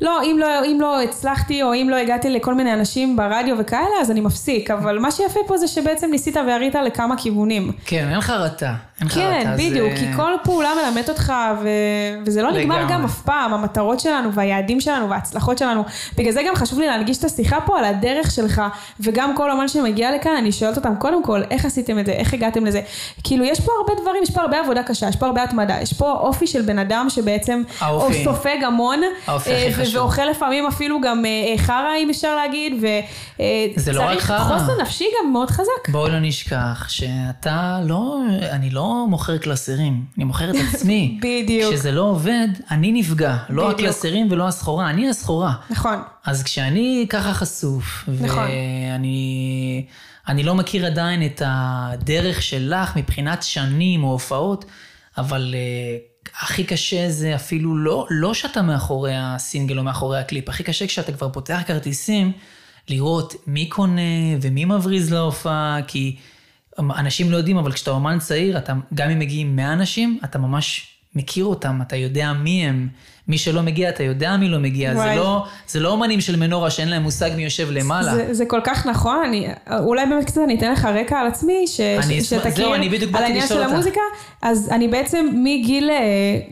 לא 0.00 0.22
אם, 0.22 0.36
לא, 0.40 0.46
אם 0.64 0.78
לא 0.80 1.02
הצלחתי 1.02 1.62
או 1.62 1.74
אם 1.74 1.86
לא 1.90 1.96
הגעתי 1.96 2.30
לכל 2.30 2.54
מיני 2.54 2.72
אנשים 2.74 3.16
ברדיו 3.16 3.56
וכאלה, 3.58 3.86
אז 4.00 4.10
אני 4.10 4.20
מפסיק. 4.20 4.70
אבל 4.70 4.98
מה 4.98 5.10
שיפה 5.10 5.40
פה 5.46 5.56
זה 5.58 5.68
שבעצם 5.68 6.10
ניסית 6.10 6.36
וירית 6.36 6.74
לכמה 6.74 7.16
כיוונים. 7.16 7.72
כן, 7.86 8.06
אין 8.10 8.18
לך 8.18 8.32
כן, 9.14 9.40
רתה. 9.40 9.54
בדיוק, 9.56 9.90
זה- 9.90 9.96
כי 9.96 10.16
כל 10.16 10.32
פעולה 10.44 10.70
מלמדת 10.74 11.08
אותך, 11.08 11.32
ו... 11.62 11.68
וזה 12.26 12.42
לא 12.42 12.50
נגמר 12.52 12.76
לגמרי. 12.78 12.92
גם 12.94 13.04
אף 13.04 13.20
פעם, 13.22 13.54
המטרות 13.54 14.00
שלנו 14.00 14.32
והיעדים 14.32 14.80
שלנו 14.80 15.10
וההצלחות 15.10 15.58
שלנו. 15.58 15.84
בגלל 16.18 16.32
זה 16.32 16.42
גם 16.48 16.54
חשוב 16.54 16.78
לי 16.78 16.86
להנגיש 16.86 17.18
את 17.18 17.24
השיחה 17.24 17.60
פה 17.60 17.78
על 17.78 17.84
הדרך 17.84 18.30
שלך, 18.30 18.62
וגם 19.00 19.36
כל 19.36 19.50
אומן 19.50 19.68
שמגיע 19.68 20.14
לכאן, 20.16 20.32
אני 20.38 20.52
שואלת 20.52 20.76
אותם, 20.76 20.94
קודם 20.98 21.24
כל, 21.24 21.42
איך 21.50 21.64
עשיתם 21.64 21.98
את 21.98 22.06
זה, 22.06 22.12
איך 22.12 22.34
הגעתם 22.34 22.66
לזה? 22.66 22.80
כאילו, 23.24 23.44
יש 23.44 23.60
פה 23.60 23.72
הרבה 23.80 24.02
דברים, 24.02 24.22
יש 24.22 24.30
פה 24.30 24.40
הרבה 24.40 24.60
עבודה 24.60 24.82
קשה, 24.82 25.01
יש 25.08 25.16
פה 25.16 25.26
הרבה 25.26 25.42
התמדה, 25.42 25.80
יש 25.82 25.92
פה 25.92 26.12
אופי 26.12 26.46
של 26.46 26.62
בן 26.62 26.78
אדם 26.78 27.06
שבעצם 27.10 27.62
האופי. 27.80 28.24
סופג 28.24 28.56
המון, 28.66 29.00
אה. 29.28 29.36
ואוכל 29.94 30.24
לפעמים 30.24 30.66
אפילו 30.66 31.00
גם 31.00 31.24
אה, 31.24 31.30
אה, 31.30 31.58
חרא, 31.58 31.96
אם 31.98 32.10
אפשר 32.10 32.36
להגיד, 32.36 32.72
לא 32.82 32.88
וצריך 33.76 34.24
חרא. 34.24 34.58
חוסן 34.58 34.80
נפשי 34.82 35.04
גם 35.04 35.32
מאוד 35.32 35.50
חזק. 35.50 35.88
בואי 35.88 36.12
לא 36.12 36.18
נשכח 36.20 36.86
שאתה 36.88 37.80
לא, 37.84 38.18
אני 38.50 38.70
לא 38.70 39.06
מוכר 39.08 39.38
קלסרים, 39.38 40.04
אני 40.16 40.24
מוכר 40.24 40.50
את 40.50 40.56
עצמי. 40.74 41.18
בדיוק. 41.22 41.72
כשזה 41.72 41.92
לא 41.92 42.02
עובד, 42.02 42.48
אני 42.70 42.92
נפגע. 42.92 43.36
לא 43.48 43.64
בדיוק. 43.64 43.80
הקלסרים 43.80 44.28
ולא 44.30 44.48
הסחורה, 44.48 44.90
אני 44.90 45.08
הסחורה. 45.08 45.52
נכון. 45.70 45.96
אז 46.24 46.42
כשאני 46.42 47.06
ככה 47.10 47.34
חשוף, 47.34 48.08
נכון. 48.20 48.48
ואני 48.92 49.84
אני 50.28 50.42
לא 50.42 50.54
מכיר 50.54 50.86
עדיין 50.86 51.26
את 51.26 51.42
הדרך 51.44 52.42
שלך 52.42 52.96
מבחינת 52.96 53.42
שנים 53.42 54.04
או 54.04 54.12
הופעות, 54.12 54.64
אבל 55.18 55.54
uh, 55.54 56.30
הכי 56.40 56.64
קשה 56.64 57.10
זה 57.10 57.34
אפילו 57.34 57.76
לא, 57.76 58.06
לא 58.10 58.34
שאתה 58.34 58.62
מאחורי 58.62 59.12
הסינגל 59.16 59.78
או 59.78 59.84
מאחורי 59.84 60.18
הקליפ, 60.18 60.48
הכי 60.48 60.62
קשה 60.62 60.86
כשאתה 60.86 61.12
כבר 61.12 61.28
פותח 61.28 61.60
כרטיסים, 61.66 62.32
לראות 62.88 63.34
מי 63.46 63.68
קונה 63.68 64.00
ומי 64.40 64.64
מבריז 64.64 65.12
להופעה, 65.12 65.78
כי 65.86 66.16
אנשים 66.78 67.30
לא 67.30 67.36
יודעים, 67.36 67.56
אבל 67.56 67.72
כשאתה 67.72 67.90
אומן 67.90 68.18
צעיר, 68.18 68.58
אתה, 68.58 68.72
גם 68.94 69.10
אם 69.10 69.18
מגיעים 69.18 69.56
100 69.56 69.72
אנשים, 69.72 70.18
אתה 70.24 70.38
ממש 70.38 70.91
מכיר 71.14 71.44
אותם, 71.44 71.78
אתה 71.82 71.96
יודע 71.96 72.32
מי 72.32 72.66
הם. 72.66 72.88
מי 73.28 73.38
שלא 73.38 73.62
מגיע, 73.62 73.88
אתה 73.88 74.02
יודע 74.02 74.36
מי 74.36 74.48
לא 74.48 74.58
מגיע. 74.58 74.94
זה 74.94 75.14
לא, 75.16 75.44
זה 75.68 75.80
לא 75.80 75.90
אומנים 75.90 76.20
של 76.20 76.36
מנורה 76.36 76.70
שאין 76.70 76.88
להם 76.88 77.02
מושג 77.02 77.30
מי 77.36 77.44
יושב 77.44 77.70
למעלה. 77.70 78.14
זה, 78.14 78.34
זה 78.34 78.44
כל 78.46 78.60
כך 78.64 78.86
נכון, 78.86 79.22
אני, 79.26 79.48
אולי 79.78 80.06
באמת 80.06 80.24
קצת 80.24 80.40
אני 80.44 80.58
אתן 80.58 80.72
לך 80.72 80.84
רקע 80.84 81.18
על 81.18 81.26
עצמי, 81.26 81.66
ש, 81.66 81.80
אני, 81.80 82.24
שתכיר 82.24 82.50
זהו, 82.54 82.74
אני 82.74 82.88
בדיוק 82.88 83.14
על 83.14 83.22
העניין 83.22 83.46
של 83.46 83.62
המוזיקה. 83.62 84.00
אז 84.42 84.68
אני 84.72 84.88
בעצם 84.88 85.26
מגיל, 85.34 85.90
אה, 85.90 85.96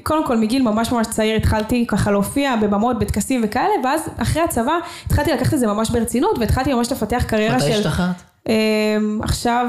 קודם 0.03 0.27
כל 0.27 0.37
מגיל 0.37 0.62
ממש 0.62 0.92
ממש 0.92 1.07
צעיר 1.07 1.37
התחלתי 1.37 1.85
ככה 1.88 2.11
להופיע 2.11 2.57
בבמות, 2.57 2.99
בטקסים 2.99 3.40
וכאלה, 3.44 3.75
ואז 3.85 4.09
אחרי 4.16 4.42
הצבא 4.42 4.75
התחלתי 5.07 5.33
לקחת 5.33 5.55
את 5.55 5.59
זה 5.59 5.66
ממש 5.66 5.90
ברצינות, 5.90 6.38
והתחלתי 6.38 6.75
ממש 6.75 6.92
לפתח 6.92 7.25
קריירה 7.29 7.61
של... 7.61 7.66
מתי 7.66 7.75
השתחררת? 7.75 8.29
Um, 8.48 8.50
עכשיו, 9.22 9.66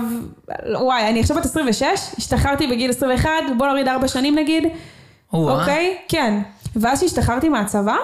וואי, 0.80 1.10
אני 1.10 1.20
עכשיו 1.20 1.38
בת 1.38 1.46
26, 1.46 1.86
השתחררתי 2.18 2.68
בגיל 2.68 2.90
21, 2.90 3.30
בוא 3.58 3.68
נוריד 3.68 3.88
4 3.88 4.08
שנים 4.08 4.36
נגיד. 4.36 4.64
אוקיי? 5.34 5.98
כן. 6.08 6.42
ואז 6.76 7.00
כשהשתחררתי 7.00 7.50
מהצבא, 7.50 7.96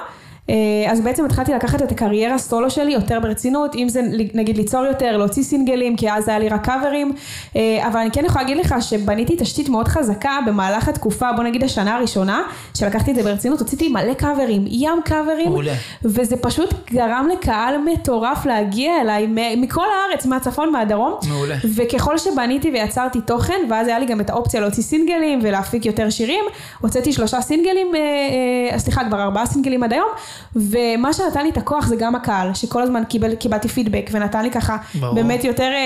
אז 0.89 1.01
בעצם 1.01 1.25
התחלתי 1.25 1.53
לקחת 1.53 1.81
את 1.81 1.91
הקריירה 1.91 2.37
סולו 2.37 2.69
שלי 2.69 2.91
יותר 2.91 3.19
ברצינות, 3.19 3.75
אם 3.75 3.89
זה 3.89 4.01
נגיד 4.33 4.57
ליצור 4.57 4.85
יותר, 4.85 5.17
להוציא 5.17 5.43
סינגלים, 5.43 5.95
כי 5.95 6.11
אז 6.11 6.27
היה 6.27 6.39
לי 6.39 6.49
רק 6.49 6.65
קאברים, 6.65 7.13
אה, 7.55 7.87
אבל 7.87 7.99
אני 7.99 8.11
כן 8.11 8.25
יכולה 8.25 8.43
להגיד 8.43 8.57
לך 8.57 8.75
שבניתי 8.79 9.35
תשתית 9.39 9.69
מאוד 9.69 9.87
חזקה 9.87 10.39
במהלך 10.45 10.87
התקופה, 10.87 11.31
בוא 11.31 11.43
נגיד 11.43 11.63
השנה 11.63 11.95
הראשונה, 11.95 12.41
שלקחתי 12.73 13.11
את 13.11 13.15
זה 13.15 13.23
ברצינות, 13.23 13.59
הוצאתי 13.59 13.89
מלא 13.89 14.13
קאברים, 14.13 14.65
ים 14.67 14.99
קאברים, 15.05 15.49
מעולה. 15.49 15.73
וזה 16.03 16.37
פשוט 16.37 16.73
גרם 16.91 17.29
לקהל 17.33 17.75
מטורף 17.77 18.45
להגיע 18.45 19.01
אליי 19.01 19.27
מכל 19.57 19.85
הארץ, 19.85 20.25
מהצפון, 20.25 20.71
מהדרום, 20.71 21.13
מעולה. 21.29 21.55
וככל 21.75 22.17
שבניתי 22.17 22.71
ויצרתי 22.71 23.21
תוכן, 23.21 23.59
ואז 23.69 23.87
היה 23.87 23.99
לי 23.99 24.05
גם 24.05 24.21
את 24.21 24.29
האופציה 24.29 24.61
להוציא 24.61 24.83
סינגלים 24.83 25.39
ולהפיק 25.43 25.85
יותר 25.85 26.09
שירים, 26.09 26.45
הוצאתי 26.81 27.13
שלושה 27.13 27.41
סינגלים, 27.41 27.87
אה, 27.95 28.79
סליחה, 28.79 29.01
כבר 29.07 29.21
ארבעה 29.21 29.45
סינגלים 29.45 29.83
עד 29.83 29.93
היום, 29.93 30.07
ומה 30.55 31.13
שנתן 31.13 31.43
לי 31.43 31.49
את 31.49 31.57
הכוח 31.57 31.87
זה 31.87 31.95
גם 31.95 32.15
הקהל, 32.15 32.53
שכל 32.53 32.81
הזמן 32.81 33.03
קיבל, 33.03 33.35
קיבלתי 33.35 33.67
פידבק 33.67 34.09
ונתן 34.11 34.43
לי 34.43 34.51
ככה 34.51 34.77
ברור. 34.99 35.15
באמת 35.15 35.43
יותר 35.43 35.63
אה, 35.63 35.77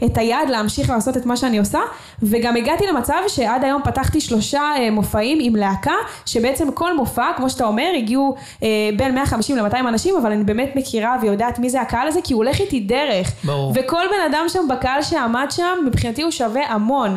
אה, 0.00 0.06
את 0.06 0.18
היד 0.18 0.48
להמשיך 0.48 0.90
לעשות 0.90 1.16
את 1.16 1.26
מה 1.26 1.36
שאני 1.36 1.58
עושה, 1.58 1.80
וגם 2.22 2.56
הגעתי 2.56 2.86
למצב 2.86 3.14
שעד 3.28 3.64
היום 3.64 3.82
פתחתי 3.84 4.20
שלושה 4.20 4.62
אה, 4.78 4.90
מופעים 4.90 5.38
עם 5.40 5.56
להקה, 5.56 5.94
שבעצם 6.26 6.72
כל 6.72 6.96
מופע, 6.96 7.26
כמו 7.36 7.50
שאתה 7.50 7.64
אומר, 7.64 7.90
הגיעו 7.96 8.34
אה, 8.62 8.68
בין 8.96 9.14
150 9.14 9.56
ל-200 9.56 9.78
אנשים, 9.78 10.16
אבל 10.16 10.32
אני 10.32 10.44
באמת 10.44 10.72
מכירה 10.76 11.16
ויודעת 11.22 11.58
מי 11.58 11.70
זה 11.70 11.80
הקהל 11.80 12.08
הזה, 12.08 12.20
כי 12.24 12.32
הוא 12.32 12.44
הולך 12.44 12.60
איתי 12.60 12.80
דרך. 12.80 13.32
ברור. 13.44 13.72
וכל 13.74 14.02
בן 14.10 14.32
אדם 14.32 14.44
שם 14.48 14.68
בקהל 14.68 15.02
שעמד 15.02 15.46
שם, 15.50 15.78
מבחינתי 15.86 16.22
הוא 16.22 16.30
שווה 16.30 16.62
המון. 16.68 17.16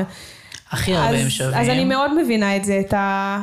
הכי 0.72 0.96
הרבה 0.96 1.18
הם 1.18 1.30
שווים. 1.30 1.54
אז 1.60 1.70
אני 1.70 1.86
מאוד 1.86 2.24
מבינה 2.24 2.56
את 2.56 2.66
זה, 2.66 2.80
את, 2.80 2.94
ה, 2.94 3.40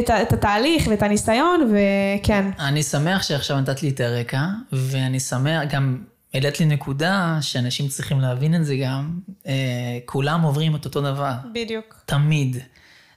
את, 0.00 0.10
ה, 0.10 0.22
את 0.22 0.32
התהליך 0.32 0.86
ואת 0.90 1.02
הניסיון, 1.02 1.72
וכן. 1.72 2.50
אני 2.58 2.82
שמח 2.82 3.22
שעכשיו 3.22 3.60
נתת 3.60 3.82
לי 3.82 3.88
את 3.88 4.00
הרקע, 4.00 4.44
ואני 4.72 5.20
שמח, 5.20 5.62
גם 5.70 5.98
העלית 6.34 6.60
לי 6.60 6.66
נקודה 6.66 7.38
שאנשים 7.40 7.88
צריכים 7.88 8.20
להבין 8.20 8.54
את 8.54 8.64
זה 8.64 8.76
גם, 8.76 9.10
אה, 9.46 9.52
כולם 10.04 10.42
עוברים 10.42 10.76
את 10.76 10.84
אותו 10.84 11.00
דבר. 11.00 11.32
בדיוק. 11.52 12.02
תמיד. 12.06 12.56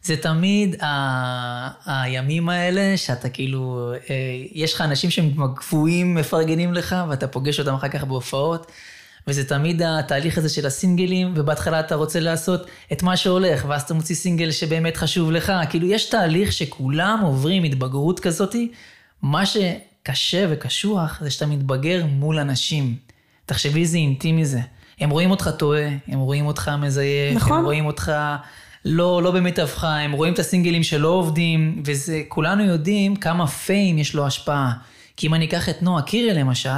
זה 0.04 0.17
תמיד 0.17 0.84
ה, 0.84 1.69
הימים 1.86 2.50
האלה 2.50 2.98
שאתה 2.98 3.30
כאילו, 3.30 3.93
אה, 4.10 4.15
יש 4.52 4.74
לך 4.74 4.82
אנשים 4.82 5.10
שהם 5.10 5.32
קבועים, 5.56 6.15
מפרגנים 6.15 6.74
לך, 6.74 6.95
ואתה 7.10 7.28
פוגש 7.28 7.60
אותם 7.60 7.74
אחר 7.74 7.89
כך 7.89 8.04
בהופעות. 8.04 8.72
וזה 9.27 9.47
תמיד 9.47 9.82
התהליך 9.86 10.38
הזה 10.38 10.49
של 10.49 10.65
הסינגלים, 10.65 11.34
ובהתחלה 11.36 11.79
אתה 11.79 11.95
רוצה 11.95 12.19
לעשות 12.19 12.67
את 12.91 13.03
מה 13.03 13.17
שהולך, 13.17 13.65
ואז 13.67 13.82
אתה 13.82 13.93
מוציא 13.93 14.15
סינגל 14.15 14.51
שבאמת 14.51 14.97
חשוב 14.97 15.32
לך. 15.32 15.53
כאילו, 15.69 15.88
יש 15.88 16.05
תהליך 16.05 16.51
שכולם 16.51 17.19
עוברים 17.23 17.63
התבגרות 17.63 18.19
כזאתי. 18.19 18.71
מה 19.21 19.43
שקשה 19.45 20.45
וקשוח 20.49 21.19
זה 21.21 21.29
שאתה 21.29 21.45
מתבגר 21.45 22.05
מול 22.05 22.39
אנשים. 22.39 22.95
תחשבי 23.45 23.82
איזה 23.82 23.97
אינטימי 23.97 24.45
זה. 24.45 24.60
הם 24.99 25.10
רואים 25.10 25.32
אותך 25.32 25.49
טועה, 25.58 25.89
הם 26.08 26.19
רואים 26.19 26.45
אותך 26.45 26.71
מזייף, 26.82 27.36
נכון. 27.36 27.58
הם 27.58 27.65
רואים 27.65 27.86
אותך 27.86 28.12
לא, 28.86 29.23
לא 29.23 29.32
במיטבך, 29.32 29.84
הם 29.84 30.12
רואים 30.12 30.34
את 30.34 30.39
הסינגלים 30.39 30.84
שלא 30.84 31.08
עובדים, 31.08 31.84
וזה, 31.86 32.21
כולנו 32.27 32.63
יודעים 32.63 33.15
כמה 33.15 33.47
פיים 33.47 33.97
יש 33.97 34.15
לו 34.15 34.27
השפעה. 34.27 34.73
כי 35.17 35.27
אם 35.27 35.34
אני 35.34 35.45
אקח 35.45 35.69
את 35.69 35.84
נועה 35.84 36.01
קירי 36.01 36.34
למשל, 36.34 36.69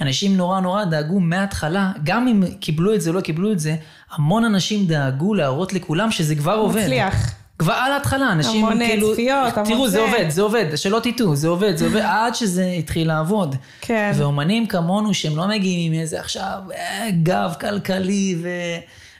אנשים 0.00 0.36
נורא 0.36 0.60
נורא 0.60 0.84
דאגו 0.84 1.20
מההתחלה, 1.20 1.92
גם 2.04 2.28
אם 2.28 2.42
קיבלו 2.60 2.94
את 2.94 3.00
זה 3.00 3.10
או 3.10 3.14
לא 3.14 3.20
קיבלו 3.20 3.52
את 3.52 3.58
זה, 3.60 3.76
המון 4.12 4.44
אנשים 4.44 4.86
דאגו 4.86 5.34
להראות 5.34 5.72
לכולם 5.72 6.10
שזה 6.10 6.34
כבר 6.34 6.54
עובד. 6.54 6.82
מצליח. 6.82 7.34
כבר 7.58 7.72
על 7.72 7.92
ההתחלה, 7.92 8.32
אנשים 8.32 8.64
המון 8.64 8.78
כאילו... 8.78 9.12
צפיות, 9.12 9.52
המון 9.56 9.68
תראו, 9.68 9.88
זה 9.88 10.00
עובד, 10.00 10.28
זה 10.28 10.42
עובד, 10.42 10.64
שלא 10.76 11.00
תטעו, 11.02 11.36
זה 11.36 11.48
עובד, 11.48 11.76
זה 11.76 11.84
עובד, 11.84 12.00
עד 12.04 12.34
שזה 12.34 12.64
התחיל 12.78 13.08
לעבוד. 13.08 13.56
כן. 13.80 14.12
ואומנים 14.16 14.66
כמונו, 14.66 15.14
שהם 15.14 15.36
לא 15.36 15.48
מגיעים 15.48 15.92
עם 15.92 16.00
איזה 16.00 16.20
עכשיו 16.20 16.58
אה, 16.74 17.08
גב 17.22 17.54
כלכלי 17.60 18.36
ו... 18.42 18.48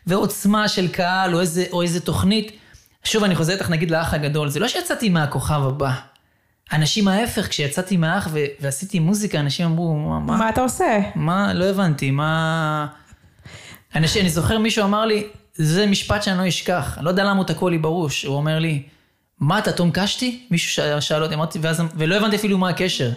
ועוצמה 0.06 0.68
של 0.68 0.88
קהל, 0.88 1.35
או 1.35 1.40
איזה, 1.40 1.64
או 1.72 1.82
איזה 1.82 2.00
תוכנית. 2.00 2.52
שוב, 3.04 3.24
אני 3.24 3.35
חוזר 3.35 3.52
איתך 3.52 3.70
נגיד 3.70 3.90
לאח 3.90 4.14
הגדול, 4.14 4.48
זה 4.48 4.61
לא 4.61 4.68
שיצאתי 4.68 5.08
מהכוכב 5.08 5.62
הבא. 5.66 5.92
אנשים 6.72 7.08
ההפך, 7.08 7.48
כשיצאתי 7.48 7.96
מהאח 7.96 8.28
ו- 8.32 8.44
ועשיתי 8.61 8.98
מוזיקה, 8.98 9.40
אנשים 9.40 9.66
אמרו, 9.66 9.94
מה, 9.94 10.18
מה, 10.18 10.37
מה 10.37 10.48
אתה 10.48 10.61
עושה? 10.61 11.00
מה, 11.14 11.54
לא 11.54 11.64
הבנתי, 11.64 12.11
מה... 12.11 12.87
אנשים, 13.94 14.22
אני 14.22 14.30
זוכר 14.30 14.58
מישהו 14.58 14.85
אמר 14.85 15.06
לי, 15.06 15.24
זה 15.54 15.87
משפט 15.87 16.22
שאני 16.22 16.38
לא 16.38 16.48
אשכח, 16.48 16.94
אני 16.96 17.04
לא 17.04 17.11
יודע 17.11 17.24
למה 17.24 17.38
הוא 17.38 17.44
תקוע 17.44 17.70
לי 17.70 17.78
בראש, 17.78 18.24
הוא 18.24 18.37
אומר 18.37 18.58
לי, 18.58 18.82
מה 19.40 19.58
אתה 19.58 19.72
תום 19.72 19.90
קשתי? 19.92 20.46
מישהו 20.50 20.85
שאל 21.00 21.22
אותי, 21.22 21.35
אמרתי, 21.35 21.58
ואז, 21.62 21.82
ולא 21.96 22.14
הבנתי 22.16 22.37
אפילו 22.37 22.58
מה 22.58 22.68
הקשר. 22.68 23.12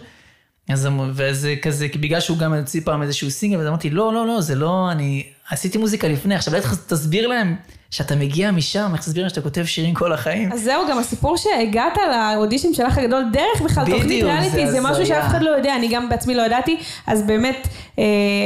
אז 0.70 0.88
וזה 1.13 1.56
כזה, 1.62 1.88
בגלל 2.00 2.20
שהוא 2.20 2.38
גם 2.38 2.54
הוציא 2.54 2.82
פעם 2.86 3.02
איזשהו 3.02 3.32
סינגל, 3.32 3.58
ואז 3.58 3.68
אמרתי, 3.68 3.89
לא, 3.89 4.13
לא, 4.13 4.28
לא, 4.28 4.41
זה 4.41 4.56
לא, 4.56 4.91
אני 4.91 5.24
עשיתי 5.50 5.78
מוזיקה 5.78 6.08
לפני, 6.08 6.36
עכשיו 6.36 6.54
בטח 6.54 6.76
תסביר 6.76 7.28
להם 7.28 7.56
שאתה 7.89 8.15
מגיע 8.15 8.52
משם, 8.52 8.91
איך 8.93 9.02
תסביר 9.02 9.24
להם 9.24 9.30
שאתה 9.30 9.41
כותב 9.41 9.65
שירים 9.65 9.93
כל 9.93 10.13
החיים? 10.13 10.52
אז 10.52 10.62
זהו, 10.62 10.88
גם 10.89 11.00
הסיפור 11.00 11.38
שהגעת 11.38 11.98
לאודישן 12.12 12.74
של 12.74 12.86
אח 12.86 12.98
הגדול 12.98 13.24
דרך 13.32 13.62
בכלל 13.63 13.86
תוכנית 13.86 14.24
ריאליטי, 14.24 14.65
זה, 14.65 14.71
זה 14.71 14.80
משהו 14.82 15.06
שאף 15.06 15.26
אחד 15.28 15.41
לא 15.41 15.50
יודע, 15.50 15.76
אני 15.76 15.88
גם 15.88 16.10
בעצמי 16.10 16.36
לא 16.36 16.41
ידעתי, 16.41 16.78
אז 17.08 17.21
באמת, 17.21 17.67
אה, 18.00 18.04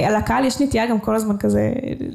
על 0.08 0.16
הקהל 0.16 0.46
יש 0.46 0.62
נטייה 0.62 0.88
גם 0.88 1.00
כל 1.00 1.16
הזמן 1.16 1.38
כזה 1.38 1.72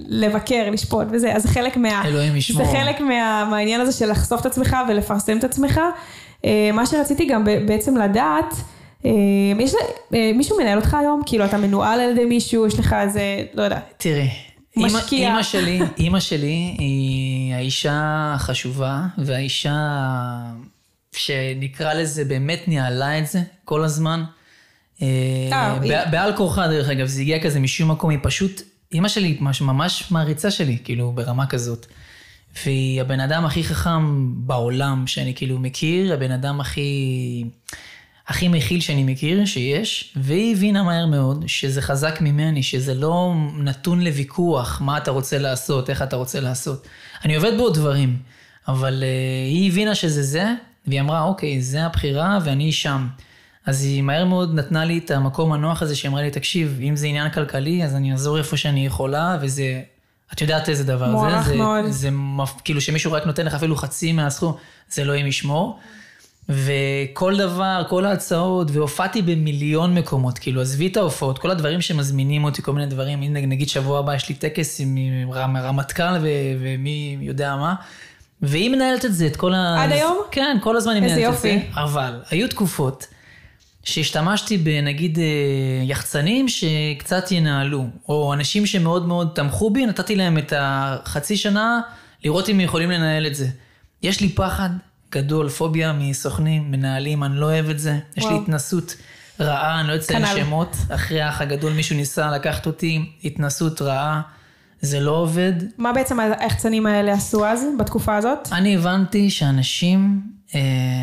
לבקר, 0.08 0.70
לשפוט 0.70 1.06
וזה, 1.10 1.32
אז 1.32 1.42
זה 1.42 1.48
חלק 1.48 1.76
מה... 1.76 2.04
אלוהים 2.04 2.36
ישמור. 2.36 2.66
זה 2.66 2.72
חלק 2.72 3.00
מה, 3.00 3.46
מהעניין 3.50 3.80
הזה 3.80 3.92
של 3.92 4.10
לחשוף 4.10 4.40
את 4.40 4.46
עצמך 4.46 4.76
ולפרסם 4.88 5.38
את 5.38 5.44
עצמך. 5.44 5.80
אה, 6.44 6.70
מה 6.72 6.86
שרציתי 6.86 7.26
גם 7.26 7.44
בעצם 7.44 7.96
לדעת, 7.96 8.54
אה, 9.04 9.10
יש 9.58 9.74
אה, 10.14 10.30
מישהו 10.34 10.58
מנהל 10.58 10.78
אותך 10.78 10.94
היום? 10.94 11.22
כאילו 11.26 11.44
אתה 11.44 11.56
מנוהל 11.56 12.00
על 12.00 12.10
ידי 12.10 12.24
מישהו, 12.24 12.66
יש 12.66 12.78
לך 12.78 12.96
איזה, 13.02 13.22
לא 13.54 13.62
יודע. 13.62 13.78
תראי. 13.96 14.53
משקיע. 14.76 15.28
אימא 15.28 15.42
שלי, 15.42 15.80
אימא 15.98 16.20
שלי 16.20 16.74
היא 16.78 17.54
האישה 17.54 18.32
החשובה, 18.34 19.06
והאישה 19.18 19.76
שנקרא 21.12 21.94
לזה 21.94 22.24
באמת 22.24 22.68
ניהלה 22.68 23.18
את 23.18 23.26
זה 23.26 23.42
כל 23.64 23.84
הזמן. 23.84 24.24
אה, 25.02 25.78
בעל 26.10 26.36
כורחה 26.36 26.68
דרך 26.68 26.88
אגב, 26.88 27.06
זה 27.06 27.20
הגיע 27.20 27.42
כזה 27.42 27.60
משום 27.60 27.90
מקום, 27.90 28.10
היא 28.10 28.18
פשוט, 28.22 28.62
אימא 28.92 29.08
שלי 29.08 29.38
ממש 29.60 30.10
מעריצה 30.10 30.50
שלי, 30.50 30.78
כאילו 30.84 31.12
ברמה 31.12 31.46
כזאת. 31.46 31.86
והיא 32.64 33.00
הבן 33.00 33.20
אדם 33.20 33.44
הכי 33.44 33.64
חכם 33.64 34.32
בעולם 34.46 35.06
שאני 35.06 35.34
כאילו 35.34 35.58
מכיר, 35.58 36.14
הבן 36.14 36.30
אדם 36.30 36.60
הכי... 36.60 37.44
הכי 38.28 38.48
מכיל 38.48 38.80
שאני 38.80 39.04
מכיר 39.04 39.44
שיש, 39.44 40.12
והיא 40.16 40.56
הבינה 40.56 40.82
מהר 40.82 41.06
מאוד 41.06 41.44
שזה 41.46 41.82
חזק 41.82 42.20
ממני, 42.20 42.62
שזה 42.62 42.94
לא 42.94 43.34
נתון 43.58 44.00
לוויכוח 44.00 44.80
מה 44.80 44.98
אתה 44.98 45.10
רוצה 45.10 45.38
לעשות, 45.38 45.90
איך 45.90 46.02
אתה 46.02 46.16
רוצה 46.16 46.40
לעשות. 46.40 46.86
אני 47.24 47.36
עובד 47.36 47.52
בעוד 47.56 47.74
דברים, 47.74 48.16
אבל 48.68 49.02
uh, 49.02 49.52
היא 49.52 49.70
הבינה 49.70 49.94
שזה 49.94 50.22
זה, 50.22 50.52
והיא 50.86 51.00
אמרה, 51.00 51.22
אוקיי, 51.22 51.62
זה 51.62 51.84
הבחירה 51.86 52.38
ואני 52.44 52.72
שם. 52.72 53.06
אז 53.66 53.84
היא 53.84 54.02
מהר 54.02 54.24
מאוד 54.24 54.54
נתנה 54.54 54.84
לי 54.84 54.98
את 54.98 55.10
המקום 55.10 55.52
הנוח 55.52 55.82
הזה, 55.82 55.96
שהיא 55.96 56.10
אמרה 56.10 56.22
לי, 56.22 56.30
תקשיב, 56.30 56.78
אם 56.82 56.96
זה 56.96 57.06
עניין 57.06 57.30
כלכלי, 57.30 57.84
אז 57.84 57.94
אני 57.94 58.12
אעזור 58.12 58.38
איפה 58.38 58.56
שאני 58.56 58.86
יכולה, 58.86 59.38
וזה, 59.40 59.82
את 60.32 60.40
יודעת 60.40 60.68
איזה 60.68 60.84
דבר 60.84 61.06
זה. 61.06 61.50
זה, 61.50 61.56
מאוד. 61.56 61.84
זה, 61.84 61.90
זה, 61.92 62.10
כאילו 62.64 62.80
שמישהו 62.80 63.12
רק 63.12 63.26
נותן 63.26 63.46
לך 63.46 63.54
אפילו 63.54 63.76
חצי 63.76 64.12
מהסכום, 64.12 64.54
זה 64.90 65.02
אלוהים 65.02 65.26
ישמור. 65.26 65.78
וכל 66.48 67.36
דבר, 67.36 67.82
כל 67.88 68.06
ההצעות, 68.06 68.70
והופעתי 68.70 69.22
במיליון 69.22 69.94
מקומות, 69.94 70.38
כאילו 70.38 70.60
עזבי 70.60 70.86
את 70.86 70.96
ההופעות, 70.96 71.38
כל 71.38 71.50
הדברים 71.50 71.80
שמזמינים 71.80 72.44
אותי, 72.44 72.62
כל 72.62 72.72
מיני 72.72 72.86
דברים, 72.86 73.22
הנה 73.22 73.40
נגיד 73.40 73.68
שבוע 73.68 73.98
הבא 73.98 74.14
יש 74.14 74.28
לי 74.28 74.34
טקס 74.34 74.80
עם 74.80 74.98
רמטכ"ל 75.34 76.18
ומי 76.60 77.18
יודע 77.20 77.56
מה, 77.56 77.74
והיא 78.42 78.70
מנהלת 78.70 79.04
את 79.04 79.14
זה, 79.14 79.26
את 79.26 79.36
כל 79.36 79.54
ה... 79.54 79.82
עד 79.82 79.92
היום? 79.92 80.18
כן, 80.30 80.56
כל 80.60 80.76
הזמן 80.76 80.92
היא 80.92 81.02
מנהלת 81.02 81.34
את 81.34 81.40
זה. 81.40 81.60
אבל 81.74 82.20
היו 82.30 82.48
תקופות 82.48 83.06
שהשתמשתי 83.84 84.58
בנגיד 84.58 85.18
אה, 85.18 85.24
יחצנים 85.84 86.46
שקצת 86.48 87.32
ינהלו, 87.32 87.86
או 88.08 88.34
אנשים 88.34 88.66
שמאוד 88.66 89.06
מאוד 89.06 89.32
תמכו 89.34 89.70
בי, 89.70 89.86
נתתי 89.86 90.16
להם 90.16 90.38
את 90.38 90.52
החצי 90.56 91.36
שנה 91.36 91.80
לראות 92.24 92.48
אם 92.48 92.54
הם 92.54 92.60
יכולים 92.60 92.90
לנהל 92.90 93.26
את 93.26 93.34
זה. 93.34 93.46
יש 94.02 94.20
לי 94.20 94.28
פחד 94.28 94.70
גדול, 95.14 95.48
פוביה 95.48 95.92
מסוכנים, 95.92 96.70
מנהלים, 96.70 97.24
אני 97.24 97.36
לא 97.36 97.46
אוהב 97.46 97.70
את 97.70 97.78
זה. 97.78 97.98
יש 98.16 98.24
לי 98.24 98.30
וואו. 98.30 98.42
התנסות 98.42 98.96
רעה, 99.40 99.80
אני 99.80 99.88
לא 99.88 99.96
אציין 99.96 100.26
כנ"ל. 100.26 100.36
שמות. 100.36 100.76
אחרי 100.88 101.20
האח 101.20 101.40
הגדול 101.40 101.72
מישהו 101.72 101.96
ניסה 101.96 102.30
לקחת 102.30 102.66
אותי, 102.66 103.12
התנסות 103.24 103.82
רעה, 103.82 104.20
זה 104.80 105.00
לא 105.00 105.10
עובד. 105.10 105.52
מה 105.78 105.92
בעצם 105.92 106.20
היחצנים 106.20 106.86
האלה 106.86 107.12
עשו 107.12 107.46
אז, 107.46 107.64
בתקופה 107.78 108.16
הזאת? 108.16 108.48
אני 108.52 108.76
הבנתי 108.76 109.30
שאנשים, 109.30 110.20
אה, 110.54 110.60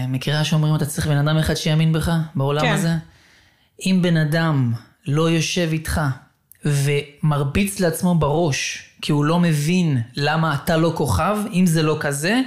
מכירה 0.08 0.44
שאומרים 0.44 0.76
אתה 0.76 0.86
צריך 0.86 1.08
בן 1.08 1.28
אדם 1.28 1.38
אחד 1.38 1.54
שיאמין 1.54 1.94
בך 1.94 2.12
בעולם 2.36 2.62
כן. 2.62 2.74
הזה? 2.74 2.94
אם 3.86 4.00
בן 4.02 4.18
אדם 4.18 4.74
לא 5.08 5.30
יושב 5.30 5.70
איתך 5.72 6.02
ומרביץ 6.66 7.80
לעצמו 7.80 8.16
בראש, 8.16 8.90
כי 9.02 9.12
הוא 9.12 9.26
לא 9.26 9.40
מבין 9.40 10.02
למה 10.16 10.56
אתה 10.56 10.78
לא 10.78 10.94
כוכב, 10.96 11.38
אם 11.54 11.66
זה 11.66 11.84
לא 11.84 11.98
כזה, 12.00 12.42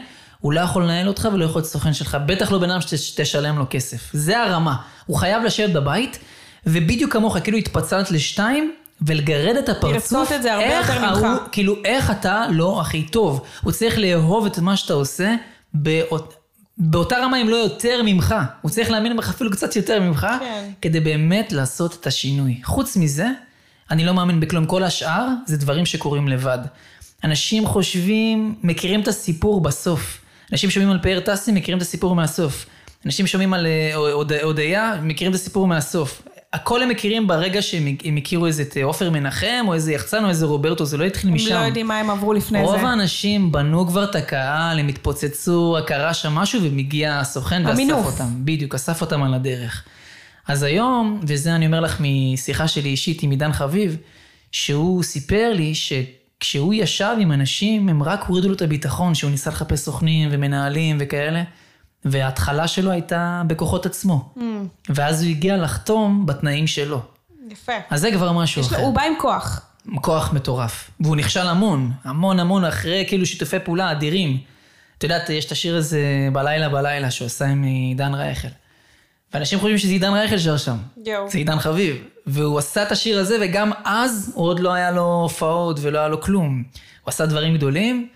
הוא 0.44 0.52
לא 0.52 0.61
יכול 0.61 0.83
לנהל 0.85 1.09
אותך 1.09 1.28
ולא 1.33 1.44
יכול 1.44 1.61
להיות 1.61 1.70
סוכן 1.70 1.92
שלך, 1.92 2.18
בטח 2.26 2.52
לא 2.52 2.59
בן 2.59 2.70
אדם 2.70 2.80
שתשלם 2.80 3.59
לו 3.59 3.64
כסף. 3.70 4.11
זה 4.12 4.40
הרמה. 4.40 4.76
הוא 5.07 5.16
חייב 5.16 5.42
לשבת 5.42 5.70
בבית, 5.72 6.18
ובדיוק 6.66 7.12
כמוך, 7.12 7.37
כאילו 7.44 7.59
התפצלת 7.59 8.11
לשתיים, 8.11 8.72
ולגרד 9.02 9.57
את 9.57 9.68
הפרצוף, 9.68 10.33
את 10.33 10.42
זה 10.42 10.52
הרבה 10.54 10.64
איך 10.78 10.88
יותר 10.88 11.00
ממך. 11.11 11.18
ההוא- 11.22 11.48
כאילו, 11.52 11.76
איך 11.85 12.11
אתה 12.11 12.46
לא 12.50 12.80
הכי 12.80 13.02
טוב? 13.02 13.42
הוא 13.62 13.72
צריך 13.72 13.98
לאהוב 13.98 14.46
את 14.46 14.59
מה 14.59 14.76
שאתה 14.76 14.92
עושה 14.92 15.35
באות, 15.74 16.35
באותה 16.78 17.16
רמה, 17.18 17.40
אם 17.40 17.48
לא 17.48 17.57
יותר 17.57 18.00
ממך. 18.04 18.35
הוא 18.62 18.70
צריך 18.70 18.90
להאמין 18.90 19.16
בך 19.16 19.28
אפילו 19.28 19.50
קצת 19.50 19.76
יותר 19.76 20.00
ממך, 20.00 20.26
כן. 20.40 20.70
כדי 20.83 21.00
באמת 21.00 21.52
לעשות 21.52 21.96
את 22.00 22.07
השינוי. 22.07 22.61
חוץ 22.64 22.96
מזה, 22.96 23.28
אני 23.90 24.04
לא 24.04 24.14
מאמין 24.14 24.40
בכלום. 24.40 24.66
כל 24.66 24.85
השאר 24.85 25.26
זה 25.46 25.57
דברים 25.57 25.87
שקורים 25.87 26.28
לבד. 26.28 26.59
אנשים 27.24 27.66
חושבים, 27.66 28.54
מכירים 28.62 29.00
את 29.00 29.09
הסיפור 29.09 29.61
בסוף. 29.61 30.20
אנשים 30.54 30.70
שומעים 30.70 30.90
על 30.92 30.98
פאר 31.02 31.20
טסי, 31.20 31.52
מכירים 31.52 31.76
את 31.78 31.82
הסיפור 31.82 32.14
מהסוף. 32.14 32.66
אנשים 33.06 33.26
שומעים 33.26 33.54
על 33.54 33.66
אה, 33.66 33.94
הוד- 33.94 34.32
הודיה, 34.42 34.94
מכירים 35.02 35.30
את 35.34 35.38
הסיפור 35.38 35.66
מהסוף. 35.66 36.22
הכל 36.52 36.82
הם 36.82 36.88
מכירים 36.88 37.26
ברגע 37.26 37.62
שהם 37.62 37.96
הם 38.04 38.16
הכירו 38.16 38.46
איזה 38.46 38.62
את 38.62 38.76
עופר 38.82 39.10
מנחם, 39.10 39.64
או 39.66 39.74
איזה 39.74 39.92
יחצן, 39.92 40.24
או 40.24 40.28
איזה 40.28 40.46
רוברטו, 40.46 40.84
זה 40.84 40.96
לא 40.96 41.04
התחיל 41.04 41.28
הם 41.30 41.34
משם. 41.36 41.54
לא 41.54 41.58
יודעים 41.58 41.88
מה 41.88 41.98
הם 42.00 42.10
עברו 42.10 42.32
לפני 42.32 42.62
רוב 42.62 42.80
זה. 42.80 42.86
האנשים 42.86 43.52
בנו 43.52 43.86
כבר 43.86 44.04
את 44.04 44.14
הקהל, 44.14 44.78
הם 44.78 44.88
התפוצצו, 44.88 45.76
קרה 45.86 46.14
שם 46.14 46.32
משהו, 46.32 46.60
ומגיע 46.62 47.18
הסוכן 47.18 47.62
ואסף 47.66 47.72
המינוף. 47.74 48.06
אותם. 48.06 48.28
בדיוק, 48.44 48.74
אסף 48.74 49.00
אותם 49.00 49.22
על 49.22 49.34
הדרך. 49.34 49.84
אז 50.48 50.62
היום, 50.62 51.20
וזה 51.22 51.54
אני 51.54 51.66
אומר 51.66 51.80
לך 51.80 52.00
משיחה 52.00 52.68
שלי 52.68 52.88
אישית 52.88 53.22
עם 53.22 53.30
עידן 53.30 53.52
חביב, 53.52 53.96
שהוא 54.52 55.02
סיפר 55.02 55.52
לי 55.54 55.74
שכשהוא 56.44 56.74
ישב 56.74 57.16
עם 57.20 57.33
אנשים, 57.33 57.88
הם 57.88 58.02
רק 58.02 58.24
הורידו 58.26 58.48
לו 58.48 58.54
את 58.54 58.62
הביטחון, 58.62 59.14
שהוא 59.14 59.30
ניסה 59.30 59.50
לחפש 59.50 59.80
סוכנים 59.80 60.28
ומנהלים 60.33 60.96
וכאלה, 61.00 61.42
וההתחלה 62.04 62.68
שלו 62.68 62.90
הייתה 62.90 63.42
בכוחות 63.46 63.87
עצמו. 63.87 64.33
Mm. 64.37 64.40
ואז 64.88 65.22
הוא 65.22 65.30
הגיע 65.30 65.57
לחתום 65.57 66.26
בתנאים 66.26 66.66
שלו. 66.66 67.00
יפה. 67.50 67.72
אז 67.90 68.00
זה 68.00 68.11
כבר 68.12 68.33
משהו 68.33 68.62
אחר. 68.62 68.76
הוא 68.76 68.94
בא 68.94 69.02
עם 69.02 69.12
כוח. 69.18 69.61
כוח 70.00 70.33
מטורף. 70.33 70.90
והוא 71.00 71.16
נכשל 71.16 71.46
המון, 71.46 71.92
המון 72.04 72.40
המון 72.40 72.64
אחרי 72.64 73.04
כאילו 73.09 73.26
שיתופי 73.26 73.59
פעולה 73.59 73.92
אדירים. 73.92 74.38
את 74.98 75.02
יודעת, 75.02 75.30
יש 75.30 75.44
את 75.44 75.52
השיר 75.52 75.76
הזה 75.76 76.28
בלילה 76.33 76.68
בלילה 76.68 77.11
שהוא 77.11 77.26
עשה 77.26 77.46
עם 77.46 77.62
עידן 77.62 78.14
רייכל. 78.14 78.48
ואנשים 79.35 79.59
חושבים 79.59 79.79
שזה 79.79 79.92
עידן 79.92 80.12
רייכל 80.12 80.38
שר 80.38 80.57
שם. 80.57 80.77
יואו. 81.07 81.31
זה 81.31 81.38
עידן 81.38 81.59
חביב. 81.59 81.97
והוא 82.27 82.59
עשה 82.59 82.83
את 82.83 82.92
השיר 82.92 83.20
הזה, 83.20 83.38
וגם 83.40 83.70
אז 83.85 84.33
הוא 84.35 84.47
עוד 84.47 84.61
לא 84.61 84.73
היה 84.73 84.90
לו 84.90 85.20
הופעות 85.23 85.79
ולא 85.83 85.99
היה 85.99 86.09
לו 86.09 86.20
כלום. 86.20 86.62
הוא 87.05 87.11
עשה 87.11 87.27
דברים 87.27 87.57
גדולים. 87.57 88.09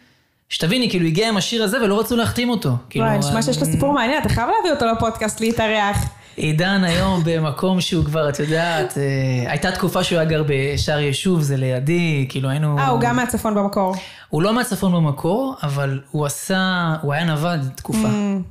שתביני, 0.49 0.91
כאילו 0.91 1.07
הגיע 1.07 1.29
עם 1.29 1.37
השיר 1.37 1.65
הזה 1.65 1.83
ולא 1.83 2.01
רצו 2.01 2.17
להחתים 2.17 2.51
אותו. 2.51 2.71
כאילו, 2.91 3.05
וואי, 3.05 3.19
נשמע 3.19 3.43
שיש 3.43 3.61
לו 3.61 3.67
סיפור 3.67 3.93
מעניין, 3.93 4.23
אתה 4.23 4.29
חייב 4.29 4.49
להביא 4.57 4.71
אותו 4.71 4.87
לפודקאסט 4.87 5.41
להתארח. 5.41 5.97
עידן 6.37 6.85
היום 6.85 7.23
במקום 7.25 7.81
שהוא 7.81 8.05
כבר, 8.05 8.29
את 8.29 8.39
יודעת, 8.39 8.99
אה, 8.99 9.51
הייתה 9.51 9.73
תקופה 9.73 10.05
שהוא 10.05 10.19
היה 10.19 10.29
גר 10.29 10.43
בשער 10.47 10.99
יישוב, 10.99 11.43
זה 11.43 11.57
לידי, 11.57 12.27
כאילו 12.29 12.49
היינו... 12.49 12.79
אה, 12.79 12.89
הוא 12.89 13.01
גם 13.01 13.17
מהצפון 13.17 13.55
במקור. 13.55 13.95
הוא 14.29 14.43
לא 14.43 14.55
מהצפון 14.55 14.93
במקור, 14.93 15.55
אבל 15.63 16.01
הוא 16.11 16.27
עשה, 16.27 16.95
הוא 17.03 17.13
היה 17.13 17.25
נווד 17.25 17.61
תקופה. 17.75 18.09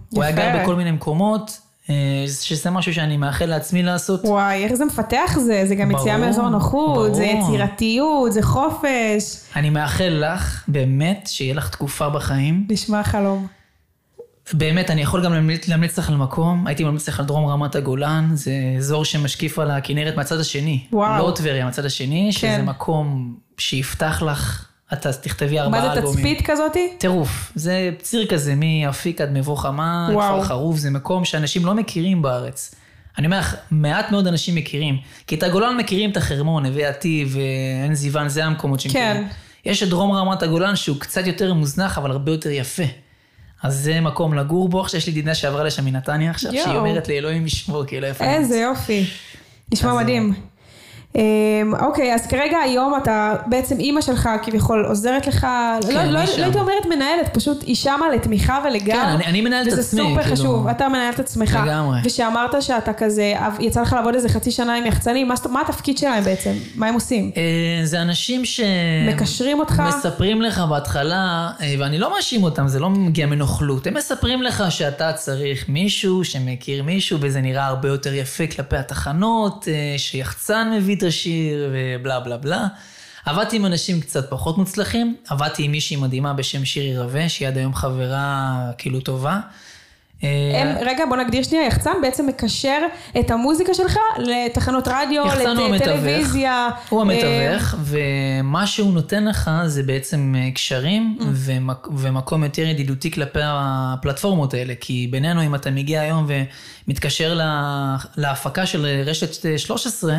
הוא 0.10 0.24
היה 0.24 0.32
יפה. 0.32 0.42
גר 0.42 0.64
בכל 0.64 0.76
מיני 0.76 0.92
מקומות, 0.92 1.60
שזה 2.42 2.70
משהו 2.70 2.94
שאני 2.94 3.18
מאחל 3.18 3.46
לעצמי 3.46 3.84
לעשות. 3.84 4.22
וואי, 4.24 4.64
איך 4.64 4.74
זה 4.74 4.86
מפתח 4.86 5.38
זה, 5.40 5.64
זה 5.66 5.76
גם 5.76 5.92
יציאה 5.92 6.18
מאזור 6.18 6.50
נוחות, 6.50 7.16
זה. 7.16 7.24
יצירתיות, 7.24 8.34
זה 8.34 8.42
חופש. 8.42 9.38
אני 9.56 9.70
מאחל 9.70 10.24
לך, 10.26 10.64
באמת, 10.68 11.28
שיהיה 11.32 11.54
לך 11.54 11.70
תקופה 11.70 12.10
בחיים. 12.10 12.68
נשמע 12.70 13.04
חלום. 13.04 13.48
באמת, 14.54 14.92
אני 14.92 15.02
יכול 15.02 15.26
גם 15.26 15.34
להמליץ, 15.34 15.68
להמליץ 15.68 16.00
לך 16.00 16.10
על 16.10 16.16
מקום, 16.16 16.68
הייתי 16.68 16.84
ממליץ 16.84 17.10
לך 17.10 17.20
על 17.20 17.26
דרום 17.26 17.46
רמת 17.46 17.76
הגולן, 17.76 18.30
זה 18.34 18.52
אזור 18.78 19.06
שמשקיף 19.06 19.60
על 19.60 19.72
הכנרת 19.72 20.16
מהצד 20.16 20.40
השני. 20.40 20.84
וואו. 20.92 21.28
לא 21.28 21.32
טבריה, 21.36 21.66
מהצד 21.66 21.86
השני, 21.86 22.32
שזה 22.32 22.48
כן. 22.48 22.66
מקום 22.66 23.36
שיפתח 23.58 24.24
לך, 24.26 24.66
את 24.94 25.08
תכתבי 25.08 25.60
ארבעה 25.60 25.82
מה 25.82 25.88
זה 25.88 25.94
אלבומים. 25.94 26.16
תצפית 26.16 26.50
כזאתי? 26.50 26.94
טירוף, 26.98 27.52
זה 27.56 27.90
ציר 28.02 28.26
כזה 28.26 28.54
מאפיק 28.56 29.22
עד 29.22 29.32
מבוא 29.32 29.58
חמה. 29.58 30.10
כפר 30.12 30.44
חרוב, 30.44 30.78
זה 30.78 30.90
מקום 30.90 31.26
שאנשים 31.26 31.66
לא 31.66 31.74
מכירים 31.74 32.22
בארץ. 32.22 32.76
אני 33.18 33.26
אומר 33.26 33.40
לך, 33.40 33.56
מעט 33.72 34.12
מאוד 34.12 34.28
אנשים 34.28 34.56
מכירים. 34.56 34.98
כי 35.28 35.36
את 35.36 35.44
הגולן 35.44 35.78
מכירים 35.78 36.12
את 36.12 36.18
החרמון, 36.18 36.66
נווה 36.66 36.90
עתיב, 36.90 37.38
אה, 37.38 37.84
עין 37.84 37.96
זיוון, 37.96 38.30
זה 38.30 38.46
המקומות 38.46 38.80
שמכירים. 38.80 39.08
כן. 39.08 39.28
יש 39.66 39.84
את 39.84 39.90
דרום 39.90 40.12
רמת 40.12 40.44
הגולן 40.44 40.76
שהוא 40.76 40.98
קצת 41.00 41.28
יותר 41.28 41.54
מוזנח, 41.54 41.98
אבל 41.98 42.12
הרבה 42.12 42.32
יותר 42.32 42.50
יפה. 42.50 42.84
אז 43.64 43.76
זה 43.76 44.02
מקום 44.02 44.34
לגור 44.34 44.70
בו. 44.70 44.82
עכשיו 44.82 44.98
יש 44.98 45.06
לי 45.06 45.12
ידידה 45.12 45.36
שעברה 45.36 45.64
לשם 45.64 45.86
מנתניה 45.86 46.32
עכשיו, 46.32 46.52
שהיא 46.52 46.64
יואו. 46.64 46.80
אומרת 46.80 47.08
לי, 47.08 47.18
אלוהים 47.18 47.46
ישמור, 47.46 47.86
כאילו 47.86 48.08
איפה 48.08 48.24
אני 48.24 48.34
איזה 48.34 48.58
יופי. 48.58 49.06
נשמע 49.72 49.92
אז, 49.92 49.98
מדהים. 49.98 50.34
אמ, 51.18 51.22
אוקיי, 51.80 52.14
אז 52.16 52.28
כרגע 52.28 52.58
היום 52.58 52.94
אתה, 53.02 53.36
בעצם 53.46 53.80
אימא 53.80 54.02
שלך 54.02 54.30
כביכול 54.44 54.86
עוזרת 54.86 55.28
לך, 55.28 55.48
לא- 55.94 56.04
לא 56.04 56.12
לא. 56.12 56.20
הייתי 56.20 56.60
אומרת 56.60 56.86
מנהלת, 56.90 57.34
פשוט 57.34 57.64
היא 57.64 57.76
שמה 57.76 58.10
לתמיכה 58.16 58.60
ולגב. 58.70 58.86
כן, 58.94 59.00
אני- 59.00 59.26
אני 59.26 59.42
מנהל 59.42 59.68
את 59.68 59.74
עצמי, 59.74 60.02
וזה 60.02 60.10
סופר 60.10 60.22
כאילו. 60.24 60.36
חשוב, 60.36 60.68
אתה 60.68 60.88
מנהל 60.90 61.14
את 61.14 61.20
עצמך. 61.20 61.60
לגמרי. 61.64 62.00
ושאמרת 62.04 62.62
שאתה 62.62 62.94
כזה, 62.94 63.34
יצא 63.60 63.82
לך 63.82 63.94
לעבוד 63.94 64.16
איזה 64.16 64.30
חצי 64.30 64.52
שנה 64.52 64.76
עם 64.76 64.86
יחצנים, 64.86 65.28
מה 65.28 65.36
מה 65.50 65.62
התפקיד 65.62 65.98
שלהם 65.98 66.24
בעצם? 66.24 66.52
מה 66.76 66.88
הם 66.88 66.94
עושים? 66.94 67.32
אה, 67.38 67.42
זה 67.86 68.02
אנשים 68.02 68.46
ש... 68.46 68.60
מקשרים 69.08 69.60
אותך? 69.60 69.84
מספרים 69.88 70.42
לך 70.42 70.60
בהתחלה, 70.70 71.50
אה, 71.62 71.76
ואני 71.80 71.98
לא 71.98 72.16
מאשים 72.16 72.44
אותם, 72.44 72.68
זה 72.68 72.80
לא 72.80 72.90
מגיע 72.90 73.26
מנוכלות. 73.26 73.88
הם 73.88 73.94
מספרים 73.98 74.42
לך 74.44 74.64
שאתה 74.70 75.14
צריך 75.14 75.70
מישהו 75.70 76.24
שמכיר 76.24 76.84
מישהו, 76.84 77.18
וזה 77.22 77.42
נראה 77.42 77.66
הרבה 77.66 77.88
יותר 77.88 78.14
יפה 78.14 78.44
כלפי 78.48 78.76
התחנות, 78.78 79.68
אה, 79.68 79.98
שיחצן 79.98 80.72
מביא 80.78 80.96
השיר, 81.08 81.70
ובלה 81.74 82.20
בלה 82.20 82.38
בלה. 82.38 82.68
עבדתי 83.26 83.56
עם 83.56 83.66
אנשים 83.66 84.02
קצת 84.02 84.30
פחות 84.30 84.58
מוצלחים, 84.58 85.16
עבדתי 85.30 85.64
עם 85.64 85.72
מישהי 85.72 85.96
מדהימה 85.96 86.34
בשם 86.34 86.66
שירי 86.66 86.98
רווה, 86.98 87.30
שהיא 87.30 87.48
עד 87.48 87.58
היום 87.58 87.74
חברה 87.74 88.56
כאילו 88.78 89.00
טובה. 89.00 89.40
אה, 90.24 90.62
הם, 90.62 90.88
רגע, 90.88 91.06
בוא 91.10 91.18
נגדיר 91.18 91.44
שנייה, 91.44 91.66
יחצן 91.68 91.92
בעצם 92.02 92.28
מקשר 92.28 92.82
את 93.20 93.32
המוזיקה 93.32 93.74
שלך 93.74 93.98
לתחנות 94.18 94.88
רדיו. 94.88 95.24
לטלוויזיה. 95.74 96.70
הוא 96.90 97.00
אה, 97.00 97.06
המתווך, 97.06 97.76
ומה 97.80 98.68
שהוא 98.68 98.94
נותן 98.94 99.26
לך 99.26 99.52
זה 99.66 99.84
בעצם 99.84 100.36
אה, 100.38 100.52
קשרים 100.52 101.18
ומק, 101.34 101.88
ומקום 101.98 102.44
יותר 102.44 102.62
ידידותי 102.62 103.12
כלפי 103.12 103.40
הפלטפורמות 103.44 104.54
האלה. 104.54 104.74
כי 104.80 105.08
בינינו, 105.12 105.46
אם 105.46 105.56
אתה 105.56 105.72
מגיע 105.72 106.02
היום 106.02 106.28
ומתקשר 106.88 107.34
לה, 107.34 107.98
להפקה 108.18 108.66
של 108.66 108.86
רשת 109.06 109.58
13, 109.58 110.18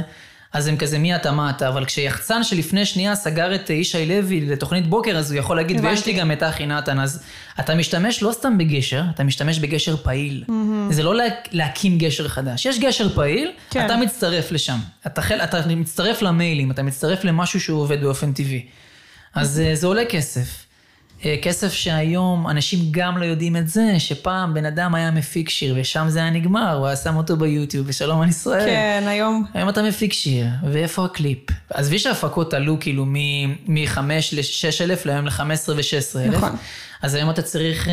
אז 0.52 0.66
הם 0.66 0.76
כזה 0.76 0.98
מי 0.98 1.16
אתה 1.16 1.32
מה 1.32 1.50
אתה, 1.50 1.68
אבל 1.68 1.84
כשיחצן 1.84 2.44
שלפני 2.44 2.84
שנייה 2.84 3.14
סגר 3.14 3.54
את 3.54 3.70
ישי 3.70 4.06
לוי 4.06 4.40
לתוכנית 4.40 4.86
בוקר, 4.86 5.16
אז 5.16 5.32
הוא 5.32 5.38
יכול 5.38 5.56
להגיד, 5.56 5.76
הבנתי. 5.76 5.94
ויש 5.94 6.06
לי 6.06 6.12
גם 6.12 6.32
את 6.32 6.42
אחי 6.42 6.66
נתן, 6.66 7.00
אז 7.00 7.22
אתה 7.60 7.74
משתמש 7.74 8.22
לא 8.22 8.32
סתם 8.32 8.58
בגשר, 8.58 9.02
אתה 9.14 9.24
משתמש 9.24 9.58
בגשר 9.58 9.96
פעיל. 9.96 10.44
זה 10.90 11.02
לא 11.02 11.14
לה, 11.14 11.24
להקים 11.52 11.98
גשר 11.98 12.28
חדש. 12.28 12.66
יש 12.66 12.78
גשר 12.78 13.08
פעיל, 13.14 13.52
כן. 13.70 13.86
אתה 13.86 13.96
מצטרף 13.96 14.52
לשם. 14.52 14.78
אתה 15.06 15.20
מצטרף 15.76 16.22
למיילים, 16.22 16.70
אתה 16.70 16.82
מצטרף 16.82 17.24
למשהו 17.24 17.60
שהוא 17.60 17.80
עובד 17.80 18.00
באופן 18.00 18.32
טבעי. 18.32 18.66
אז 19.34 19.60
אה, 19.60 19.74
זה 19.74 19.86
עולה 19.86 20.04
כסף. 20.04 20.67
אה, 21.24 21.36
כסף 21.42 21.72
שהיום 21.72 22.48
אנשים 22.48 22.78
גם 22.90 23.18
לא 23.18 23.24
יודעים 23.24 23.56
את 23.56 23.68
זה, 23.68 23.94
שפעם 23.98 24.54
בן 24.54 24.64
אדם 24.64 24.94
היה 24.94 25.10
מפיק 25.10 25.48
שיר 25.48 25.74
ושם 25.80 26.06
זה 26.08 26.18
היה 26.18 26.30
נגמר, 26.30 26.76
הוא 26.76 26.86
היה 26.86 26.96
שם 26.96 27.16
אותו 27.16 27.36
ביוטיוב 27.36 27.86
ושלום 27.88 28.20
על 28.20 28.28
ישראל. 28.28 28.66
כן, 28.66 29.04
היום. 29.06 29.44
היום 29.54 29.68
אתה 29.68 29.82
מפיק 29.82 30.12
שיר, 30.12 30.46
ואיפה 30.72 31.04
הקליפ? 31.04 31.38
עזבי 31.70 31.98
שההפקות 31.98 32.54
עלו 32.54 32.76
כאילו 32.80 33.04
מ-5 33.06 33.98
ל-6 34.32 34.82
אלף, 34.82 35.06
להיום 35.06 35.26
ל-15 35.26 35.68
ו-16 35.68 36.18
אלף. 36.18 36.34
נכון. 36.34 36.56
אז 37.02 37.14
היום 37.14 37.30
אתה 37.30 37.42
צריך 37.42 37.88
אה, 37.88 37.92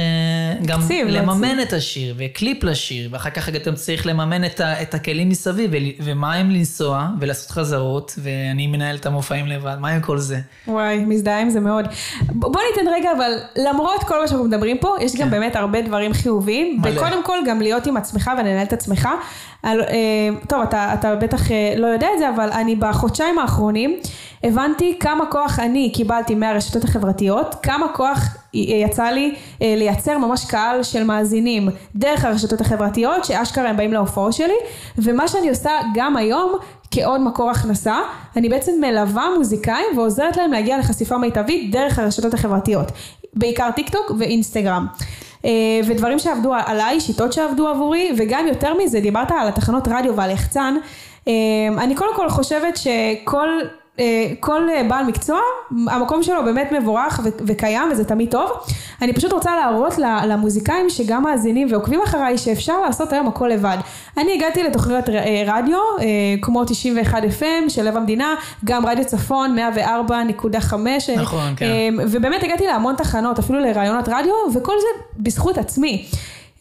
גם 0.65 0.81
תקציב, 0.81 1.07
לממן 1.07 1.41
להוציא. 1.41 1.63
את 1.63 1.73
השיר, 1.73 2.15
וקליפ 2.17 2.63
לשיר, 2.63 3.09
ואחר 3.11 3.29
כך 3.29 3.49
אתה 3.49 3.73
צריך 3.73 4.07
לממן 4.07 4.45
את, 4.45 4.59
ה, 4.59 4.81
את 4.81 4.93
הכלים 4.93 5.29
מסביב, 5.29 5.71
ומה 5.99 6.33
עם 6.33 6.49
לנסוע, 6.49 7.07
ולעשות 7.19 7.51
חזרות, 7.51 8.15
ואני 8.17 8.67
מנהל 8.67 8.95
את 8.95 9.05
המופעים 9.05 9.47
לבד, 9.47 9.75
מה 9.79 9.89
עם 9.89 10.01
כל 10.01 10.17
זה? 10.17 10.39
וואי, 10.67 10.97
מזדהה 10.97 11.41
עם 11.41 11.49
זה 11.49 11.59
מאוד. 11.59 11.85
בוא 12.29 12.61
ניתן 12.71 12.91
רגע, 12.93 13.09
אבל 13.17 13.31
למרות 13.55 14.03
כל 14.03 14.21
מה 14.21 14.27
שאנחנו 14.27 14.45
מדברים 14.45 14.77
פה, 14.77 14.95
יש 15.01 15.15
גם 15.15 15.29
באמת 15.29 15.55
הרבה 15.55 15.81
דברים 15.81 16.13
חיוביים. 16.13 16.81
כן. 16.83 16.89
מלא. 16.89 17.01
וקודם 17.01 17.23
כל, 17.23 17.37
גם 17.47 17.61
להיות 17.61 17.87
עם 17.87 17.97
עצמך 17.97 18.31
ולנהל 18.37 18.65
את 18.65 18.73
עצמך. 18.73 19.09
על, 19.65 19.81
אה, 19.81 19.87
טוב, 20.47 20.61
אתה, 20.61 20.93
אתה 20.93 21.15
בטח 21.15 21.51
אה, 21.51 21.73
לא 21.77 21.87
יודע 21.87 22.07
את 22.13 22.19
זה, 22.19 22.29
אבל 22.29 22.49
אני 22.51 22.75
בחודשיים 22.75 23.39
האחרונים 23.39 23.95
הבנתי 24.43 24.97
כמה 24.99 25.25
כוח 25.25 25.59
אני 25.59 25.91
קיבלתי 25.93 26.35
מהרשתות 26.35 26.83
החברתיות, 26.83 27.55
כמה 27.63 27.87
כוח 27.87 28.37
י- 28.53 28.83
יצא 28.85 29.03
לי 29.03 29.35
אה, 29.61 29.73
לייצר 29.77 30.17
ממש 30.17 30.45
קהל 30.45 30.83
של 30.83 31.03
מאזינים 31.03 31.69
דרך 31.95 32.25
הרשתות 32.25 32.61
החברתיות, 32.61 33.25
שאשכרה 33.25 33.69
הם 33.69 33.77
באים 33.77 33.93
להופעות 33.93 34.33
שלי, 34.33 34.53
ומה 34.97 35.27
שאני 35.27 35.49
עושה 35.49 35.71
גם 35.95 36.17
היום, 36.17 36.55
כעוד 36.91 37.21
מקור 37.21 37.51
הכנסה, 37.51 37.99
אני 38.35 38.49
בעצם 38.49 38.71
מלווה 38.81 39.25
מוזיקאים 39.37 39.97
ועוזרת 39.97 40.37
להם 40.37 40.51
להגיע 40.51 40.77
לחשיפה 40.77 41.17
מיטבית 41.17 41.71
דרך 41.71 41.99
הרשתות 41.99 42.33
החברתיות, 42.33 42.91
בעיקר 43.33 43.69
טיק 43.75 43.89
טוק 43.89 44.11
ואינסטגרם. 44.19 44.87
אה, 45.45 45.51
ודברים 45.87 46.19
שעבדו 46.19 46.53
עליי, 46.65 46.99
שיטות 46.99 47.33
שעבדו 47.33 47.67
עבורי, 47.67 48.11
וגם 48.17 48.47
יותר 48.47 48.73
מזה, 48.73 48.99
דיברת 48.99 49.31
על 49.31 49.47
התחנות 49.47 49.87
רדיו 49.87 50.15
ועל 50.15 50.31
יחצן. 50.31 50.75
אה, 51.27 51.33
אני 51.77 51.95
קודם 51.95 52.15
כל 52.15 52.29
חושבת 52.29 52.77
שכל 52.77 53.59
כל 54.39 54.69
אה, 54.69 54.83
בעל 54.89 55.05
מקצוע, 55.05 55.39
המקום 55.87 56.23
שלו 56.23 56.45
באמת 56.45 56.71
מבורך 56.71 57.19
וקיים 57.45 57.91
וזה 57.91 58.05
תמיד 58.05 58.31
טוב. 58.31 58.49
אני 59.01 59.13
פשוט 59.13 59.33
רוצה 59.33 59.55
להראות 59.55 59.97
למוזיקאים 60.27 60.89
שגם 60.89 61.23
מאזינים 61.23 61.67
ועוקבים 61.71 62.01
אחריי 62.01 62.37
שאפשר 62.37 62.81
לעשות 62.81 63.13
היום 63.13 63.27
הכל 63.27 63.47
לבד. 63.47 63.77
אני 64.17 64.33
הגעתי 64.33 64.63
לתוכניות 64.63 65.09
אה, 65.09 65.43
רדיו, 65.47 65.77
אה, 65.99 66.05
כמו 66.41 66.65
91 66.65 67.23
FM 67.23 67.69
של 67.69 67.87
לב 67.87 67.97
המדינה, 67.97 68.35
גם 68.65 68.85
רדיו 68.85 69.05
צפון 69.05 69.57
104.5. 69.57 70.73
אה, 71.09 71.15
נכון, 71.15 71.53
כן. 71.57 71.65
אה, 71.65 71.89
ובאמת 72.09 72.43
הגעתי 72.43 72.67
להמון 72.67 72.95
תחנות, 72.95 73.39
אפילו 73.39 73.59
לראיונות 73.59 74.07
רדיו, 74.07 74.33
וכל 74.53 74.75
זה 74.79 75.03
בזכות 75.17 75.57
עצמי. 75.57 76.05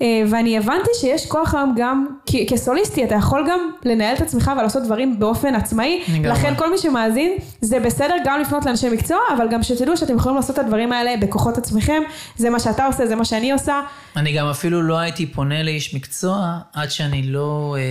אה, 0.03 0.23
ואני 0.31 0.59
הבנתי 0.59 0.91
שיש 1.01 1.27
כוח 1.27 1.55
היום 1.55 1.75
גם, 1.77 2.07
כסוליסטי, 2.49 3.05
אתה 3.05 3.15
יכול 3.15 3.47
גם 3.51 3.71
לנהל 3.85 4.17
את 4.17 4.21
עצמך 4.21 4.51
ולעשות 4.59 4.83
דברים 4.83 5.19
באופן 5.19 5.55
עצמאי. 5.55 6.03
לכן 6.25 6.55
כל 6.57 6.71
מי 6.71 6.79
שמאזין, 6.79 7.33
זה 7.61 7.81
בסדר 7.81 8.15
גם 8.25 8.41
לפנות 8.41 8.67
לאנשי 8.67 8.89
מקצוע, 8.89 9.19
אבל 9.37 9.47
גם 9.51 9.63
שתדעו 9.63 9.97
שאתם 9.97 10.17
יכולים 10.17 10.37
לעשות 10.37 10.59
את 10.59 10.65
הדברים 10.65 10.93
האלה 10.93 11.17
בכוחות 11.21 11.59
עצמכם. 11.59 12.03
זה 12.37 12.51
מה 12.51 12.61
שאתה 12.61 12.87
עושה, 12.87 13.07
זה 13.07 13.17
מה 13.17 13.25
שאני 13.25 13.53
עושה. 13.53 13.81
אני 14.17 14.33
גם 14.33 14.47
אפילו 14.47 14.83
לא 14.83 14.99
הייתי 14.99 15.27
פונה 15.27 15.63
לאיש 15.63 15.95
מקצוע 15.95 16.59
עד 16.73 16.91
שאני 16.91 17.23
לא 17.23 17.77
אה, 17.79 17.83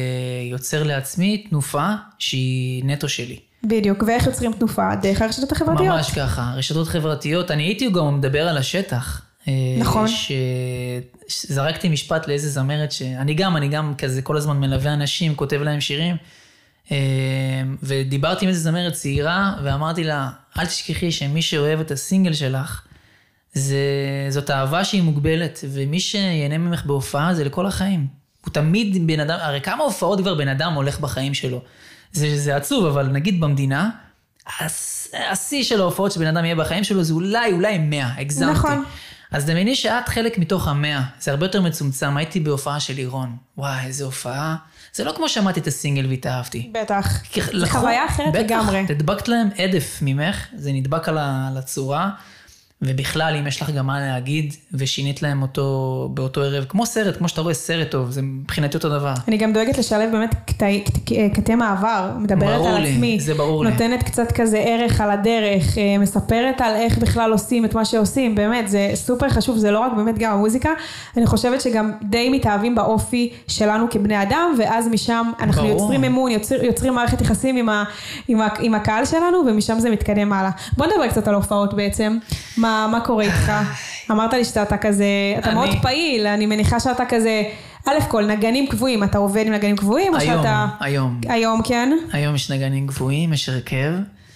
יוצר 0.51 0.83
לעצמי 0.83 1.37
תנופה 1.49 1.87
שהיא 2.19 2.83
נטו 2.85 3.09
שלי. 3.09 3.39
בדיוק, 3.63 4.03
ואיך 4.07 4.27
יוצרים 4.27 4.53
תנופה? 4.53 4.95
דרך 5.01 5.21
הרשתות 5.21 5.51
החברתיות. 5.51 5.95
ממש 5.95 6.11
ככה, 6.11 6.51
רשתות 6.55 6.87
חברתיות, 6.87 7.51
אני 7.51 7.63
הייתי 7.63 7.89
גם 7.89 8.17
מדבר 8.17 8.47
על 8.47 8.57
השטח. 8.57 9.21
אה, 9.47 9.53
נכון. 9.79 10.07
ש... 10.07 10.31
שזרקתי 11.27 11.89
משפט 11.89 12.27
לאיזה 12.27 12.49
זמרת 12.49 12.91
שאני 12.91 13.33
גם, 13.33 13.57
אני 13.57 13.67
גם 13.67 13.95
כזה 13.97 14.21
כל 14.21 14.37
הזמן 14.37 14.59
מלווה 14.59 14.93
אנשים, 14.93 15.35
כותב 15.35 15.61
להם 15.61 15.81
שירים. 15.81 16.15
אה, 16.91 16.97
ודיברתי 17.83 18.45
עם 18.45 18.49
איזה 18.49 18.59
זמרת 18.59 18.93
צעירה, 18.93 19.53
ואמרתי 19.63 20.03
לה, 20.03 20.29
אל 20.57 20.65
תשכחי 20.65 21.11
שמי 21.11 21.41
שאוהב 21.41 21.79
את 21.79 21.91
הסינגל 21.91 22.33
שלך, 22.33 22.81
זה, 23.53 23.77
זאת 24.29 24.49
אהבה 24.49 24.83
שהיא 24.83 25.01
מוגבלת, 25.01 25.59
ומי 25.69 25.99
שיהנה 25.99 26.57
ממך 26.57 26.85
בהופעה 26.85 27.33
זה 27.33 27.43
לכל 27.43 27.65
החיים. 27.65 28.07
הוא 28.45 28.53
תמיד 28.53 29.07
בן 29.07 29.19
אדם, 29.19 29.37
הרי 29.41 29.61
כמה 29.61 29.83
הופעות 29.83 30.19
כבר 30.19 30.35
בן 30.35 30.47
אדם 30.47 30.73
הולך 30.73 30.99
בחיים 30.99 31.33
שלו. 31.33 31.61
זה, 32.11 32.37
זה 32.37 32.55
עצוב, 32.55 32.85
אבל 32.85 33.07
נגיד 33.07 33.41
במדינה, 33.41 33.89
השיא 35.29 35.63
של 35.63 35.81
ההופעות 35.81 36.11
שבן 36.11 36.27
אדם 36.27 36.45
יהיה 36.45 36.55
בחיים 36.55 36.83
שלו 36.83 37.03
זה 37.03 37.13
אולי, 37.13 37.51
אולי 37.51 37.77
100, 37.77 38.07
הגזמתי. 38.17 38.51
נכון. 38.51 38.83
אז 39.33 39.45
דמייני 39.45 39.75
שאת 39.75 40.09
חלק 40.09 40.37
מתוך 40.37 40.67
המאה, 40.67 41.01
זה 41.19 41.31
הרבה 41.31 41.45
יותר 41.45 41.61
מצומצם, 41.61 42.17
הייתי 42.17 42.39
בהופעה 42.39 42.79
של 42.79 42.93
לירון. 42.93 43.35
וואי, 43.57 43.85
איזה 43.85 44.03
הופעה. 44.03 44.55
זה 44.93 45.03
לא 45.03 45.13
כמו 45.15 45.29
שמעתי 45.29 45.59
את 45.59 45.67
הסינגל 45.67 46.05
והתאהבתי. 46.09 46.71
בטח. 46.73 47.23
זו 47.53 47.65
חוויה 47.65 48.05
אחרת 48.05 48.35
לגמרי. 48.35 48.83
בטח, 48.83 48.91
הדבקת 48.91 49.27
להם 49.27 49.49
עדף 49.57 49.99
ממך, 50.01 50.47
זה 50.55 50.71
נדבק 50.71 51.09
על 51.09 51.17
הצורה, 51.57 52.09
ובכלל, 52.85 53.35
אם 53.39 53.47
יש 53.47 53.61
לך 53.61 53.69
גם 53.69 53.87
מה 53.87 53.99
להגיד, 53.99 54.53
ושינית 54.73 55.21
להם 55.21 55.41
אותו 55.41 55.63
באותו 56.13 56.41
ערב, 56.41 56.65
כמו 56.69 56.85
סרט, 56.85 57.17
כמו 57.17 57.27
שאתה 57.27 57.41
רואה 57.41 57.53
סרט 57.53 57.91
טוב, 57.91 58.11
זה 58.11 58.21
מבחינתי 58.21 58.77
אותו 58.77 58.89
דבר. 58.89 59.13
אני 59.27 59.37
גם 59.37 59.53
דואגת 59.53 59.77
לשלב 59.77 60.11
באמת 60.11 60.35
קטעי- 60.45 60.83
קט- 60.83 61.11
קטעי 61.33 61.55
מעבר, 61.55 62.11
מדברת 62.19 62.65
על 62.65 62.81
לי, 62.81 62.91
עצמי, 62.93 63.19
זה 63.19 63.33
ברור 63.33 63.65
לי. 63.65 63.71
נותנת 63.71 64.03
קצת 64.03 64.31
כזה 64.31 64.57
ערך 64.57 65.01
על 65.01 65.11
הדרך, 65.11 65.77
אה, 65.77 65.97
מספרת 65.97 66.61
על 66.61 66.75
איך 66.75 66.97
בכלל 66.97 67.31
עושים 67.31 67.65
את 67.65 67.73
מה 67.75 67.85
שעושים, 67.85 68.35
באמת, 68.35 68.69
זה 68.69 68.91
סופר 68.95 69.29
חשוב, 69.29 69.57
זה 69.57 69.71
לא 69.71 69.79
רק 69.79 69.91
באמת 69.95 70.17
גם 70.17 70.33
המוזיקה, 70.33 70.69
אני 71.17 71.25
חושבת 71.25 71.61
שגם 71.61 71.91
די 72.03 72.29
מתאהבים 72.29 72.75
באופי 72.75 73.29
שלנו 73.47 73.85
כבני 73.89 74.21
אדם, 74.21 74.55
ואז 74.59 74.87
משם 74.87 75.31
אנחנו 75.39 75.61
ברור. 75.61 75.81
יוצרים 75.81 76.03
אמון, 76.03 76.31
יוצר, 76.31 76.63
יוצרים 76.63 76.93
מערכת 76.93 77.21
יחסים 77.21 77.57
עם, 77.57 77.69
ה, 77.69 77.83
עם, 78.27 78.41
ה, 78.41 78.47
עם 78.59 78.75
הקהל 78.75 79.05
שלנו, 79.05 79.37
ומשם 79.47 79.79
זה 79.79 79.89
מתקדם 79.89 80.33
הלאה. 80.33 80.49
בוא 80.77 80.85
נדבר 80.85 81.07
קצת 81.07 81.27
על 81.27 81.35
הופעות 81.35 81.73
בעצם, 81.73 82.17
מה, 82.57 82.72
מה 82.91 82.99
קורה 83.05 83.23
איתך? 83.23 83.51
אמרת 84.11 84.33
לי 84.33 84.45
שאתה 84.45 84.77
כזה, 84.77 85.05
אתה 85.37 85.47
אני- 85.49 85.55
מאוד 85.55 85.69
פעיל, 85.81 86.27
אני 86.27 86.45
מניחה 86.45 86.79
שאתה 86.79 87.03
כזה, 87.05 87.43
א' 87.85 87.91
כל, 88.07 88.25
נגנים 88.25 88.67
קבועים, 88.67 89.03
אתה 89.03 89.17
עובד 89.17 89.47
עם 89.47 89.53
נגנים 89.53 89.77
קבועים, 89.77 90.13
או 90.13 90.19
היום, 90.19 90.37
שאתה... 90.37 90.67
היום. 90.79 91.21
היום 91.29 91.61
כן? 91.63 91.97
היום 92.13 92.35
יש 92.35 92.51
נגנים 92.51 92.87
גבוהים, 92.87 93.33
יש 93.33 93.49
הרכב. 93.49 93.93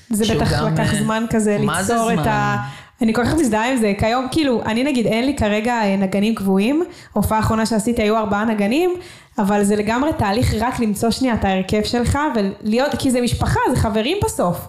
זה 0.10 0.36
בטח 0.36 0.54
גם, 0.54 0.74
לקח 0.74 0.94
אה, 0.94 1.00
זמן 1.00 1.26
כזה 1.30 1.58
ליצור 1.60 2.14
את? 2.14 2.28
ה... 2.28 2.58
אני 3.02 3.14
כל 3.14 3.26
כך 3.26 3.34
מזדהה 3.34 3.72
עם 3.72 3.78
זה, 3.78 3.94
כיום 4.00 4.28
כאילו, 4.32 4.64
אני 4.66 4.84
נגיד 4.84 5.06
אין 5.06 5.26
לי 5.26 5.36
כרגע 5.36 5.74
אה, 5.74 5.96
נגנים 5.96 6.36
קבועים, 6.36 6.84
ההופעה 7.16 7.38
האחרונה 7.38 7.66
שעשיתי 7.66 8.02
היו 8.02 8.18
ארבעה 8.18 8.46
נגנים, 8.46 8.94
אבל 9.38 9.64
זה 9.64 9.76
לגמרי 9.76 10.10
תהליך 10.18 10.54
רק 10.60 10.80
למצוא 10.80 11.12
שנייה 11.12 11.34
את 11.34 11.46
ההרכב 11.46 11.84
שלך 11.84 12.20
ולהיות, 12.36 12.92
כי 13.00 13.12
זה 13.12 13.22
משפחה, 13.22 13.60
זה 13.70 13.82
חברים 13.82 14.18
בסוף. 14.26 14.68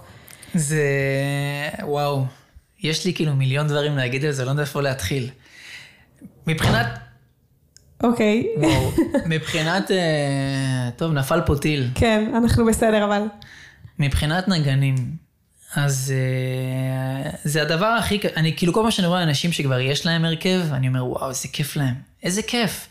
זה... 0.54 0.82
וואו. 1.82 2.24
יש 2.82 3.04
לי 3.04 3.14
כאילו 3.14 3.36
מיליון 3.36 3.66
דברים 3.66 3.96
להגיד 3.96 4.24
על 4.24 4.32
זה, 4.32 4.44
לא 4.44 4.50
יודע 4.50 4.62
איפה 4.62 4.82
להתחיל. 4.82 5.30
מבחינת... 6.46 6.86
אוקיי, 8.02 8.46
וואו. 8.56 8.92
מבחינת... 9.26 9.90
אה, 9.90 10.90
טוב, 10.96 11.12
נפל 11.12 11.40
פה 11.46 11.56
טיל. 11.56 11.88
כן, 11.94 12.32
אנחנו 12.36 12.66
בסדר 12.66 13.04
אבל. 13.04 13.22
מבחינת 13.98 14.48
נגנים, 14.48 15.16
אז 15.74 16.14
אה, 16.16 17.30
זה 17.44 17.62
הדבר 17.62 17.86
הכי... 17.86 18.20
אני 18.36 18.56
כאילו 18.56 18.72
כל 18.72 18.80
פעם 18.82 18.90
שאני 18.90 19.06
רואה 19.06 19.22
אנשים 19.22 19.52
שכבר 19.52 19.80
יש 19.80 20.06
להם 20.06 20.24
הרכב, 20.24 20.60
אני 20.72 20.88
אומר, 20.88 21.06
וואו, 21.06 21.28
איזה 21.28 21.48
כיף 21.52 21.76
להם. 21.76 21.94
איזה 22.22 22.42
כיף. 22.42 22.88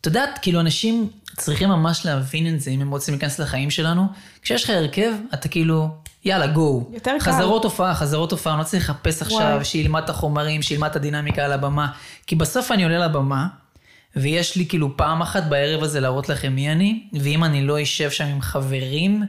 את 0.00 0.06
יודעת, 0.06 0.38
כאילו 0.42 0.60
אנשים 0.60 1.10
צריכים 1.36 1.68
ממש 1.68 2.06
להבין 2.06 2.54
את 2.54 2.60
זה, 2.60 2.70
אם 2.70 2.80
הם 2.80 2.90
רוצים 2.90 3.14
להיכנס 3.14 3.38
לחיים 3.38 3.70
שלנו. 3.70 4.06
כשיש 4.42 4.64
לך 4.64 4.70
הרכב, 4.70 5.12
אתה 5.34 5.48
כאילו, 5.48 5.88
יאללה, 6.24 6.46
גו. 6.46 6.90
יותר 6.92 7.10
קל. 7.10 7.32
חזרות 7.32 7.64
הופעה, 7.64 7.94
חזרות 7.94 8.32
הופעה, 8.32 8.52
אני 8.52 8.58
לא 8.58 8.64
צריך 8.64 8.90
לחפש 8.90 9.22
עכשיו, 9.22 9.40
וואי. 9.40 9.64
שילמד 9.64 10.02
את 10.02 10.10
החומרים, 10.10 10.62
שילמד 10.62 10.90
את 10.90 10.96
הדינמיקה 10.96 11.44
על 11.44 11.52
הבמה. 11.52 11.92
כי 12.26 12.36
בסוף 12.36 12.72
אני 12.72 12.84
עולה 12.84 12.98
לבמה, 12.98 13.46
ויש 14.16 14.56
לי 14.56 14.66
כאילו 14.66 14.96
פעם 14.96 15.22
אחת 15.22 15.42
בערב 15.44 15.82
הזה 15.82 16.00
להראות 16.00 16.28
לכם 16.28 16.52
מי 16.52 16.72
אני, 16.72 17.02
ואם 17.20 17.44
אני 17.44 17.62
לא 17.66 17.82
אשב 17.82 18.10
שם 18.10 18.24
עם 18.24 18.40
חברים, 18.40 19.22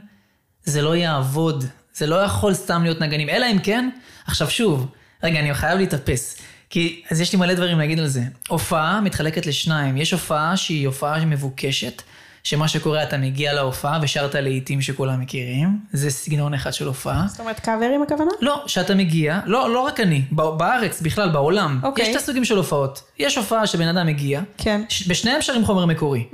זה 0.64 0.82
לא 0.82 0.96
יעבוד. 0.96 1.64
זה 1.94 2.06
לא 2.06 2.16
יכול 2.16 2.54
סתם 2.54 2.82
להיות 2.82 3.00
נגנים, 3.00 3.28
אלא 3.28 3.46
אם 3.52 3.58
כן, 3.58 3.90
עכשיו 4.26 4.50
שוב, 4.50 4.86
רגע, 5.22 5.40
אני 5.40 5.54
חייב 5.54 5.78
להתאפס. 5.78 6.38
כי, 6.70 7.02
אז 7.10 7.20
יש 7.20 7.32
לי 7.32 7.38
מלא 7.38 7.54
דברים 7.54 7.78
להגיד 7.78 7.98
על 7.98 8.06
זה. 8.06 8.22
הופעה 8.48 9.00
מתחלקת 9.00 9.46
לשניים. 9.46 9.96
יש 9.96 10.12
הופעה 10.12 10.56
שהיא 10.56 10.86
הופעה 10.86 11.24
מבוקשת, 11.24 12.02
שמה 12.44 12.68
שקורה, 12.68 13.02
אתה 13.02 13.16
מגיע 13.16 13.52
להופעה 13.52 13.98
ושרת 14.02 14.34
לעיתים 14.34 14.82
שכולם 14.82 15.20
מכירים. 15.20 15.78
זה 15.92 16.10
סגנון 16.10 16.54
אחד 16.54 16.72
של 16.72 16.86
הופעה. 16.86 17.24
זאת 17.28 17.40
אומרת 17.40 17.60
קאברים 17.60 18.02
הכוונה? 18.02 18.30
לא, 18.40 18.62
שאתה 18.66 18.94
מגיע, 18.94 19.40
לא, 19.46 19.70
לא 19.70 19.80
רק 19.80 20.00
אני, 20.00 20.22
בארץ, 20.30 21.00
בכלל, 21.00 21.30
בעולם. 21.30 21.80
אוקיי. 21.82 22.04
יש 22.04 22.16
את 22.16 22.22
הסוגים 22.22 22.44
של 22.44 22.56
הופעות. 22.56 23.02
יש 23.18 23.36
הופעה 23.36 23.66
שבן 23.66 23.88
אדם 23.88 24.06
מגיע, 24.06 24.40
כן. 24.58 24.82
בשניהם 25.08 25.42
שרים 25.42 25.64
חומר 25.64 25.86
מקורי. 25.86 26.24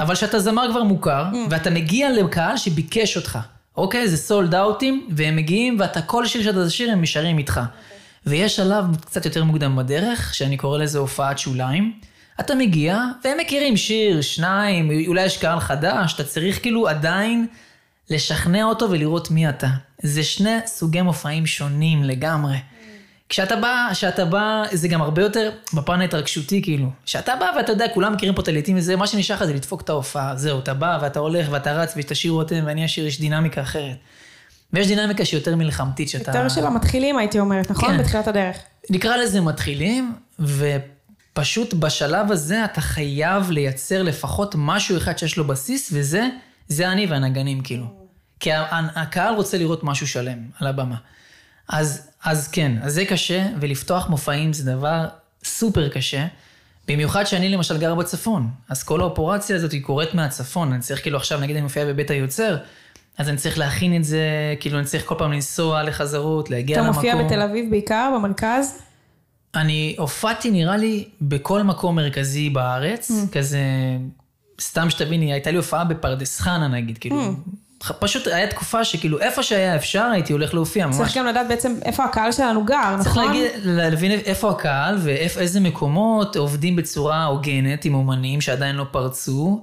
אבל 0.00 0.14
שאתה 0.14 0.38
זמר 0.38 0.66
כבר 0.70 0.82
מוכר, 0.82 1.24
ואתה 1.50 1.70
מגיע 1.70 2.12
לקהל 2.12 2.56
שביקש 2.56 3.16
אותך. 3.16 3.38
אוקיי? 3.76 4.08
זה 4.08 4.16
סולד 4.16 4.54
אאוטים, 4.54 5.08
והם 5.10 5.36
מגיעים, 5.36 5.76
ואתה 5.80 6.02
כל 6.02 6.26
שיר 6.26 6.42
שאתה 6.42 6.66
תשאיר, 6.66 6.92
הם 6.92 7.02
נשארים 7.02 7.38
איתך. 7.38 7.60
ויש 8.26 8.56
שלב 8.56 8.84
קצת 9.00 9.24
יותר 9.24 9.44
מוקדם 9.44 9.76
בדרך, 9.76 10.34
שאני 10.34 10.56
קורא 10.56 10.78
לזה 10.78 10.98
הופעת 10.98 11.38
שוליים. 11.38 11.92
אתה 12.40 12.54
מגיע, 12.54 12.98
והם 13.24 13.38
מכירים 13.38 13.76
שיר, 13.76 14.20
שניים, 14.20 14.90
אולי 15.06 15.24
יש 15.24 15.38
קהל 15.38 15.60
חדש, 15.60 16.14
אתה 16.14 16.24
צריך 16.24 16.62
כאילו 16.62 16.88
עדיין 16.88 17.46
לשכנע 18.10 18.64
אותו 18.64 18.90
ולראות 18.90 19.30
מי 19.30 19.48
אתה. 19.48 19.68
זה 20.02 20.22
שני 20.22 20.56
סוגי 20.66 21.02
מופעים 21.02 21.46
שונים 21.46 22.04
לגמרי. 22.04 22.56
כשאתה 23.28 23.56
בא, 23.56 23.88
כשאתה 23.92 24.24
בא, 24.24 24.62
זה 24.72 24.88
גם 24.88 25.02
הרבה 25.02 25.22
יותר 25.22 25.50
בפן 25.74 26.00
ההתרגשותי, 26.00 26.62
כאילו. 26.62 26.90
כשאתה 27.04 27.32
בא 27.40 27.50
ואתה 27.56 27.72
יודע, 27.72 27.86
כולם 27.94 28.12
מכירים 28.12 28.34
פה 28.34 28.42
את 28.42 28.48
הלעיתים 28.48 28.76
וזה, 28.76 28.96
מה 28.96 29.06
שנשאר 29.06 29.36
לך 29.36 29.44
זה 29.44 29.54
לדפוק 29.54 29.80
את 29.80 29.88
ההופעה. 29.88 30.36
זהו, 30.36 30.58
אתה 30.58 30.74
בא 30.74 30.98
ואתה 31.02 31.18
הולך 31.18 31.46
ואתה 31.50 31.72
רץ 31.72 31.94
ותשאירו 31.96 32.42
אתם 32.42 32.62
ואני 32.66 32.84
אשאיר, 32.84 33.06
יש 33.06 33.20
דינמיקה 33.20 33.62
אחרת. 33.62 33.96
ויש 34.72 34.86
דינמיקה 34.86 35.24
שהיא 35.24 35.40
יותר 35.40 35.56
מלחמתית, 35.56 36.08
שאתה... 36.08 36.30
יותר 36.30 36.48
של 36.48 36.66
המתחילים 36.66 37.18
הייתי 37.18 37.40
אומרת, 37.40 37.70
נכון? 37.70 37.88
כן. 37.88 37.98
בתחילת 37.98 38.28
הדרך. 38.28 38.56
נקרא 38.90 39.16
לזה 39.16 39.40
מתחילים, 39.40 40.12
ופשוט 41.32 41.74
בשלב 41.74 42.32
הזה 42.32 42.64
אתה 42.64 42.80
חייב 42.80 43.50
לייצר 43.50 44.02
לפחות 44.02 44.54
משהו 44.58 44.96
אחד 44.96 45.18
שיש 45.18 45.36
לו 45.36 45.44
בסיס, 45.44 45.90
וזה, 45.92 46.28
זה 46.68 46.92
אני 46.92 47.06
והנגנים, 47.06 47.60
כאילו. 47.60 47.84
כי 48.40 48.50
הקהל 48.72 49.34
רוצה 49.34 49.58
לראות 49.58 49.84
משהו 49.84 50.08
שלם 50.08 50.38
על 50.60 50.66
הבמה. 50.66 50.96
אז, 51.68 52.10
אז 52.24 52.48
כן, 52.48 52.72
אז 52.82 52.94
זה 52.94 53.04
קשה, 53.04 53.46
ולפתוח 53.60 54.08
מופעים 54.08 54.52
זה 54.52 54.72
דבר 54.72 55.06
סופר 55.44 55.88
קשה. 55.88 56.26
במיוחד 56.88 57.24
שאני 57.24 57.48
למשל 57.48 57.78
גר 57.78 57.94
בצפון, 57.94 58.50
אז 58.68 58.82
כל 58.82 59.00
האופרציה 59.00 59.56
הזאת 59.56 59.72
היא 59.72 59.82
קורית 59.82 60.14
מהצפון, 60.14 60.72
אני 60.72 60.80
צריך 60.80 61.02
כאילו 61.02 61.16
עכשיו, 61.16 61.40
נגיד 61.40 61.56
אני 61.56 61.62
מופיע 61.62 61.84
בבית 61.84 62.10
היוצר, 62.10 62.56
אז 63.18 63.28
אני 63.28 63.36
צריך 63.36 63.58
להכין 63.58 63.96
את 63.96 64.04
זה, 64.04 64.24
כאילו 64.60 64.78
אני 64.78 64.86
צריך 64.86 65.04
כל 65.06 65.14
פעם 65.18 65.32
לנסוע 65.32 65.82
לחזרות, 65.82 66.50
להגיע 66.50 66.76
אתה 66.76 66.86
למקום. 66.86 67.04
מופיע 67.04 67.24
בתל 67.24 67.42
אביב 67.42 67.70
בעיקר, 67.70 68.12
במרכז? 68.16 68.82
אני 69.54 69.94
הופעתי 69.98 70.50
נראה 70.50 70.76
לי 70.76 71.04
בכל 71.22 71.62
מקום 71.62 71.96
מרכזי 71.96 72.50
בארץ, 72.50 73.10
Mm. 73.10 73.14
כזה, 73.32 73.60
סתם 74.60 74.90
שתביני, 74.90 75.32
הייתה 75.32 75.50
לי 75.50 75.56
הופעה 75.56 75.84
בפרדס 75.84 76.40
חנה 76.40 76.68
נגיד, 76.68 76.98
כאילו, 76.98 77.22
Mm. 77.22 77.92
פשוט 77.98 78.26
היה 78.26 78.46
תקופה 78.46 78.84
שכאילו 78.84 79.18
איפה 79.20 79.42
שהיה 79.42 79.76
אפשר 79.76 80.04
הייתי 80.12 80.32
הולך 80.32 80.54
להופיע, 80.54 80.86
ממש. 80.86 80.96
צריך 80.96 81.16
גם 81.16 81.26
לדעת 81.26 81.48
בעצם 81.48 81.74
איפה 81.84 82.04
הקהל 82.04 82.32
שלנו 82.32 82.64
גר, 82.64 82.96
צריך 82.98 83.08
נכון? 83.10 83.26
להגיד, 83.26 83.46
להבין 83.64 84.12
איפה 84.12 84.50
הקהל 84.50 84.96
ואיזה 85.02 85.60
מקומות 85.60 86.36
עובדים 86.36 86.76
בצורה 86.76 87.24
הוגנת 87.24 87.84
עם 87.84 87.94
אומנים 87.94 88.40
שעדיין 88.40 88.76
לא 88.76 88.84
פרצו, 88.90 89.62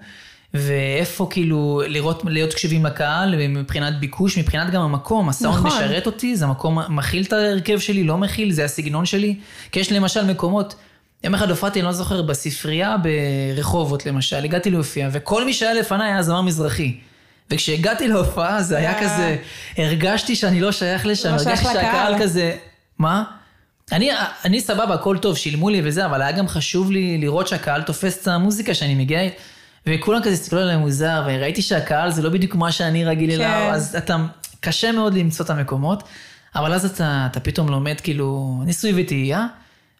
ואיפה 0.53 1.27
כאילו 1.29 1.81
לראות, 1.87 2.23
להיות 2.25 2.53
קשיבים 2.53 2.85
לקהל 2.85 3.47
מבחינת 3.47 3.99
ביקוש, 3.99 4.37
מבחינת 4.37 4.69
גם 4.69 4.81
המקום, 4.81 5.29
הסאונד 5.29 5.57
נכון. 5.57 5.71
משרת 5.71 6.05
אותי, 6.05 6.35
זה 6.35 6.45
המקום 6.45 6.79
מכיל 6.89 7.23
את 7.23 7.33
ההרכב 7.33 7.79
שלי, 7.79 8.03
לא 8.03 8.17
מכיל, 8.17 8.51
זה 8.51 8.65
הסגנון 8.65 9.05
שלי, 9.05 9.35
כי 9.71 9.79
יש 9.79 9.91
למשל 9.91 10.25
מקומות, 10.25 10.75
יום 11.23 11.33
אחד 11.33 11.49
הופעתי, 11.49 11.79
אני 11.79 11.85
לא 11.85 11.91
זוכר, 11.91 12.21
בספרייה 12.21 12.95
ברחובות 12.97 14.05
למשל, 14.05 14.43
הגעתי 14.43 14.69
להופיע, 14.69 15.09
וכל 15.11 15.45
מי 15.45 15.53
שהיה 15.53 15.73
לפניי 15.73 16.11
היה 16.11 16.23
זמר 16.23 16.41
מזרחי. 16.41 16.97
וכשהגעתי 17.51 18.07
להופעה 18.07 18.63
זה 18.63 18.77
היה 18.77 18.93
אה. 18.93 19.03
כזה, 19.03 19.37
הרגשתי 19.77 20.35
שאני 20.35 20.61
לא 20.61 20.71
שייך 20.71 21.05
לשם, 21.05 21.31
לא 21.31 21.37
שייך 21.37 21.47
הרגשתי 21.47 21.73
שהקהל 21.73 22.11
לקהל. 22.13 22.23
כזה, 22.23 22.55
מה? 22.99 23.23
אני, 23.91 24.09
אני 24.45 24.61
סבבה, 24.61 24.93
הכל 24.93 25.17
טוב, 25.17 25.37
שילמו 25.37 25.69
לי 25.69 25.81
וזה, 25.83 26.05
אבל 26.05 26.21
היה 26.21 26.31
גם 26.31 26.47
חשוב 26.47 26.91
לי 26.91 27.17
לראות 27.17 27.47
שהקהל 27.47 27.81
תופס 27.81 28.21
את 28.21 28.27
המוזיקה 28.27 28.73
שאני 28.73 28.95
מגיע, 28.95 29.19
וכולם 29.87 30.21
כזה 30.21 30.33
הסתכלו 30.33 30.59
עליי 30.59 30.77
מוזר, 30.77 31.23
וראיתי 31.25 31.61
שהקהל 31.61 32.11
זה 32.11 32.21
לא 32.21 32.29
בדיוק 32.29 32.55
מה 32.55 32.71
שאני 32.71 33.05
רגיל 33.05 33.31
כן. 33.31 33.41
אליו, 33.41 33.71
אז 33.73 33.95
אתה, 33.95 34.17
קשה 34.59 34.91
מאוד 34.91 35.13
למצוא 35.13 35.45
את 35.45 35.49
המקומות, 35.49 36.03
אבל 36.55 36.73
אז 36.73 36.85
אתה, 36.85 37.27
אתה 37.31 37.39
פתאום 37.39 37.69
לומד 37.69 38.01
כאילו 38.01 38.61
ניסוי 38.65 39.03
וטעייה, 39.03 39.47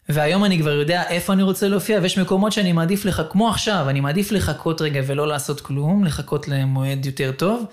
והיום 0.09 0.45
אני 0.45 0.59
כבר 0.59 0.69
יודע 0.71 1.03
איפה 1.09 1.33
אני 1.33 1.43
רוצה 1.43 1.67
להופיע, 1.67 1.99
ויש 2.01 2.17
מקומות 2.17 2.51
שאני 2.51 2.71
מעדיף 2.71 3.05
לך, 3.05 3.21
כמו 3.29 3.49
עכשיו, 3.49 3.89
אני 3.89 3.99
מעדיף 3.99 4.31
לחכות 4.31 4.81
רגע 4.81 5.01
ולא 5.07 5.27
לעשות 5.27 5.61
כלום, 5.61 6.05
לחכות 6.05 6.47
למועד 6.47 7.05
יותר 7.05 7.31
טוב, 7.31 7.65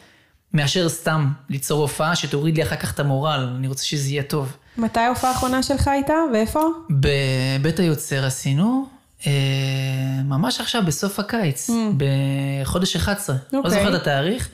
מאשר 0.52 0.88
סתם 0.88 1.28
ליצור 1.50 1.80
הופעה 1.80 2.16
שתוריד 2.16 2.56
לי 2.56 2.62
אחר 2.62 2.76
כך 2.76 2.94
את 2.94 3.00
המורל, 3.00 3.54
אני 3.56 3.68
רוצה 3.68 3.84
שזה 3.84 4.10
יהיה 4.10 4.22
טוב. 4.22 4.56
מתי 4.78 5.00
ההופעה 5.00 5.30
האחרונה 5.30 5.62
שלך 5.62 5.88
הייתה 5.88 6.14
ואיפה? 6.32 6.60
בבית 6.90 7.78
היוצר 7.78 8.24
עשינו, 8.24 8.86
ממש 10.24 10.60
עכשיו 10.60 10.82
בסוף 10.86 11.18
הקיץ, 11.18 11.70
בחודש 11.96 12.96
11, 12.96 13.36
לא 13.52 13.58
אוקיי. 13.58 13.70
זוכר 13.70 13.88
את 13.96 14.00
התאריך. 14.00 14.48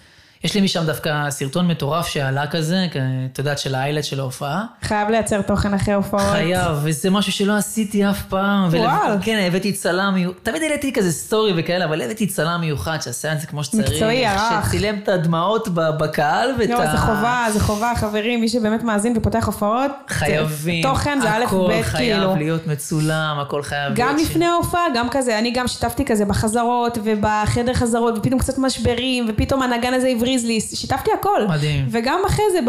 יש 0.45 0.55
לי 0.55 0.61
משם 0.61 0.83
דווקא 0.87 1.31
סרטון 1.31 1.69
מטורף 1.69 2.07
שעלה 2.07 2.47
כזה, 2.47 2.87
את 3.33 3.39
יודעת, 3.39 3.59
של 3.59 3.75
האיילת 3.75 4.05
של 4.05 4.21
ההופעה. 4.21 4.65
חייב 4.83 5.09
לייצר 5.11 5.43
תוכן 5.43 5.75
אחרי 5.75 5.95
הופעות. 5.95 6.23
חייב, 6.23 6.73
וזה 6.83 7.11
משהו 7.11 7.33
שלא 7.33 7.57
עשיתי 7.57 8.11
אף 8.11 8.23
פעם. 8.23 8.69
וואו. 8.69 9.17
כן, 9.23 9.45
הבאתי 9.49 9.73
צלם 9.73 10.15
מיוחד, 10.15 10.39
תמיד 10.43 10.63
העליתי 10.63 10.93
כזה 10.93 11.13
סטורי 11.13 11.53
וכאלה, 11.57 11.85
אבל 11.85 12.03
הבאתי 12.03 12.27
צלם 12.27 12.61
מיוחד 12.61 12.99
שעשה 13.03 13.33
את 13.33 13.41
זה 13.41 13.47
כמו 13.47 13.65
שצריך. 13.65 13.91
מקצועי, 13.91 14.27
ערך. 14.27 14.67
שצילם 14.67 14.99
את 15.03 15.09
הדמעות 15.09 15.69
בקהל 15.75 16.51
ואת 16.59 16.71
לא, 16.71 16.83
ה... 16.83 16.91
זה 16.91 16.99
חובה, 16.99 17.47
זה 17.53 17.61
חובה, 17.61 17.93
חברים, 17.97 18.41
מי 18.41 18.49
שבאמת 18.49 18.83
מאזין 18.83 19.17
ופותח 19.17 19.47
הופעות, 19.47 19.91
חייבים. 20.09 20.83
תוכן 20.83 21.19
זה 21.23 21.31
א' 21.31 21.45
הכל 21.45 21.69
ב', 21.71 21.83
חייב 21.83 22.19
כאילו. 22.19 22.37
להיות 22.37 22.67
מצולם, 22.67 23.39
הכל 23.41 23.63
חייב 23.63 23.93
גם 23.97 24.17
להיות... 24.17 24.31
לפני 24.31 24.47
ההופעה, 24.47 24.83
גם 24.95 25.09
כזה, 25.11 25.39
אני 25.39 25.51
גם 25.51 25.69
שיתפתי 25.69 26.05
כזה 26.05 26.25
בחזרות 26.25 26.99
ובחדר 27.05 27.75
חזרות, 27.75 28.19
ופתאום 28.19 28.41
קצת 28.41 28.59
משברים, 28.59 29.27
ופתאום 29.29 29.63
הנגן 29.63 29.95
הזה 29.95 30.09
הבריז 30.09 30.30
לי, 30.39 30.61
שיתפתי 30.61 31.11
הכל. 31.21 31.47
מדהים. 31.49 31.87
וגם 31.91 32.21
אחרי 32.27 32.45
זה, 32.53 32.61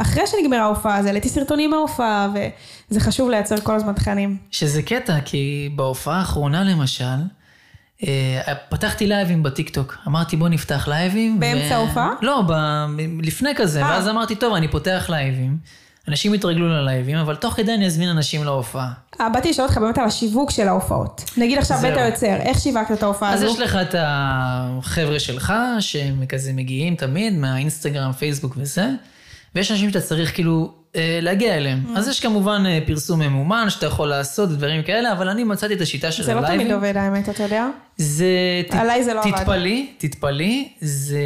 אחרי 0.00 0.26
שנגמרה 0.26 0.62
ההופעה, 0.62 0.98
אז 0.98 1.06
העליתי 1.06 1.28
סרטונים 1.28 1.70
מההופעה, 1.70 2.28
וזה 2.90 3.00
חשוב 3.00 3.30
לייצר 3.30 3.60
כל 3.60 3.74
הזמן 3.74 3.92
תכנים. 3.92 4.36
שזה 4.50 4.82
קטע, 4.82 5.20
כי 5.24 5.70
בהופעה 5.76 6.18
האחרונה 6.18 6.64
למשל, 6.64 7.04
אה, 8.06 8.54
פתחתי 8.68 9.06
לייבים 9.06 9.42
בטיקטוק. 9.42 9.98
אמרתי 10.06 10.36
בוא 10.36 10.48
נפתח 10.48 10.88
לייבים. 10.88 11.40
באמצע 11.40 11.74
ההופעה? 11.74 12.10
לא, 12.22 12.42
ב... 12.48 12.52
לפני 13.22 13.50
כזה. 13.56 13.82
אה. 13.82 13.90
ואז 13.90 14.08
אמרתי, 14.08 14.34
טוב, 14.34 14.54
אני 14.54 14.68
פותח 14.68 15.06
לייבים. 15.08 15.56
אנשים 16.08 16.34
יתרגלו 16.34 16.68
ללייבים, 16.68 17.16
אבל 17.16 17.36
תוך 17.36 17.54
כדי 17.54 17.74
אני 17.74 17.86
אזמין 17.86 18.08
אנשים 18.08 18.44
להופעה. 18.44 18.92
אה, 19.20 19.28
באתי 19.28 19.50
לשאול 19.50 19.68
אותך 19.68 19.78
באמת 19.78 19.98
על 19.98 20.04
השיווק 20.04 20.50
של 20.50 20.68
ההופעות. 20.68 21.30
נגיד 21.36 21.58
עכשיו. 21.58 21.78
בית 21.82 21.96
היוצר, 21.96 22.36
איך 22.40 22.60
שיווקת 22.60 22.92
את 22.92 23.02
ההופעה 23.02 23.34
אז 23.34 23.42
הזו? 23.42 23.52
יש 23.52 23.60
לך 23.60 23.78
את 23.82 23.94
החבר'ה 23.98 25.18
שלך, 25.18 25.52
שהם 25.80 26.26
כזה 26.26 26.52
מגיעים 26.52 26.96
תמיד 26.96 27.38
מהאינסטגרם, 27.38 28.12
פייסבוק 28.12 28.54
וזה, 28.56 28.88
ויש 29.54 29.70
אנשים 29.70 29.88
שאתה 29.88 30.00
צריך 30.00 30.34
כאילו 30.34 30.72
אה, 30.96 31.18
להגיע 31.22 31.56
אליהם. 31.56 31.84
Mm. 31.86 31.98
אז 31.98 32.08
יש 32.08 32.20
כמובן 32.20 32.62
אה, 32.66 32.78
פרסום 32.86 33.20
ממומן 33.20 33.70
שאתה 33.70 33.86
יכול 33.86 34.08
לעשות 34.08 34.50
ודברים 34.50 34.82
כאלה, 34.82 35.12
אבל 35.12 35.28
אני 35.28 35.44
מצאתי 35.44 35.74
את 35.74 35.80
השיטה 35.80 36.12
של 36.12 36.22
זה 36.22 36.34
לא 36.34 36.38
הלייבים. 36.38 36.60
תמיד 36.60 36.72
עובד 36.72 36.96
האמת, 36.96 37.28
אתה 37.28 37.42
יודע? 37.42 37.66
זה... 37.96 38.26
עליי 38.70 39.04
זה 39.04 39.14
לא 39.14 39.20
עבד. 39.20 39.36
תתפלאי, 39.36 39.92
תתפלאי, 39.98 40.68
זה... 40.80 41.20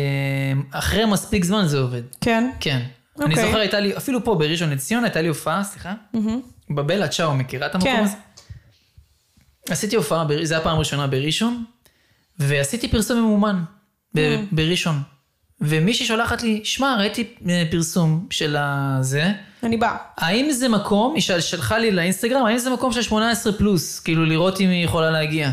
אחרי 0.71 1.05
מספיק 1.05 1.45
זמן 1.45 1.67
זה 1.67 1.79
עובד. 1.79 2.03
כן. 2.21 2.51
כן. 2.61 2.81
אני 3.21 3.31
אוקיי. 3.35 3.47
זוכר, 3.47 3.59
הייתה 3.59 3.81
לי, 3.81 3.97
אפילו 3.97 4.25
פה 4.25 4.35
בראשון 4.35 4.71
לציון, 4.71 5.05
הייתה 5.05 5.21
לי 5.21 5.29
הופעה, 5.29 5.65
סליחה, 5.65 5.95
בבלה 6.71 7.09
צ'או, 7.09 7.35
מכירה 7.35 7.67
את 7.67 7.75
המקום 7.75 7.91
כן. 7.97 8.03
הזה? 8.05 8.15
עשיתי 9.71 9.97
הופעה, 9.97 10.25
זה 10.43 10.55
היה 10.55 10.65
פעם 10.65 10.79
ראשונה 10.79 11.07
בראשון, 11.07 11.65
ועשיתי 12.39 12.89
פרסום 12.89 13.19
ממומן 13.19 13.63
ב- 14.15 14.19
Mm. 14.19 14.55
בראשון. 14.55 15.01
ומישהי 15.61 16.07
שולחת 16.07 16.43
לי, 16.43 16.61
שמע, 16.65 16.97
ראיתי 16.99 17.35
אה, 17.49 17.65
פרסום 17.71 18.27
של 18.31 18.57
הזה, 18.59 19.33
אני 19.63 19.77
באה. 19.77 19.97
האם 20.17 20.51
זה 20.51 20.69
מקום, 20.69 21.15
היא 21.15 21.23
של- 21.23 21.41
שלחה 21.41 21.79
לי 21.79 21.91
לאינסטגרם, 21.91 22.47
האם 22.47 22.59
זה 22.59 22.71
מקום 22.71 22.93
של 22.93 23.03
18 23.03 23.53
פלוס, 23.53 24.01
כאילו 24.01 24.25
לראות 24.25 24.61
אם 24.61 24.69
היא 24.71 24.85
יכולה 24.85 25.11
להגיע. 25.11 25.51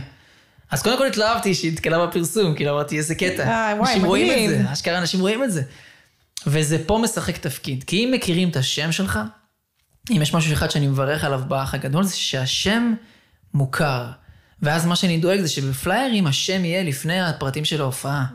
אז 0.72 0.84
קודם 0.84 0.98
כל 0.98 1.08
התלהבתי 1.08 1.54
שהיא 1.56 1.72
נתקלה 1.72 2.06
בפרסום, 2.08 2.56
כאילו 2.56 2.72
אמרתי 2.72 2.98
איזה 2.98 3.16
קטע. 3.16 3.44
אה, 3.48 3.74
וואי, 3.78 3.90
אנשים 3.94 4.06
רואים 4.06 4.28
מדהים. 4.28 4.52
את 4.52 4.66
זה, 4.66 4.74
אשכרה 4.74 4.98
אנשים 4.98 5.20
רואים 5.20 5.44
את 5.44 5.52
זה. 5.52 5.62
וזה 6.48 6.78
פה 6.86 7.00
משחק 7.04 7.38
תפקיד, 7.38 7.84
כי 7.84 8.06
אם 8.06 8.12
מכירים 8.12 8.50
את 8.50 8.56
השם 8.56 8.92
שלך, 8.92 9.20
אם 10.12 10.22
יש 10.22 10.34
משהו 10.34 10.54
אחד 10.54 10.72
שאני 10.72 10.88
מברך 10.88 11.24
עליו 11.24 11.42
באח 11.48 11.74
הגדול, 11.74 12.04
זה 12.04 12.16
שהשם 12.16 12.94
מוכר. 13.54 14.06
ואז 14.62 14.86
מה 14.86 14.96
שאני 14.96 15.18
דואג 15.18 15.42
זה 15.42 15.48
שבפליירים 15.48 16.28
השם 16.28 16.66
יהיה 16.66 16.84
לפני 16.84 17.22
הפרטים 17.22 17.66
של 17.66 17.82
ההופעה, 17.82 18.26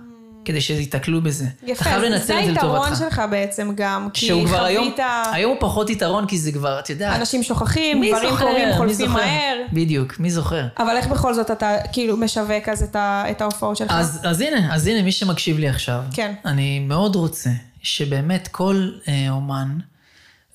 כדי 0.44 0.60
שיתקלו 0.60 1.20
בזה. 1.22 1.44
אתה 1.64 1.72
יפה, 1.72 1.84
חייב 1.84 2.00
זה 2.00 2.08
לנצל 2.08 2.38
את 2.38 2.44
זה 2.44 2.52
לטובתך. 2.52 2.62
היתרון 2.62 2.96
שלך 2.96 3.22
בעצם 3.30 3.72
גם, 3.76 4.08
כי 4.14 4.30
כבר 4.46 4.64
היום, 4.64 4.84
חווית, 4.84 4.98
היום 5.32 5.50
הוא 5.52 5.60
פחות 5.60 5.90
יתרון, 5.90 6.26
כי 6.26 6.38
זה 6.38 6.52
כבר, 6.52 6.78
את 6.78 6.90
יודעת, 6.90 7.20
אנשים 7.20 7.42
שוכחים, 7.42 8.02
דברים? 8.08 8.36
קורים, 8.38 8.68
חולפים? 8.76 9.10
מהר. 9.10 9.56
בדיוק, 9.72 10.20
מי 10.20 10.30
זוכר? 10.30 10.66
אבל 10.78 10.96
איך 10.96 11.06
בכל 11.06 11.34
זאת 11.34 11.50
אתה 11.50 11.76
כאילו 11.92 12.16
משווק 12.16 12.68
אז 12.72 12.82
את 12.82 12.96
ה- 12.96 13.24
את 13.30 13.40
ההופעות 13.40 13.76
שלך? 13.76 13.90
אז, 13.94 14.20
אז 14.24 14.40
הנה, 14.40 14.74
אז 14.74 14.86
הנה, 14.86 15.02
מי 15.02 15.12
שמקשיב 15.12 15.58
לי 15.58 15.68
עכשיו, 15.68 16.02
כן. 16.12 16.32
אני 16.44 16.78
מאוד 16.80 17.16
רוצה 17.16 17.50
שבאמת 17.88 18.48
כל 18.48 18.90
אה, 19.08 19.30
אומן, 19.30 19.78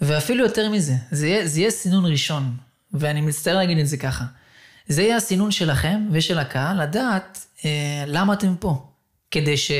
ואפילו 0.01 0.43
יותר 0.43 0.69
מזה, 0.69 0.93
זה 1.11 1.27
יהיה, 1.27 1.47
זה 1.47 1.59
יהיה 1.59 1.71
סינון 1.71 2.05
ראשון, 2.05 2.57
ואני 2.93 3.21
מצטער 3.21 3.55
להגיד 3.55 3.77
את 3.77 3.87
זה 3.87 3.97
ככה. 3.97 4.23
זה 4.87 5.01
יהיה 5.01 5.15
הסינון 5.15 5.51
שלכם 5.51 6.07
ושל 6.11 6.39
הקהל, 6.39 6.83
לדעת 6.83 7.45
אה, 7.65 8.03
למה 8.07 8.33
אתם 8.33 8.55
פה. 8.59 8.87
כדי 9.31 9.57
ש... 9.57 9.71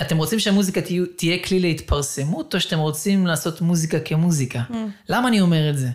אתם 0.00 0.16
רוצים 0.16 0.38
שהמוזיקה 0.38 0.80
תהיה, 0.80 1.02
תהיה 1.16 1.38
כלי 1.44 1.60
להתפרסמות, 1.60 2.54
או 2.54 2.60
שאתם 2.60 2.78
רוצים 2.78 3.26
לעשות 3.26 3.60
מוזיקה 3.60 4.00
כמוזיקה? 4.00 4.62
Mm. 4.70 4.74
למה 5.08 5.28
אני 5.28 5.40
אומר 5.40 5.70
את 5.70 5.78
זה? 5.78 5.88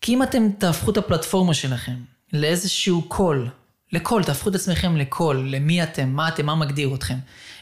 כי 0.00 0.14
אם 0.14 0.22
אתם 0.22 0.48
תהפכו 0.58 0.90
את 0.90 0.96
הפלטפורמה 0.96 1.54
שלכם 1.54 1.96
לאיזשהו 2.32 3.02
קול, 3.02 3.48
לקול, 3.92 4.24
תהפכו 4.24 4.48
את 4.48 4.54
עצמכם 4.54 4.96
לקול, 4.96 5.48
למי 5.48 5.82
אתם, 5.82 6.08
מה 6.08 6.28
אתם, 6.28 6.46
מה 6.46 6.54
מגדיר 6.54 6.94
אתכם. 6.94 7.16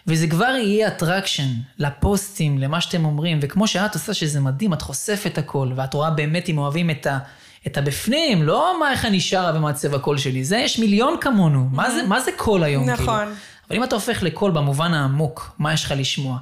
וזה 0.08 0.26
כבר 0.26 0.44
יהיה 0.44 0.88
אטרקשן 0.88 1.48
לפוסטים, 1.78 2.58
למה 2.58 2.80
שאתם 2.80 3.04
אומרים, 3.04 3.38
וכמו 3.42 3.66
שאת 3.66 3.94
עושה 3.94 4.14
שזה 4.14 4.40
מדהים, 4.40 4.72
את 4.72 4.82
חושפת 4.82 5.38
הכל, 5.38 5.72
ואת 5.76 5.94
רואה 5.94 6.10
באמת 6.10 6.48
אם 6.48 6.58
אוהבים 6.58 6.90
את, 6.90 7.06
ה, 7.06 7.18
את 7.66 7.76
הבפנים, 7.76 8.42
לא 8.42 8.76
מה 8.80 8.92
איך 8.92 9.04
אני 9.04 9.20
שרה 9.20 9.52
ומה 9.54 9.72
צבע 9.72 9.96
הקול 9.96 10.18
שלי, 10.18 10.44
זה 10.44 10.56
יש 10.56 10.78
מיליון 10.78 11.16
כמונו, 11.20 11.68
מה 11.72 11.90
זה, 11.90 12.02
מה 12.02 12.20
זה 12.20 12.30
קול 12.36 12.64
היום? 12.64 12.90
נכון. 12.90 13.04
כאילו? 13.04 13.32
אבל 13.68 13.76
אם 13.76 13.84
אתה 13.84 13.94
הופך 13.94 14.22
לקול 14.22 14.50
במובן 14.50 14.94
העמוק, 14.94 15.54
מה 15.58 15.72
יש 15.72 15.84
לך 15.84 15.94
לשמוע, 15.96 16.38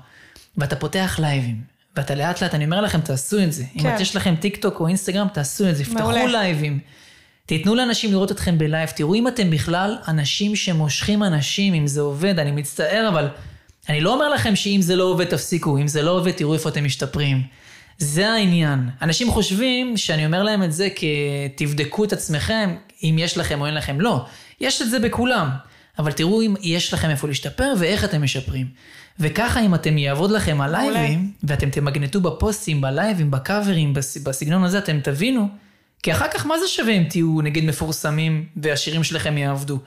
ואתה 0.57 0.77
פותח 0.77 1.19
לייבים, 1.23 1.61
ואתה 1.97 2.15
לאט 2.15 2.43
לאט, 2.43 2.55
אני 2.55 2.65
אומר 2.65 2.81
לכם, 2.81 3.01
תעשו 3.01 3.39
את 3.43 3.53
זה. 3.53 3.65
כן. 3.79 3.89
אם 3.89 4.01
יש 4.01 4.17
לכם 4.17 4.35
טיק 4.37 4.57
טוק 4.57 4.81
או 4.81 4.89
אינסטגרם, 4.89 5.29
תעשו 5.33 5.69
את 5.69 5.77
זה. 5.77 5.85
פתחו 5.85 6.11
לייבים. 6.11 6.79
תיתנו 7.47 7.75
לאנשים 7.75 8.11
לראות 8.11 8.33
אתכם 8.33 8.59
בלייב, 8.59 8.89
תראו 8.89 9.15
אם 9.15 9.29
אתם 9.29 9.51
בכלל 9.51 9.97
אנשים 10.09 10.57
שמושכים 10.57 11.23
אנשים, 11.23 11.75
אם 11.75 11.87
זה 11.87 12.01
עובד, 12.01 12.39
אני 12.39 12.51
מצטער, 12.51 13.09
אבל 13.09 13.29
אני 13.89 14.01
לא 14.01 14.15
אומר 14.15 14.29
לכם 14.29 14.57
שאם 14.57 14.83
זה 14.83 14.97
לא 14.97 15.05
עובד, 15.05 15.25
תפסיקו, 15.25 15.79
אם 15.79 15.89
זה 15.89 16.03
לא 16.03 16.11
עובד, 16.11 16.31
תראו 16.31 16.55
איפה 16.55 16.69
אתם 16.69 16.85
משתפרים. 16.85 17.43
זה 17.99 18.29
העניין. 18.29 18.91
אנשים 19.03 19.31
חושבים 19.31 19.97
שאני 19.97 20.27
אומר 20.27 20.43
להם 20.43 20.63
את 20.63 20.73
זה 20.73 20.89
כתבדקו 21.57 22.05
את 22.05 22.13
עצמכם, 22.13 22.75
אם 23.03 23.17
יש 23.19 23.39
לכם 23.39 23.61
או 23.61 23.67
אין 23.67 23.75
לכם. 23.75 24.01
לא, 24.01 24.25
יש 24.61 24.83
את 24.83 24.91
זה 24.91 24.99
בכולם. 24.99 25.49
אבל 25.99 26.13
תראו 26.13 26.43
אם 26.43 26.55
יש 26.63 26.95
לכם 26.95 27.11
איפה 27.11 27.29
להשתפר 27.29 27.73
ואיך 27.79 28.05
אתם 28.05 28.23
משפרים. 28.23 28.67
וככה 29.21 29.61
אם 29.61 29.75
אתם 29.75 29.99
יעבוד 29.99 30.31
לכם 30.31 30.61
הלייבים, 30.61 31.33
ואתם 31.45 31.71
תמגנטו 31.71 32.21
בפוסטים, 32.21 32.81
בלייבים, 32.81 33.31
בקאברים, 33.31 33.95
בס- 33.95 34.17
בסגנון 34.17 34.65
הזה, 34.65 34.79
אתם 34.79 35.01
תבינו, 35.01 35.49
כי 36.03 36.13
אחר 36.13 36.27
כך 36.35 36.47
מה 36.47 36.59
זה 36.59 36.69
שווה 36.69 36.93
אם 36.93 37.05
תהיו 37.11 37.41
נגיד 37.43 37.65
מפורסמים 37.65 38.45
והשירים 38.57 39.05
שלכם 39.05 39.39
יעבדו? 39.39 39.79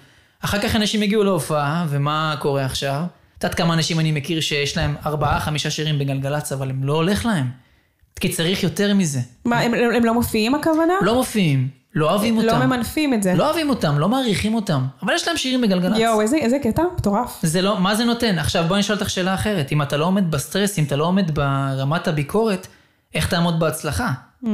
אחר 0.41 0.59
כך 0.61 0.75
אנשים 0.75 1.03
יגיעו 1.03 1.23
להופעה, 1.23 1.85
ומה 1.89 2.35
קורה 2.39 2.65
עכשיו? 2.65 3.03
את 3.39 3.43
יודעת 3.43 3.57
כמה 3.57 3.73
אנשים 3.73 3.99
אני 3.99 4.11
מכיר 4.11 4.41
שיש 4.41 4.77
להם 4.77 4.95
ארבעה, 5.05 5.39
חמישה 5.39 5.69
שירים 5.69 5.99
בגלגלצ, 5.99 6.51
אבל 6.51 6.69
הם 6.69 6.83
לא 6.83 6.93
הולך 6.93 7.25
להם. 7.25 7.47
כי 8.19 8.29
צריך 8.29 8.63
יותר 8.63 8.93
מזה. 8.93 9.19
מה, 9.45 9.59
הם, 9.59 9.73
הם 9.73 10.05
לא 10.05 10.13
מופיעים 10.13 10.55
הכוונה? 10.55 10.93
לא 11.01 11.15
מופיעים, 11.15 11.67
לא 11.95 12.11
אוהבים 12.11 12.37
אותם. 12.37 12.47
לא 12.47 12.65
ממנפים 12.65 13.13
את 13.13 13.23
זה. 13.23 13.33
לא 13.33 13.45
אוהבים 13.45 13.69
אותם, 13.69 13.99
לא 13.99 14.09
מעריכים 14.09 14.53
אותם, 14.53 14.85
אבל 15.03 15.13
יש 15.13 15.27
להם 15.27 15.37
שירים 15.37 15.61
בגלגלצ. 15.61 15.97
יואו, 15.97 16.21
איזה, 16.21 16.37
איזה 16.37 16.57
קטע 16.63 16.83
מטורף. 16.97 17.39
זה 17.43 17.61
לא, 17.61 17.79
מה 17.79 17.95
זה 17.95 18.05
נותן? 18.05 18.39
עכשיו 18.39 18.65
בואי 18.67 18.79
נשאל 18.79 18.95
אותך 18.95 19.09
שאלה 19.09 19.33
אחרת. 19.33 19.71
אם 19.71 19.81
אתה 19.81 19.97
לא 19.97 20.05
עומד 20.05 20.31
בסטרס, 20.31 20.79
אם 20.79 20.83
אתה 20.83 20.95
לא 20.95 21.05
עומד 21.05 21.31
ברמת 21.31 22.07
הביקורת, 22.07 22.67
איך 23.13 23.27
תעמוד 23.27 23.59
בהצלחה? 23.59 24.11
Mm, 24.43 24.47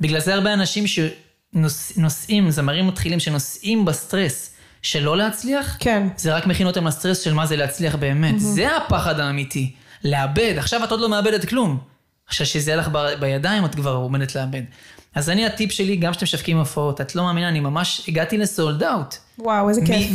בגלל 0.00 0.20
זה 0.20 0.34
הרבה 0.34 0.52
אנשים 0.52 0.84
שנוסעים, 0.86 2.50
זמרים 2.50 2.86
מתחילים 2.86 3.20
שנוסעים 3.20 3.84
בסטרס 3.84 4.51
של 4.82 5.02
לא 5.02 5.16
להצליח, 5.16 5.76
כן. 5.80 6.06
זה 6.16 6.34
רק 6.34 6.46
מכין 6.46 6.66
אותם 6.66 6.86
לסטרס 6.86 7.20
של 7.20 7.34
מה 7.34 7.46
זה 7.46 7.56
להצליח 7.56 7.94
באמת. 7.94 8.40
זה 8.40 8.76
הפחד 8.76 9.20
האמיתי. 9.20 9.72
לאבד. 10.04 10.54
עכשיו 10.58 10.84
את 10.84 10.90
עוד 10.90 11.00
לא 11.00 11.08
מאבדת 11.08 11.48
כלום. 11.48 11.78
עכשיו 12.28 12.46
שזה 12.46 12.70
יהיה 12.70 12.80
לך 12.80 12.88
ב- 12.92 13.14
בידיים, 13.20 13.64
את 13.64 13.74
כבר 13.74 13.90
עומדת 13.94 14.34
לאבד. 14.34 14.62
אז 15.14 15.30
אני, 15.30 15.46
הטיפ 15.46 15.72
שלי, 15.72 15.96
גם 15.96 16.10
כשאתם 16.12 16.24
משווקים 16.24 16.58
הופעות, 16.58 17.00
את 17.00 17.14
לא 17.14 17.22
מאמינה, 17.24 17.48
אני 17.48 17.60
ממש 17.60 18.02
הגעתי 18.08 18.38
ל 18.38 18.47
sold 18.47 18.82
out. 18.82 19.14
וואו, 19.38 19.68
איזה 19.68 19.80
כיף. 19.86 20.10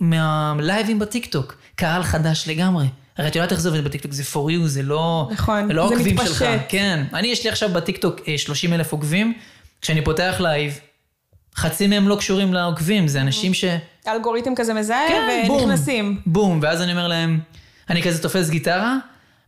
מהלייבים 0.00 0.98
בטיקטוק, 0.98 1.56
קהל 1.76 2.02
חדש 2.02 2.48
לגמרי. 2.48 2.86
הרי 3.18 3.28
את 3.28 3.36
יודעת 3.36 3.52
איך 3.52 3.60
זה 3.60 3.68
עובד 3.68 3.84
בטיקטוק, 3.84 4.12
זה 4.12 4.22
for 4.22 4.36
you, 4.50 4.66
זה 4.66 4.82
לא, 4.82 5.28
נכון, 5.32 5.66
זה 5.68 5.72
לא 5.74 5.88
זה 5.88 5.94
עוקבים 5.94 6.14
מתפשט. 6.16 6.28
שלך. 6.34 6.44
כן, 6.68 7.04
אני 7.14 7.28
יש 7.28 7.44
לי 7.44 7.50
עכשיו 7.50 7.68
בטיקטוק 7.68 8.20
אה, 8.28 8.38
30 8.38 8.72
אלף 8.72 8.92
עוקבים, 8.92 9.34
כשאני 9.82 10.04
פותח 10.04 10.36
לייב, 10.40 10.78
חצי 11.56 11.86
מהם 11.86 12.08
לא 12.08 12.16
קשורים 12.16 12.54
לעוקבים, 12.54 13.08
זה 13.08 13.20
אנשים 13.20 13.54
ש... 13.54 13.64
האלגוריתם 14.06 14.54
כזה 14.56 14.74
מזהה 14.74 15.08
כן, 15.08 15.44
בום, 15.46 15.62
ונכנסים. 15.62 16.20
בום, 16.26 16.58
ואז 16.62 16.82
אני 16.82 16.92
אומר 16.92 17.08
להם, 17.08 17.40
אני 17.90 18.02
כזה 18.02 18.22
תופס 18.22 18.50
גיטרה, 18.50 18.96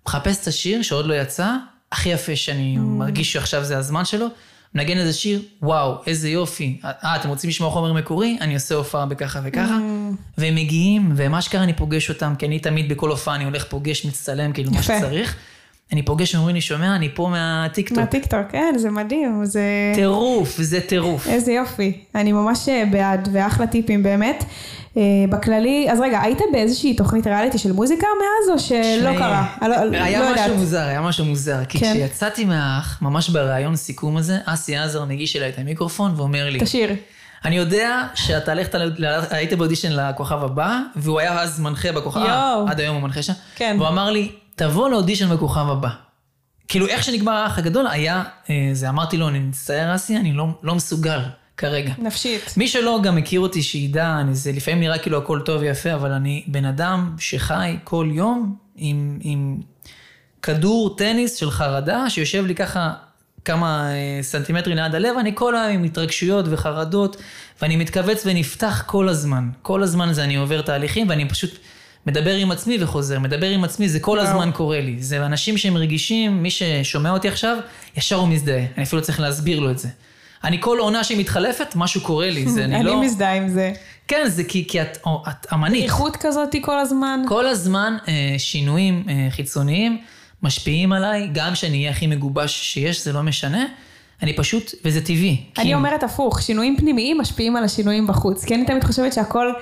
מחפש 0.07 0.43
את 0.43 0.47
השיר 0.47 0.83
שעוד 0.83 1.07
לא 1.07 1.15
יצא, 1.15 1.49
הכי 1.93 2.09
יפה 2.09 2.37
שאני 2.37 2.77
מרגיש 2.77 3.33
שעכשיו 3.33 3.65
זה 3.65 3.79
הזמן 3.79 4.05
שלו, 4.05 4.27
מנגן 4.75 4.99
איזה 4.99 5.13
שיר, 5.13 5.43
וואו, 5.63 5.95
איזה 6.07 6.29
יופי. 6.29 6.81
אה, 6.85 7.17
אתם 7.17 7.29
רוצים 7.29 7.51
לשמוע 7.51 7.71
חומר 7.71 7.93
מקורי? 7.93 8.39
אני 8.41 8.55
עושה 8.55 8.75
הופעה 8.75 9.07
בככה 9.07 9.41
וככה. 9.45 9.79
והם 10.39 10.55
מגיעים, 10.55 11.13
ומה 11.17 11.43
שקרה, 11.43 11.63
אני 11.63 11.73
פוגש 11.73 12.09
אותם, 12.09 12.35
כי 12.39 12.47
אני 12.47 12.59
תמיד 12.59 12.89
בכל 12.89 13.11
הופעה, 13.11 13.35
אני 13.35 13.45
הולך 13.45 13.65
פוגש, 13.65 14.05
מצטלם, 14.05 14.53
כאילו 14.53 14.71
מה. 14.71 14.83
שצריך. 14.83 15.37
אני 15.93 16.03
פוגש, 16.03 16.35
אומרים 16.35 16.55
לי, 16.55 16.61
שומע, 16.61 16.97
אני 16.97 17.09
פה 17.15 17.29
מהטיקטוק. 17.29 17.99
מהטיקטוק, 17.99 18.41
כן, 18.53 18.75
זה 18.77 18.91
מדהים, 18.91 19.45
זה... 19.45 19.93
טירוף, 19.95 20.57
זה 20.61 20.81
טירוף. 20.81 21.29
איזה 21.29 21.53
יופי. 21.53 21.93
אני 22.15 22.33
ממש 22.33 22.69
אה, 22.69 22.85
בעד, 22.91 23.29
ואחלה 23.33 23.67
טיפים 23.67 24.03
באמת. 24.03 24.45
אה, 24.97 25.03
בכללי, 25.31 25.87
אז 25.91 26.01
רגע, 26.01 26.21
היית 26.21 26.39
באיזושהי 26.53 26.95
תוכנית 26.95 27.27
ריאליטי 27.27 27.59
של 27.59 27.73
מוזיקה 27.73 28.07
מאז, 28.21 28.51
או 28.51 28.59
שלא 28.59 28.83
תשמעי, 28.99 29.19
קרה? 29.19 29.47
אני 29.63 29.71
לא, 29.71 29.85
לא 29.85 29.97
היה 29.97 30.19
יודעת. 30.19 30.39
משהו 30.39 30.57
מוזר, 30.57 30.83
היה 30.83 31.01
משהו 31.01 31.25
מוזר. 31.25 31.65
כי 31.69 31.79
כן. 31.79 31.93
כשיצאתי 31.95 32.45
מהאח, 32.45 32.99
ממש 33.03 33.29
בריאיון 33.29 33.77
סיכום 33.77 34.17
הזה, 34.17 34.39
אסי 34.45 34.77
עזר 34.77 35.05
מגיש 35.05 35.37
אליי 35.37 35.49
את 35.49 35.59
המיקרופון 35.59 36.13
ואומר 36.17 36.51
לי, 36.51 36.61
תשאיר. 36.61 36.91
אני 37.45 37.57
יודע 37.57 38.03
שאתה 38.15 38.53
הלכת, 38.53 38.75
היית 39.31 39.53
באודישן 39.53 39.93
לכוכב 39.93 40.45
הבא, 40.45 40.79
והוא 40.97 41.21
היה 41.21 41.41
אז 41.41 41.61
מנחה 41.61 41.93
בכוכב. 41.93 42.21
עד 42.69 42.81
היום 42.81 42.97
הוא 42.97 43.03
מנחה 43.03 43.23
שם, 43.23 43.33
כן. 43.55 43.77
והוא 43.79 43.89
אמר 43.89 44.11
לי, 44.11 44.29
תבוא 44.57 44.89
לאודישן 44.89 45.35
בכוכב 45.35 45.69
הבא. 45.69 45.89
כאילו, 46.69 46.87
איך 46.87 47.05
שנגמר 47.05 47.33
האח 47.33 47.59
הגדול, 47.59 47.87
היה, 47.87 48.23
אה, 48.51 48.71
זה 48.73 48.89
אמרתי 48.89 49.17
לו, 49.17 49.29
אני 49.29 49.39
מצטער 49.39 49.95
אסי, 49.95 50.17
אני 50.17 50.33
לא, 50.33 50.47
לא 50.63 50.75
מסוגל 50.75 51.21
כרגע. 51.57 51.93
נפשית. 51.99 52.55
מי 52.57 52.69
שלא 52.69 53.01
גם 53.03 53.17
מכיר 53.17 53.41
אותי, 53.41 53.63
שידע, 53.63 54.17
אני, 54.21 54.35
זה 54.35 54.53
לפעמים 54.53 54.81
נראה 54.81 54.99
כאילו 54.99 55.19
הכל 55.19 55.41
טוב 55.45 55.61
ויפה, 55.61 55.95
אבל 55.95 56.13
אני 56.13 56.45
בן 56.47 56.65
אדם 56.65 57.17
שחי 57.19 57.77
כל 57.85 58.09
יום 58.13 58.57
עם, 58.77 59.19
עם 59.21 59.61
כדור 60.43 60.97
טניס 60.97 61.37
של 61.37 61.51
חרדה, 61.51 62.11
שיושב 62.11 62.47
לי 62.47 62.55
ככה 62.55 62.93
כמה 63.45 63.91
אה, 63.91 64.23
סנטימטרים 64.23 64.77
ליד 64.77 64.95
הלב, 64.95 65.17
אני 65.19 65.33
כל 65.35 65.57
היום 65.57 65.73
עם 65.73 65.85
התרגשויות 65.85 66.45
וחרדות, 66.49 67.17
ואני 67.63 67.77
מתכווץ 67.77 68.23
ונפתח 68.27 68.83
כל 68.87 69.09
הזמן. 69.09 69.49
כל 69.63 69.83
הזמן 69.83 70.13
זה 70.13 70.25
אני 70.25 70.37
עובר 70.37 70.63
תהליכים, 70.63 71.09
ואני 71.09 71.29
פשוט 71.29 71.59
מדבר 72.07 72.35
עם 72.35 72.51
עצמי 72.51 72.77
וחוזר, 72.81 73.19
מדבר 73.19 73.47
עם 73.51 73.65
עצמי, 73.65 73.89
זה 73.89 74.01
כל 74.01 74.11
וואו. 74.11 74.21
הזמן 74.31 74.51
קורה 74.55 74.81
לי. 74.81 74.97
זה 75.03 75.27
אנשים 75.27 75.59
שהם 75.59 75.77
רגישים, 75.77 76.43
מי 76.43 76.51
ששומע 76.51 77.11
אותי 77.11 77.29
עכשיו, 77.29 77.57
ישר 77.97 78.17
הוא 78.17 78.29
מזדהה. 78.29 78.65
אני 78.77 78.85
אפילו 78.85 79.01
לא 79.01 79.07
צריך 79.07 79.21
להסביר 79.21 79.61
לו 79.61 79.71
את 79.71 79.79
זה. 79.79 79.89
אני 80.45 80.57
כל 80.61 80.79
עונה 80.79 81.05
שהיא 81.05 81.19
מתחלפת, 81.19 81.67
משהו 81.77 82.01
קורה 82.01 82.31
לי, 82.31 82.49
זה 82.49 82.65
אני 82.65 82.77
אני 82.77 82.85
לא... 82.85 83.01
מזדהה 83.03 83.35
עם 83.35 83.49
זה. 83.49 83.73
כן, 84.09 84.25
זה 84.29 84.45
כי, 84.45 84.69
כי 84.69 84.83
את, 84.83 84.99
או, 85.07 85.23
את 85.29 85.47
אמנית. 85.53 85.85
איכות 85.85 86.17
כזאת 86.17 86.57
כל 86.63 86.79
הזמן. 86.79 87.21
כל 87.29 87.47
הזמן 87.47 87.97
אה, 88.09 88.35
שינויים 88.39 89.05
אה, 89.09 89.27
חיצוניים 89.31 89.99
משפיעים 90.43 90.93
עליי, 90.93 91.29
גם 91.33 91.55
שאני 91.55 91.79
אהיה 91.79 91.91
הכי 91.91 92.07
מגובש 92.07 92.73
שיש, 92.73 93.05
זה 93.05 93.13
לא 93.13 93.23
משנה. 93.23 93.65
אני 94.23 94.37
פשוט, 94.37 94.75
וזה 94.85 95.01
טבעי. 95.01 95.45
אני 95.59 95.65
כי- 95.67 95.75
אומרת 95.75 96.03
הפוך, 96.03 96.43
שינויים 96.43 96.77
פנימיים 96.77 97.19
משפיעים 97.21 97.57
על 97.57 97.65
השינויים 97.65 98.07
בחוץ. 98.07 98.45
כי 98.45 98.55
אני 98.55 98.65
תמיד 98.67 98.85
חושבת 98.85 99.13
שהכל 99.13 99.53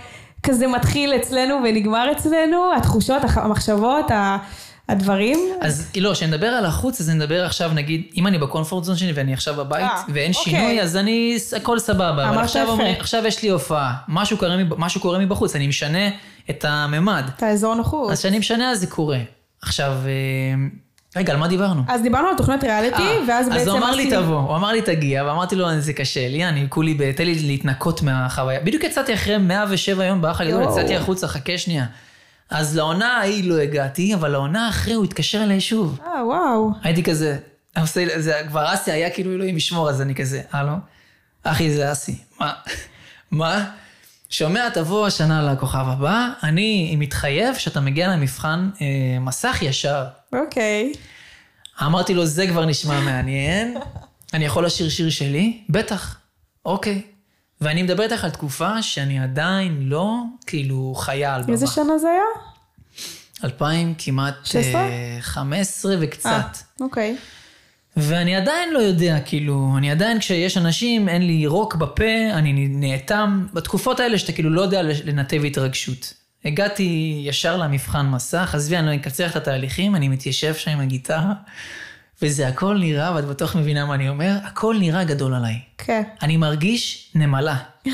כזה 0.43 0.67
מתחיל 0.67 1.15
אצלנו 1.15 1.55
ונגמר 1.65 2.13
אצלנו, 2.13 2.71
התחושות, 2.77 3.23
המחשבות, 3.37 4.11
הדברים. 4.89 5.39
אז 5.61 5.91
לא, 5.97 6.13
כשנדבר 6.13 6.47
על 6.47 6.67
החוץ, 6.67 7.01
אז 7.01 7.11
נדבר 7.11 7.45
עכשיו, 7.45 7.71
נגיד, 7.75 8.03
אם 8.17 8.27
אני 8.27 8.39
בקומפורט 8.39 8.85
זון 8.85 8.97
שלי 8.97 9.13
ואני 9.13 9.33
עכשיו 9.33 9.55
בבית, 9.55 9.83
אה, 9.83 10.03
ואין 10.09 10.33
אוקיי. 10.35 10.53
שינוי, 10.53 10.83
אז 10.83 10.97
אני, 10.97 11.39
הכל 11.57 11.79
סבבה. 11.79 12.29
אבל 12.29 12.39
עכשיו. 12.39 12.69
אומרים, 12.69 12.95
עכשיו 13.01 13.27
יש 13.27 13.43
לי 13.43 13.49
הופעה, 13.49 13.95
משהו 14.09 14.37
קורה, 14.37 14.57
משהו 14.79 15.01
קורה 15.01 15.19
מבחוץ, 15.19 15.57
אני 15.57 15.67
משנה 15.67 16.09
את 16.51 16.65
הממד. 16.69 17.25
את 17.37 17.43
האזור 17.43 17.75
נוחות. 17.75 18.11
אז 18.11 18.19
כשאני 18.19 18.39
משנה, 18.39 18.71
אז 18.71 18.81
זה 18.81 18.87
קורה. 18.87 19.19
עכשיו, 19.63 19.93
אה, 19.93 20.11
רגע, 21.17 21.33
על 21.33 21.39
מה 21.39 21.49
דיברנו? 21.49 21.83
אז 21.89 22.03
דיברנו 22.03 22.29
על 22.29 22.37
תוכנית 22.37 22.65
ריאליטי, 22.65 23.03
אה, 23.03 23.19
ואז 23.29 23.49
בעצם... 23.49 23.61
אז 23.61 23.69
הוא 23.69 23.79
אמר 23.79 23.91
לי 23.91 24.11
תבוא, 24.11 24.39
הוא 24.41 24.57
אמר 24.57 24.73
לי 24.73 24.83
תגיע, 24.83 25.25
ואמרתי 25.25 25.57
לו 25.57 25.81
זה 25.81 25.93
קשה 25.93 26.29
לי, 26.29 26.45
אני 26.45 26.67
כולי, 26.69 27.13
תן 27.13 27.25
לי 27.25 27.35
להתנקות 27.35 28.03
מהחוויה. 28.03 28.61
בדיוק 28.61 28.85
יצאתי 28.85 29.15
אחרי 29.15 29.39
107 29.39 30.05
יום 30.05 30.23
באח 30.23 30.41
הגדול. 30.41 30.63
יצאתי 30.63 30.97
החוצה, 30.97 31.29
חכה 31.29 31.59
שנייה. 31.59 31.87
אז 32.51 32.77
לעונה 32.77 33.17
ההיא 33.17 33.51
לא 33.51 33.59
הגעתי, 33.59 34.15
אבל 34.15 34.29
לעונה 34.29 34.69
אחרי 34.69 34.95
הוא 34.95 35.05
התקשר 35.05 35.43
אליי 35.43 35.61
שוב. 35.61 35.99
אה, 36.07 36.27
וואו. 36.27 36.71
הייתי 36.83 37.03
כזה, 37.03 37.37
זה 38.17 38.35
כבר 38.49 38.75
אסי 38.75 38.93
היה 38.93 39.11
כאילו 39.11 39.33
אלוהים 39.33 39.57
ישמור, 39.57 39.91
אז 39.91 40.03
אני 40.03 40.15
כזה, 40.15 40.43
הלו? 40.53 40.73
אחי 41.45 41.71
זה 41.71 41.93
אסי, 41.93 42.19
מה? 42.41 42.53
מה? 43.31 43.65
שומע, 44.31 44.69
תבוא 44.69 45.07
השנה 45.07 45.53
לכוכב 45.53 45.85
הבא, 45.89 46.29
אני 46.43 46.97
מתחייב 46.99 47.55
שאתה 47.55 47.81
מגיע 47.81 48.09
למבחן 48.09 48.71
אה, 48.81 49.19
מסך 49.21 49.59
ישר. 49.63 50.05
אוקיי. 50.33 50.93
אמרתי 51.83 52.15
לו, 52.15 52.27
זה 52.27 52.47
כבר 52.47 52.65
נשמע 52.65 53.01
מעניין, 53.01 53.77
אני 54.35 54.45
יכול 54.45 54.67
לשיר 54.67 54.89
שיר 54.89 55.11
שלי? 55.11 55.61
בטח, 55.69 56.19
אוקיי. 56.65 57.03
ואני 57.61 57.83
מדבר 57.83 58.03
איתך 58.03 58.25
על 58.25 58.31
תקופה 58.31 58.83
שאני 58.83 59.21
עדיין 59.21 59.79
לא, 59.83 60.15
כאילו, 60.47 60.95
חיה 60.97 61.35
על 61.35 61.43
במה. 61.43 61.53
איזה 61.53 61.67
שנה 61.67 61.99
זה 61.99 62.09
היה? 62.09 62.51
2000 63.45 63.95
כמעט 63.99 64.35
16? 64.45 64.81
אה, 64.81 65.17
15 65.21 65.95
וקצת. 66.01 66.29
אה, 66.29 66.41
אוקיי. 66.81 67.17
ואני 67.97 68.37
עדיין 68.37 68.73
לא 68.73 68.79
יודע, 68.79 69.21
כאילו, 69.21 69.75
אני 69.79 69.91
עדיין 69.91 70.19
כשיש 70.19 70.57
אנשים, 70.57 71.09
אין 71.09 71.27
לי 71.27 71.47
רוק 71.47 71.75
בפה, 71.75 72.31
אני 72.33 72.69
נאטם, 72.69 73.47
בתקופות 73.53 74.01
האלה 74.01 74.19
שאתה 74.19 74.33
כאילו 74.33 74.51
לא 74.51 74.61
יודע 74.61 74.83
לנתב 74.83 75.45
התרגשות. 75.45 76.15
הגעתי 76.45 77.21
ישר 77.25 77.57
למבחן 77.57 78.07
מסך, 78.07 78.55
עזבי, 78.55 78.77
אני 78.77 78.87
לא 78.87 78.95
אקצר 78.95 79.27
את 79.27 79.37
התהליכים, 79.37 79.97
אני 79.97 80.09
מתיישב 80.09 80.55
שם 80.55 80.71
עם 80.71 80.81
הגיטרה, 80.81 81.33
וזה 82.23 82.49
הכל 82.49 82.79
נראה, 82.79 83.15
ואת 83.15 83.25
בטוח 83.25 83.57
מבינה 83.57 83.87
מה 83.87 83.95
אני 83.95 84.09
אומר, 84.09 84.37
הכל 84.45 84.77
נראה 84.81 85.05
גדול 85.05 85.35
עליי. 85.35 85.61
כן. 85.79 86.03
אני 86.23 86.37
מרגיש 86.37 87.11
נמלה. 87.15 87.57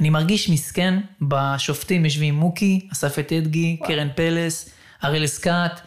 אני 0.00 0.10
מרגיש 0.10 0.48
מסכן, 0.48 1.00
בשופטים 1.22 2.04
יושבים 2.04 2.34
מוקי, 2.34 2.88
אסף 2.92 3.18
אמדורסקי, 3.18 3.76
קרן 3.86 4.08
פלס, 4.14 4.70
הראל 5.04 5.26
סקעת, 5.26 5.80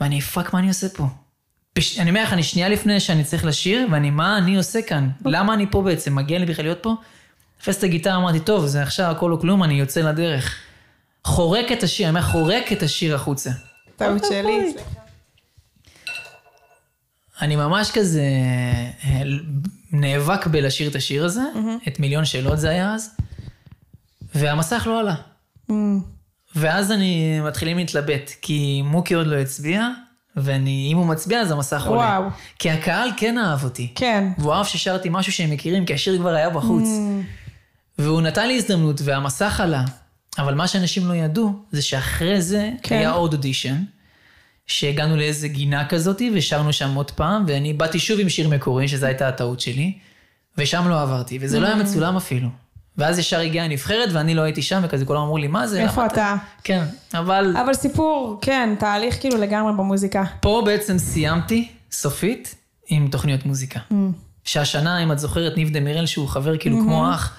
ואני, 0.00 0.20
fuck, 0.20 0.52
מה 0.52 0.58
אני 0.58 0.68
עושה 0.68 0.88
פה? 0.88 1.06
בש... 1.76 1.98
אני 1.98 2.10
אומר 2.10 2.22
לך, 2.22 2.32
אני 2.32 2.42
שנייה 2.42 2.68
לפני 2.68 3.00
שאני 3.00 3.24
צריך 3.24 3.44
לשיר, 3.44 3.88
ואני, 3.92 4.10
מה 4.10 4.38
אני 4.38 4.56
עושה 4.56 4.82
כאן? 4.82 5.08
למה 5.24 5.54
אני 5.54 5.66
פה 5.70 5.82
בעצם? 5.82 6.14
מגיע 6.14 6.38
לי 6.38 6.46
בכלל 6.46 6.64
להיות 6.64 6.82
פה? 6.82 6.94
תופס 7.58 7.78
את 7.78 7.84
הגיטרה, 7.84 8.16
אמרתי, 8.16 8.40
טוב, 8.40 8.66
זה 8.66 8.82
עכשיו 8.82 9.10
הכל 9.10 9.32
או 9.32 9.40
כלום, 9.40 9.62
אני 9.62 9.74
יוצא 9.74 10.00
לדרך. 10.00 10.65
זורק 11.26 11.72
את 11.72 11.82
השיר, 11.82 12.08
אני 12.08 12.18
אומר, 12.18 12.28
זורק 12.28 12.72
את 12.72 12.82
השיר 12.82 13.14
החוצה. 13.14 13.50
טעות 13.96 14.24
שלי. 14.24 14.74
אני 17.42 17.56
ממש 17.56 17.90
כזה 17.90 18.22
אה, 19.04 19.22
נאבק 19.92 20.46
בלשיר 20.46 20.90
את 20.90 20.94
השיר 20.94 21.24
הזה, 21.24 21.40
את 21.88 22.00
מיליון 22.00 22.24
שאלות 22.24 22.58
זה 22.58 22.70
היה 22.70 22.94
אז, 22.94 23.10
והמסך 24.34 24.86
לא 24.86 25.00
עלה. 25.00 25.14
Mm, 25.70 25.74
ואז 26.56 26.92
אני 26.92 27.40
מתחילים 27.40 27.76
להתלבט, 27.76 28.30
כי 28.42 28.82
מוקי 28.84 29.14
עוד 29.14 29.26
לא 29.26 29.36
הצביע, 29.36 29.88
ואני, 30.36 30.88
אם 30.92 30.96
הוא 30.96 31.06
מצביע 31.06 31.40
אז 31.40 31.50
המסך 31.50 31.86
עולה. 31.86 32.00
וואו. 32.00 32.30
כי 32.58 32.70
הקהל 32.70 33.08
כן 33.16 33.38
אהב 33.38 33.64
אותי. 33.64 33.92
כן. 33.94 34.28
והוא 34.38 34.52
אהב 34.52 34.66
ששרתי 34.66 35.08
משהו 35.12 35.32
שהם 35.32 35.50
מכירים, 35.50 35.86
כי 35.86 35.94
השיר 35.94 36.18
כבר 36.18 36.34
היה 36.34 36.50
בחוץ. 36.50 36.84
Mm. 36.84 38.00
והוא 38.02 38.22
נתן 38.22 38.48
לי 38.48 38.56
הזדמנות, 38.56 39.00
והמסך 39.04 39.60
עלה. 39.60 39.84
אבל 40.38 40.54
מה 40.54 40.68
שאנשים 40.68 41.08
לא 41.08 41.14
ידעו, 41.14 41.52
זה 41.72 41.82
שאחרי 41.82 42.42
זה 42.42 42.70
כן. 42.82 42.96
היה 42.96 43.10
עוד 43.10 43.32
אודישן, 43.32 43.82
שהגענו 44.66 45.16
לאיזה 45.16 45.48
גינה 45.48 45.88
כזאת, 45.88 46.22
ושרנו 46.34 46.72
שם 46.72 46.94
עוד 46.94 47.10
פעם, 47.10 47.44
ואני 47.48 47.72
באתי 47.72 47.98
שוב 47.98 48.20
עם 48.20 48.28
שיר 48.28 48.48
מקורי, 48.48 48.88
שזו 48.88 49.06
הייתה 49.06 49.28
הטעות 49.28 49.60
שלי, 49.60 49.98
ושם 50.58 50.88
לא 50.88 51.02
עברתי, 51.02 51.38
וזה 51.40 51.56
Mm. 51.58 51.60
לא 51.60 51.66
היה 51.66 51.76
מצולם 51.76 52.16
אפילו. 52.16 52.48
ואז 52.98 53.18
ישר 53.18 53.40
הגיעה 53.40 53.64
הנבחרת, 53.64 54.08
ואני 54.12 54.34
לא 54.34 54.42
הייתי 54.42 54.62
שם, 54.62 54.80
וכזה 54.84 55.04
כולם 55.04 55.20
אמרו 55.20 55.38
לי, 55.38 55.46
מה 55.48 55.66
זה? 55.66 55.82
איפה 55.82 56.06
אתה? 56.06 56.34
כן, 56.64 56.84
אבל 57.14 57.56
אבל 57.64 57.74
סיפור, 57.74 58.38
כן, 58.42 58.74
תהליך 58.78 59.20
כאילו 59.20 59.36
לגמרי 59.38 59.72
במוזיקה. 59.72 60.24
פה 60.40 60.62
בעצם 60.66 60.98
סיימתי, 60.98 61.68
סופית, 61.92 62.54
עם 62.88 63.08
תוכניות 63.08 63.46
מוזיקה. 63.46 63.80
Mm. 63.90 63.94
שהשנה, 64.44 65.02
אם 65.02 65.12
את 65.12 65.18
זוכרת, 65.18 65.56
ניב 65.56 65.70
דמירל, 65.70 66.06
שהוא 66.06 66.28
חבר 66.28 66.56
כאילו 66.58 66.78
כמו 66.78 67.10
אח, 67.14 67.34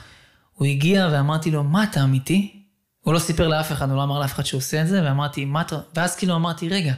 הוא 0.53 0.67
הגיע 0.67 1.09
ואמרתי 1.11 1.51
לו, 1.51 1.63
מה 1.63 1.83
אתה 1.83 2.03
אמיתי? 2.03 2.56
הוא 3.07 3.13
לא 3.13 3.19
סיפר 3.19 3.47
לאף 3.47 3.71
אחד, 3.71 3.89
הוא 3.89 3.97
לא 3.97 4.03
אמר 4.03 4.19
לאף 4.19 4.33
אחד 4.33 4.45
שהוא 4.45 4.57
עושה 4.57 4.81
את 4.81 4.87
זה, 4.87 5.01
ואמרתי, 5.03 5.45
מה 5.45 5.61
אתה... 5.61 5.75
ואז 5.95 6.15
כאילו 6.15 6.35
אמרתי, 6.35 6.69
רגע, 6.69 6.93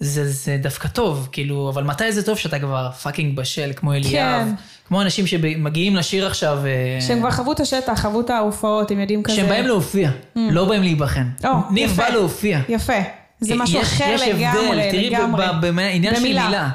זה, 0.00 0.30
זה 0.30 0.58
דווקא 0.62 0.88
טוב, 0.88 1.28
כאילו, 1.32 1.70
אבל 1.70 1.84
מתי 1.84 2.12
זה 2.12 2.22
טוב 2.22 2.38
שאתה 2.38 2.58
כבר 2.58 2.90
fucking 2.90 3.36
בשל, 3.36 3.72
כמו 3.76 3.92
אליאב, 3.92 4.46
כן. 4.46 4.54
כמו 4.88 5.02
אנשים 5.02 5.26
שמגיעים 5.26 5.96
לשיר 5.96 6.26
עכשיו, 6.26 6.58
אה, 6.66 7.00
שהם 7.00 7.20
כבר 7.20 7.30
חוו 7.30 7.52
את 7.52 7.60
השטח, 7.60 8.00
חוו 8.00 8.20
את 8.20 8.30
ההופעות, 8.30 8.90
הם 8.90 9.00
יודעים 9.00 9.22
כזה. 9.22 9.36
שהם 9.36 9.48
באים 9.48 9.66
להופיע, 9.66 10.10
לא 10.36 10.64
באים 10.64 10.82
להיבחן. 10.82 11.28
או, 11.44 11.50
ניב. 11.70 11.96
בא 11.96 12.08
להופיע. 12.08 12.60
יפה. 12.68 13.00
זה 13.40 13.54
משהו 13.54 13.80
יש, 13.80 13.92
אחר 13.92 14.12
יש 14.14 14.22
לגמרי, 14.22 14.68
הבדל, 14.68 14.90
תראי 14.90 15.10
לגמרי. 15.10 15.44
בעניין 15.60 16.16
של. 16.16 16.22
מילה. 16.22 16.70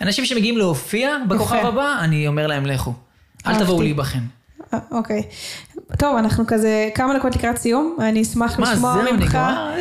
אנשים 0.00 0.26
שמגיעים 0.26 0.58
להופיע 0.58 1.16
בכוכב. 1.28 1.66
הבא, 1.66 1.96
אני 2.00 2.28
אומר 2.28 2.46
להם 2.46 2.66
לכו. 2.66 2.94
אל. 3.46 3.58
תבואו 3.58 3.82
להיבחן. 3.82 4.22
אה, 4.74 4.78
אוקיי. 4.90 5.22
טוב, 5.98 6.16
אנחנו 6.16 6.44
כזה 6.46 6.88
כמה 6.94 7.18
דקות 7.18 7.36
לקראת 7.36 7.56
סיום, 7.56 7.96
אני 8.00 8.22
אשמח 8.22 8.58
מה, 8.58 8.72
לשמוע 8.72 8.94
זהו, 8.94 9.12
ממך. 9.12 9.34
נגמר? 9.34 9.74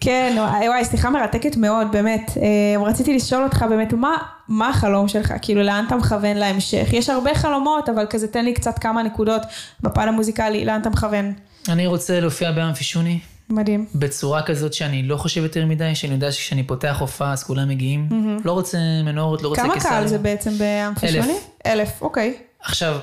כן, 0.00 0.34
וואי, 0.38 0.68
וואי, 0.68 0.84
שיחה 0.84 1.10
מרתקת 1.10 1.56
מאוד, 1.56 1.86
באמת. 1.92 2.30
אה, 2.36 2.82
רציתי 2.86 3.16
לשאול 3.16 3.44
אותך 3.44 3.64
באמת, 3.68 3.92
מה, 3.92 4.16
מה 4.48 4.68
החלום 4.68 5.08
שלך? 5.08 5.32
כאילו, 5.42 5.62
לאן 5.62 5.84
אתה 5.86 5.96
מכוון 5.96 6.36
להמשך? 6.36 6.88
יש 6.92 7.10
הרבה 7.10 7.34
חלומות, 7.34 7.88
אבל 7.88 8.06
כזה 8.10 8.28
תן 8.28 8.44
לי 8.44 8.54
קצת 8.54 8.78
כמה 8.78 9.02
נקודות 9.02 9.42
בפן 9.80 10.08
המוזיקלי, 10.08 10.64
לאן 10.64 10.80
אתה 10.80 10.90
מכוון? 10.90 11.32
אני 11.68 11.86
רוצה 11.86 12.20
להופיע 12.20 12.52
באמפי 12.52 12.84
שוני, 12.84 13.18
מדהים. 13.50 13.86
בצורה 13.94 14.42
כזאת 14.42 14.72
שאני 14.72 15.02
לא 15.02 15.16
חושב 15.16 15.42
יותר 15.42 15.66
מדי, 15.66 15.94
שאני 15.94 16.14
יודע 16.14 16.32
שכשאני 16.32 16.62
פותח 16.62 16.96
הופעה 17.00 17.32
אז 17.32 17.44
כולם 17.44 17.68
מגיעים. 17.68 18.08
לא 18.44 18.52
רוצה 18.52 18.78
מנורות, 19.04 19.42
לא 19.42 19.48
רוצה 19.48 19.62
כמה 19.62 19.74
קיסר. 19.74 19.88
קהל 19.88 20.06
זה 20.06 20.18
בעצם 20.18 20.50
באמפי 20.58 21.06
אלף. 21.06 21.24
שוני? 21.24 21.36
אלף, 21.66 22.02
אוקיי. 22.02 22.34
עכשיו, 22.60 22.98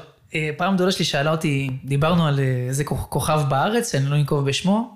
פעם 0.58 0.78
דודה 0.78 0.92
שלי 0.92 1.06
שאלה 1.06 1.32
אותי, 1.32 1.70
דיברנו 1.86 2.28
על 2.28 2.40
אה, 2.40 2.66
איזה 2.68 2.84
כוכ- 2.84 3.08
כוכב 3.10 3.42
בארץ, 3.50 3.92
שאני 3.92 4.06
לא 4.06 4.16
אנקוב 4.16 4.46
בשמו, 4.46 4.96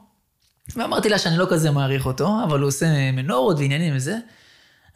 ואמרתי 0.75 1.09
לה 1.09 1.17
שאני 1.19 1.37
לא 1.37 1.45
כזה 1.49 1.71
מעריך 1.71 2.05
אותו, 2.05 2.37
אבל 2.43 2.59
הוא 2.59 2.67
עושה 2.67 3.11
מנורות 3.11 3.57
ועניינים 3.59 3.95
וזה. 3.95 4.17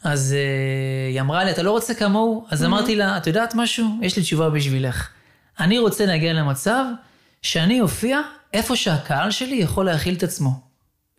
אז 0.04 0.32
אה, 0.38 1.08
היא 1.12 1.20
אמרה 1.20 1.44
לי, 1.44 1.50
אתה 1.50 1.62
לא 1.62 1.70
רוצה 1.70 1.94
כמוהו? 1.94 2.46
אז 2.50 2.64
אמרתי 2.64 2.96
לה, 2.96 3.16
את 3.16 3.26
יודעת 3.26 3.54
משהו? 3.54 3.86
יש 4.02 4.16
לי 4.16 4.22
תשובה 4.22 4.50
בשבילך. 4.50 5.08
אני 5.60 5.78
רוצה 5.78 6.06
להגיע 6.06 6.32
למצב 6.32 6.84
שאני 7.42 7.80
אופיע 7.80 8.20
איפה 8.52 8.76
שהקהל 8.76 9.30
שלי 9.30 9.56
יכול 9.56 9.86
להכיל 9.86 10.14
את 10.14 10.22
עצמו. 10.22 10.60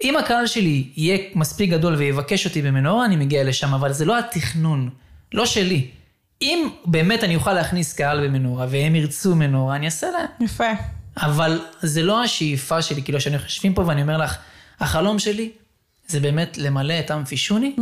אם 0.03 0.17
הקהל 0.17 0.47
שלי 0.47 0.89
יהיה 0.95 1.17
מספיק 1.35 1.69
גדול 1.69 1.95
ויבקש 1.95 2.45
אותי 2.45 2.61
במנורה, 2.61 3.05
אני 3.05 3.15
מגיע 3.15 3.43
לשם, 3.43 3.73
אבל 3.73 3.93
זה 3.93 4.05
לא 4.05 4.19
התכנון, 4.19 4.89
לא 5.33 5.45
שלי. 5.45 5.87
אם 6.41 6.69
באמת 6.85 7.23
אני 7.23 7.35
אוכל 7.35 7.53
להכניס 7.53 7.93
קהל 7.93 8.27
במנורה, 8.27 8.65
והם 8.69 8.95
ירצו 8.95 9.35
מנורה, 9.35 9.75
אני 9.75 9.85
אעשה 9.85 10.07
להם. 10.11 10.27
יפה. 10.39 10.71
אבל 11.17 11.61
זה 11.81 12.03
לא 12.03 12.23
השאיפה 12.23 12.81
שלי, 12.81 13.03
כאילו, 13.03 13.21
שאני 13.21 13.35
יושבים 13.35 13.73
פה 13.73 13.83
ואני 13.87 14.01
אומר 14.01 14.17
לך, 14.17 14.37
החלום 14.79 15.19
שלי 15.19 15.51
זה 16.07 16.19
באמת 16.19 16.57
למלא 16.57 16.99
את 16.99 17.11
אמפי 17.11 17.37
שוני, 17.37 17.75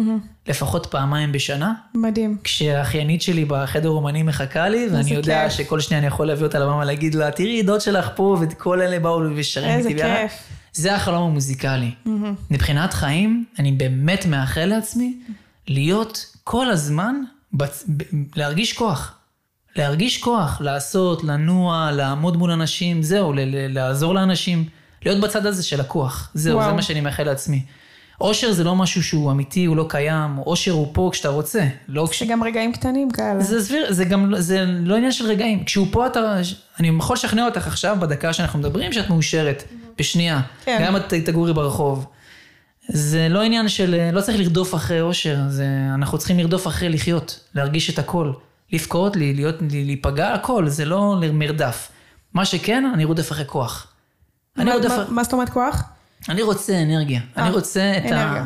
לפחות 0.47 0.85
פעמיים 0.85 1.31
בשנה, 1.31 1.73
מדהים. 1.93 2.37
כשהאחיינית 2.43 3.21
שלי 3.21 3.45
בחדר 3.45 3.89
אומנים 3.89 4.25
מחכה 4.25 4.69
לי, 4.69 4.87
ואני 4.87 4.99
איזה 4.99 5.13
יודע 5.13 5.43
כיף. 5.49 5.57
שכל 5.57 5.79
שניה 5.79 5.99
אני 5.99 6.07
יכול 6.07 6.27
להביא 6.27 6.45
אותה 6.45 6.59
לבמה 6.59 6.85
להגיד 6.85 7.15
לה, 7.15 7.31
תראי, 7.31 7.63
דוד 7.63 7.81
שלך 7.81 8.09
פה, 8.15 8.37
וכל 8.41 8.81
אלה 8.81 8.99
באו 8.99 9.21
ושרים 9.35 9.69
איזה 9.69 9.89
איתי 9.89 10.01
ביחד. 10.01 10.21
כיף. 10.21 10.33
זה 10.73 10.95
החלום 10.95 11.23
המוזיקלי. 11.23 11.91
מבחינת 12.51 12.93
חיים, 12.93 13.45
אני 13.59 13.71
באמת 13.71 14.25
מאחל 14.25 14.65
לעצמי 14.65 15.17
להיות 15.67 16.35
כל 16.43 16.69
הזמן, 16.69 17.15
בצ... 17.53 17.85
ב... 17.97 18.03
להרגיש 18.35 18.73
כוח. 18.73 19.13
להרגיש 19.75 20.17
כוח, 20.17 20.61
לעשות, 20.61 21.23
לנוע, 21.23 21.91
לעמוד 21.91 22.37
מול 22.37 22.51
אנשים, 22.51 23.03
זהו, 23.03 23.33
ל- 23.33 23.39
ל- 23.39 23.73
לעזור 23.73 24.13
לאנשים, 24.15 24.63
להיות 25.05 25.21
בצד 25.21 25.45
הזה 25.45 25.63
של 25.63 25.81
הכוח. 25.81 26.29
זהו, 26.33 26.57
וואו. 26.57 26.69
זה 26.69 26.73
מה 26.75 26.81
שאני 26.81 27.01
מאחל 27.01 27.23
לעצמי. 27.23 27.61
אושר 28.21 28.51
זה 28.51 28.63
לא 28.63 28.75
משהו 28.75 29.03
שהוא 29.03 29.31
אמיתי, 29.31 29.65
הוא 29.65 29.77
לא 29.77 29.85
קיים, 29.89 30.37
אושר 30.37 30.71
הוא 30.71 30.87
פה 30.93 31.09
כשאתה 31.13 31.29
רוצה, 31.29 31.67
לא 31.87 32.07
כש... 32.11 32.23
זה 32.23 32.29
גם 32.31 32.43
רגעים 32.43 32.73
קטנים 32.73 33.11
כאלה. 33.11 33.41
זה 33.43 33.63
סביר, 33.63 33.93
זה 33.93 34.05
גם, 34.05 34.29
לא- 34.31 34.39
זה 34.41 34.65
לא 34.65 34.95
עניין 34.95 35.11
של 35.11 35.25
רגעים. 35.25 35.63
כשהוא 35.63 35.87
פה 35.91 36.07
אתה, 36.07 36.19
אני 36.79 36.87
יכול 36.99 37.13
לשכנע 37.13 37.45
אותך 37.45 37.67
עכשיו, 37.67 37.97
בדקה 37.99 38.33
שאנחנו 38.33 38.59
מדברים, 38.59 38.93
שאת 38.93 39.09
מאושרת, 39.09 39.63
בשנייה. 39.97 40.41
כן. 40.65 40.81
גם 40.85 40.95
אם 40.95 41.01
את 41.01 41.13
תגורי 41.13 41.53
ברחוב. 41.53 42.05
זה 42.89 43.27
לא 43.29 43.41
עניין 43.41 43.69
של, 43.69 44.09
לא 44.13 44.21
צריך 44.21 44.39
לרדוף 44.39 44.75
אחרי 44.75 45.01
אושר, 45.01 45.37
זה, 45.49 45.65
אנחנו 45.93 46.17
צריכים 46.17 46.39
לרדוף 46.39 46.67
אחרי 46.67 46.89
לחיות, 46.89 47.39
להרגיש 47.55 47.89
את 47.89 47.99
הכל. 47.99 48.31
לבכות, 48.73 49.15
להיות, 49.15 49.55
להיפגע, 49.71 50.33
הכל, 50.33 50.69
זה 50.69 50.85
לא 50.85 51.15
מרדף. 51.33 51.89
מה 52.33 52.45
שכן, 52.45 52.83
אני 52.93 53.05
רודף 53.05 53.31
אחרי 53.31 53.45
כוח. 53.47 53.87
אני 54.57 54.65
מה- 54.65 54.73
רודף, 54.75 54.89
מה- 54.89 55.05
מה 55.09 55.23
זאת 55.23 55.33
אומרת 55.33 55.49
כוח? 55.49 55.83
אני 56.29 56.41
רוצה 56.41 56.81
אנרגיה. 56.83 57.21
אני 57.37 57.47
אה, 57.47 57.51
רוצה 57.53 57.93
את 57.97 58.11
ה... 58.11 58.23
אנרגיה. 58.23 58.45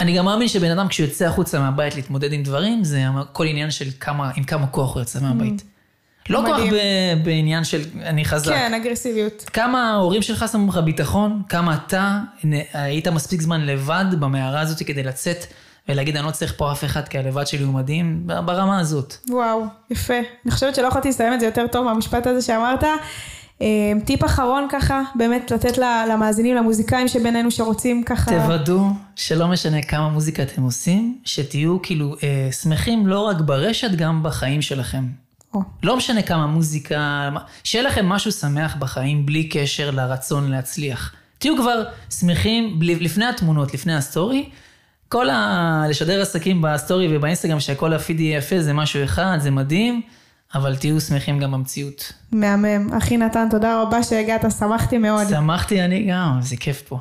אני 0.00 0.16
גם 0.16 0.24
מאמין 0.24 0.48
שבן 0.48 0.70
אדם 0.70 0.88
כשהוא 0.88 1.06
יוצא 1.06 1.24
החוצה 1.26 1.60
מהבית 1.60 1.94
להתמודד 1.96 2.32
עם 2.32 2.42
דברים, 2.42 2.84
זה 2.84 3.04
הכל 3.20 3.46
עניין 3.46 3.70
של 3.70 3.88
כמה, 4.00 4.30
עם 4.36 4.44
כמה 4.44 4.66
כוח 4.66 4.94
הוא 4.94 5.00
יוצא 5.00 5.20
מהבית. 5.20 5.62
לא. 6.30 6.42
מדהים. 6.42 6.72
ב- 6.72 7.24
בעניין 7.24 7.64
של 7.64 7.82
אני 8.02 8.24
חזק. 8.24 8.52
כן, 8.52 8.74
אגרסיביות. 8.74 9.50
כמה 9.52 9.90
ההורים 9.90 10.22
שלך 10.22 10.44
שמו 10.52 10.68
לך 10.68 10.76
ביטחון, 10.76 11.42
כמה 11.48 11.74
אתה 11.74 12.20
היית 12.74 13.08
מספיק 13.08 13.40
זמן 13.40 13.60
לבד 13.60 14.04
במערה 14.20 14.60
הזאת 14.60 14.82
כדי 14.82 15.02
לצאת 15.02 15.46
ולהגיד, 15.88 16.16
אני 16.16 16.26
לא 16.26 16.30
צריך 16.30 16.54
פה 16.56 16.72
אף 16.72 16.84
אחד 16.84 17.08
כי 17.08 17.18
הלבד 17.18 17.46
שלי 17.46 17.62
הוא 17.62 17.74
מדהים, 17.74 18.22
ברמה 18.26 18.80
הזאת. 18.80 19.14
וואו, 19.30 19.64
יפה. 19.90 20.14
אני 20.44 20.50
חושבת 20.52 20.74
שלא 20.74 20.86
יכולתי 20.86 21.08
לסיים 21.08 21.34
את 21.34 21.40
זה 21.40 21.46
יותר 21.46 21.66
טוב 21.66 21.84
מהמשפט 21.84 22.26
הזה 22.26 22.46
שאמרת. 22.46 22.84
אה, 23.62 23.92
טיפ 24.04 24.24
אחרון 24.24 24.66
ככה, 24.70 25.02
באמת 25.14 25.50
לתת 25.50 25.78
למאזינים, 26.08 26.56
למוזיקאים 26.56 27.08
שבינינו 27.08 27.50
שרוצים 27.50 28.02
ככה... 28.04 28.30
תוודאו 28.30 28.80
שלא 29.16 29.48
משנה 29.48 29.82
כמה 29.82 30.08
מוזיקה 30.08 30.42
אתם 30.42 30.62
עושים, 30.62 31.18
שתהיו 31.24 31.82
כאילו 31.82 32.14
אה, 32.22 32.52
שמחים 32.52 33.06
לא 33.06 33.20
רק 33.20 33.40
ברשת, 33.40 33.90
גם 33.90 34.22
בחיים 34.22 34.62
שלכם. 34.62 35.04
או, 35.54 35.60
לא 35.82 35.96
משנה 35.96 36.22
כמה 36.22 36.46
מוזיקה, 36.46 37.30
שיהיה 37.64 37.84
לכם 37.84 38.06
משהו 38.06 38.32
שמח 38.32 38.76
בחיים 38.76 39.26
בלי 39.26 39.48
קשר 39.48 39.90
לרצון 39.90 40.50
להצליח. 40.50 41.14
תהיו 41.38 41.56
כבר 41.56 41.82
שמחים 42.10 42.78
בלי, 42.78 42.94
לפני 42.94 43.24
התמונות, 43.24 43.74
לפני 43.74 43.94
הסטורי. 43.94 44.48
כל 45.08 45.30
ה... 45.30 45.84
לשדר 45.88 46.22
עסקים 46.22 46.62
בסטורי 46.62 47.16
ובאינסטגרם 47.16 47.60
שהכל 47.60 47.92
הפיד 47.92 48.20
יהיה 48.20 48.38
יפה 48.38 48.60
זה 48.60 48.72
משהו 48.72 49.04
אחד, 49.04 49.38
זה 49.40 49.50
מדהים, 49.50 50.00
אבל 50.54 50.76
תהיו 50.76 51.00
שמחים 51.00 51.38
גם 51.38 51.52
במציאות. 51.52 52.12
מהמם. 52.32 52.92
אחי 52.92 53.16
נתן, 53.16 53.48
תודה 53.50 53.82
רבה 53.82 54.02
שהגעת, 54.02 54.44
שמחתי 54.58 54.98
מאוד. 54.98 55.28
שמחתי 55.28 55.84
אני 55.84 56.06
גם, 56.10 56.38
זה 56.40 56.56
כיף 56.56 56.82
פה. 56.88 56.98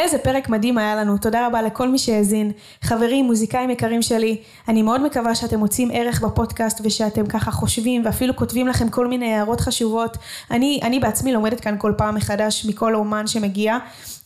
איזה 0.00 0.18
פרק 0.18 0.48
מדהים 0.48 0.78
היה 0.78 0.96
לנו, 0.96 1.18
תודה 1.18 1.46
רבה 1.46 1.62
לכל 1.62 1.88
מי 1.88 1.98
שהאזין. 1.98 2.52
חברים, 2.82 3.24
מוזיקאים 3.24 3.70
יקרים 3.70 4.02
שלי, 4.02 4.36
אני 4.68 4.82
מאוד 4.82 5.02
מקווה 5.02 5.34
שאתם 5.34 5.58
מוצאים 5.58 5.88
ערך 5.92 6.20
בפודקאסט 6.20 6.80
ושאתם 6.84 7.26
ככה 7.26 7.50
חושבים 7.50 8.02
ואפילו 8.04 8.36
כותבים 8.36 8.68
לכם 8.68 8.88
כל 8.88 9.06
מיני 9.06 9.34
הערות 9.34 9.60
חשובות. 9.60 10.16
אני, 10.50 10.80
אני 10.82 10.98
בעצמי 10.98 11.32
לומדת 11.32 11.60
כאן 11.60 11.76
כל 11.78 11.92
פעם 11.96 12.14
מחדש 12.14 12.66
מכל 12.66 12.94
אומן 12.94 13.26
שמגיע, 13.26 13.78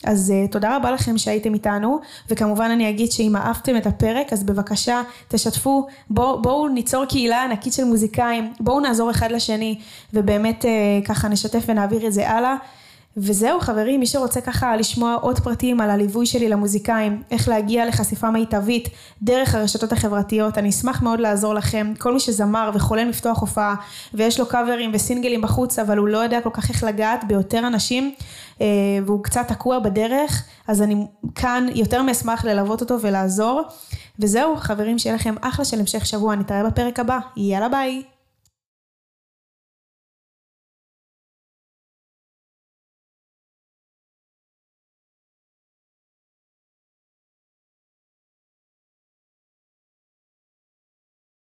אז 0.05 0.33
uh, 0.33 0.53
תודה 0.53 0.77
רבה 0.77 0.91
לכם 0.91 1.19
שהייתם 1.19 1.55
איתנו, 1.55 2.01
וכמובן 2.31 2.71
אני 2.71 2.91
אגיד 2.91 3.13
שאם 3.13 3.37
אהבתם 3.37 3.77
את 3.77 3.87
הפרק, 3.87 4.33
אז 4.33 4.45
בבקשה 4.45 5.03
תשתפו, 5.29 5.87
בואו 6.11 6.43
בוא 6.43 6.69
ניצור 6.69 7.05
קהילה 7.05 7.45
ענקית 7.45 7.73
של 7.73 7.85
מוזיקאים, 7.85 8.53
בואו 8.61 8.81
נעזור 8.81 9.11
אחד 9.11 9.33
לשני, 9.33 9.79
ובאמת 10.15 10.65
uh, 10.65 11.07
ככה 11.07 11.29
נשתף 11.29 11.65
ונעביר 11.69 12.07
את 12.07 12.13
זה 12.13 12.31
הלאה. 12.31 12.57
וזהו 13.17 13.61
חברים, 13.61 14.01
מי 14.01 14.07
שרוצה 14.07 14.41
ככה 14.41 14.77
לשמוע 14.77 15.15
עוד 15.15 15.39
פרטים 15.39 15.81
על 15.81 15.91
הליווי 15.91 16.27
שלי 16.27 16.49
למוזיקאים, 16.49 17.23
איך 17.31 17.49
להגיע 17.49 17.87
לחשיפה 17.87 18.31
מיטבית 18.31 18.89
דרך 19.23 19.55
הרשתות 19.55 19.93
החברתיות, 19.93 20.59
אני 20.59 20.69
אשמח 20.69 21.03
מאוד 21.03 21.21
לעזור 21.21 21.55
לכם. 21.55 21.93
כל 21.99 22.13
מי 22.13 22.21
שזמר 22.21 22.71
וחולם 22.75 23.09
לפתוח 23.09 23.41
הופעה 23.41 23.75
ויש 24.15 24.41
לו 24.41 24.47
קאברים 24.47 24.91
וסינגלים 24.95 25.43
בחוץ, 25.43 25.79
אבל 25.79 25.99
הוא 25.99 26.09
לא 26.09 26.19
יודע 26.19 26.41
כל 26.41 26.51
כך 26.53 26.69
איך 26.69 26.85
לגעת 26.85 27.25
ביותר 27.25 27.67
אנשים 27.67 28.15
אה, 28.61 28.67
והוא 29.07 29.25
קצת 29.25 29.49
תקוע 29.49 29.79
בדרך, 29.79 30.45
אז 30.69 30.83
אני 30.83 31.07
כאן 31.35 31.67
יותר 31.75 32.03
מאשמח 32.03 32.45
ללוות 32.45 32.81
אותו 32.81 33.01
ולעזור. 33.01 33.63
וזהו 34.19 34.57
חברים, 34.57 34.99
שיהיה 34.99 35.15
לכם 35.15 35.35
אחלה 35.41 35.65
של 35.65 35.81
המשך 35.81 36.07
שבוע, 36.07 36.35
נתראה 36.35 36.65
בפרק 36.65 37.01
הבא, 37.01 37.19
יאללה 37.37 37.69
ביי. 37.69 38.03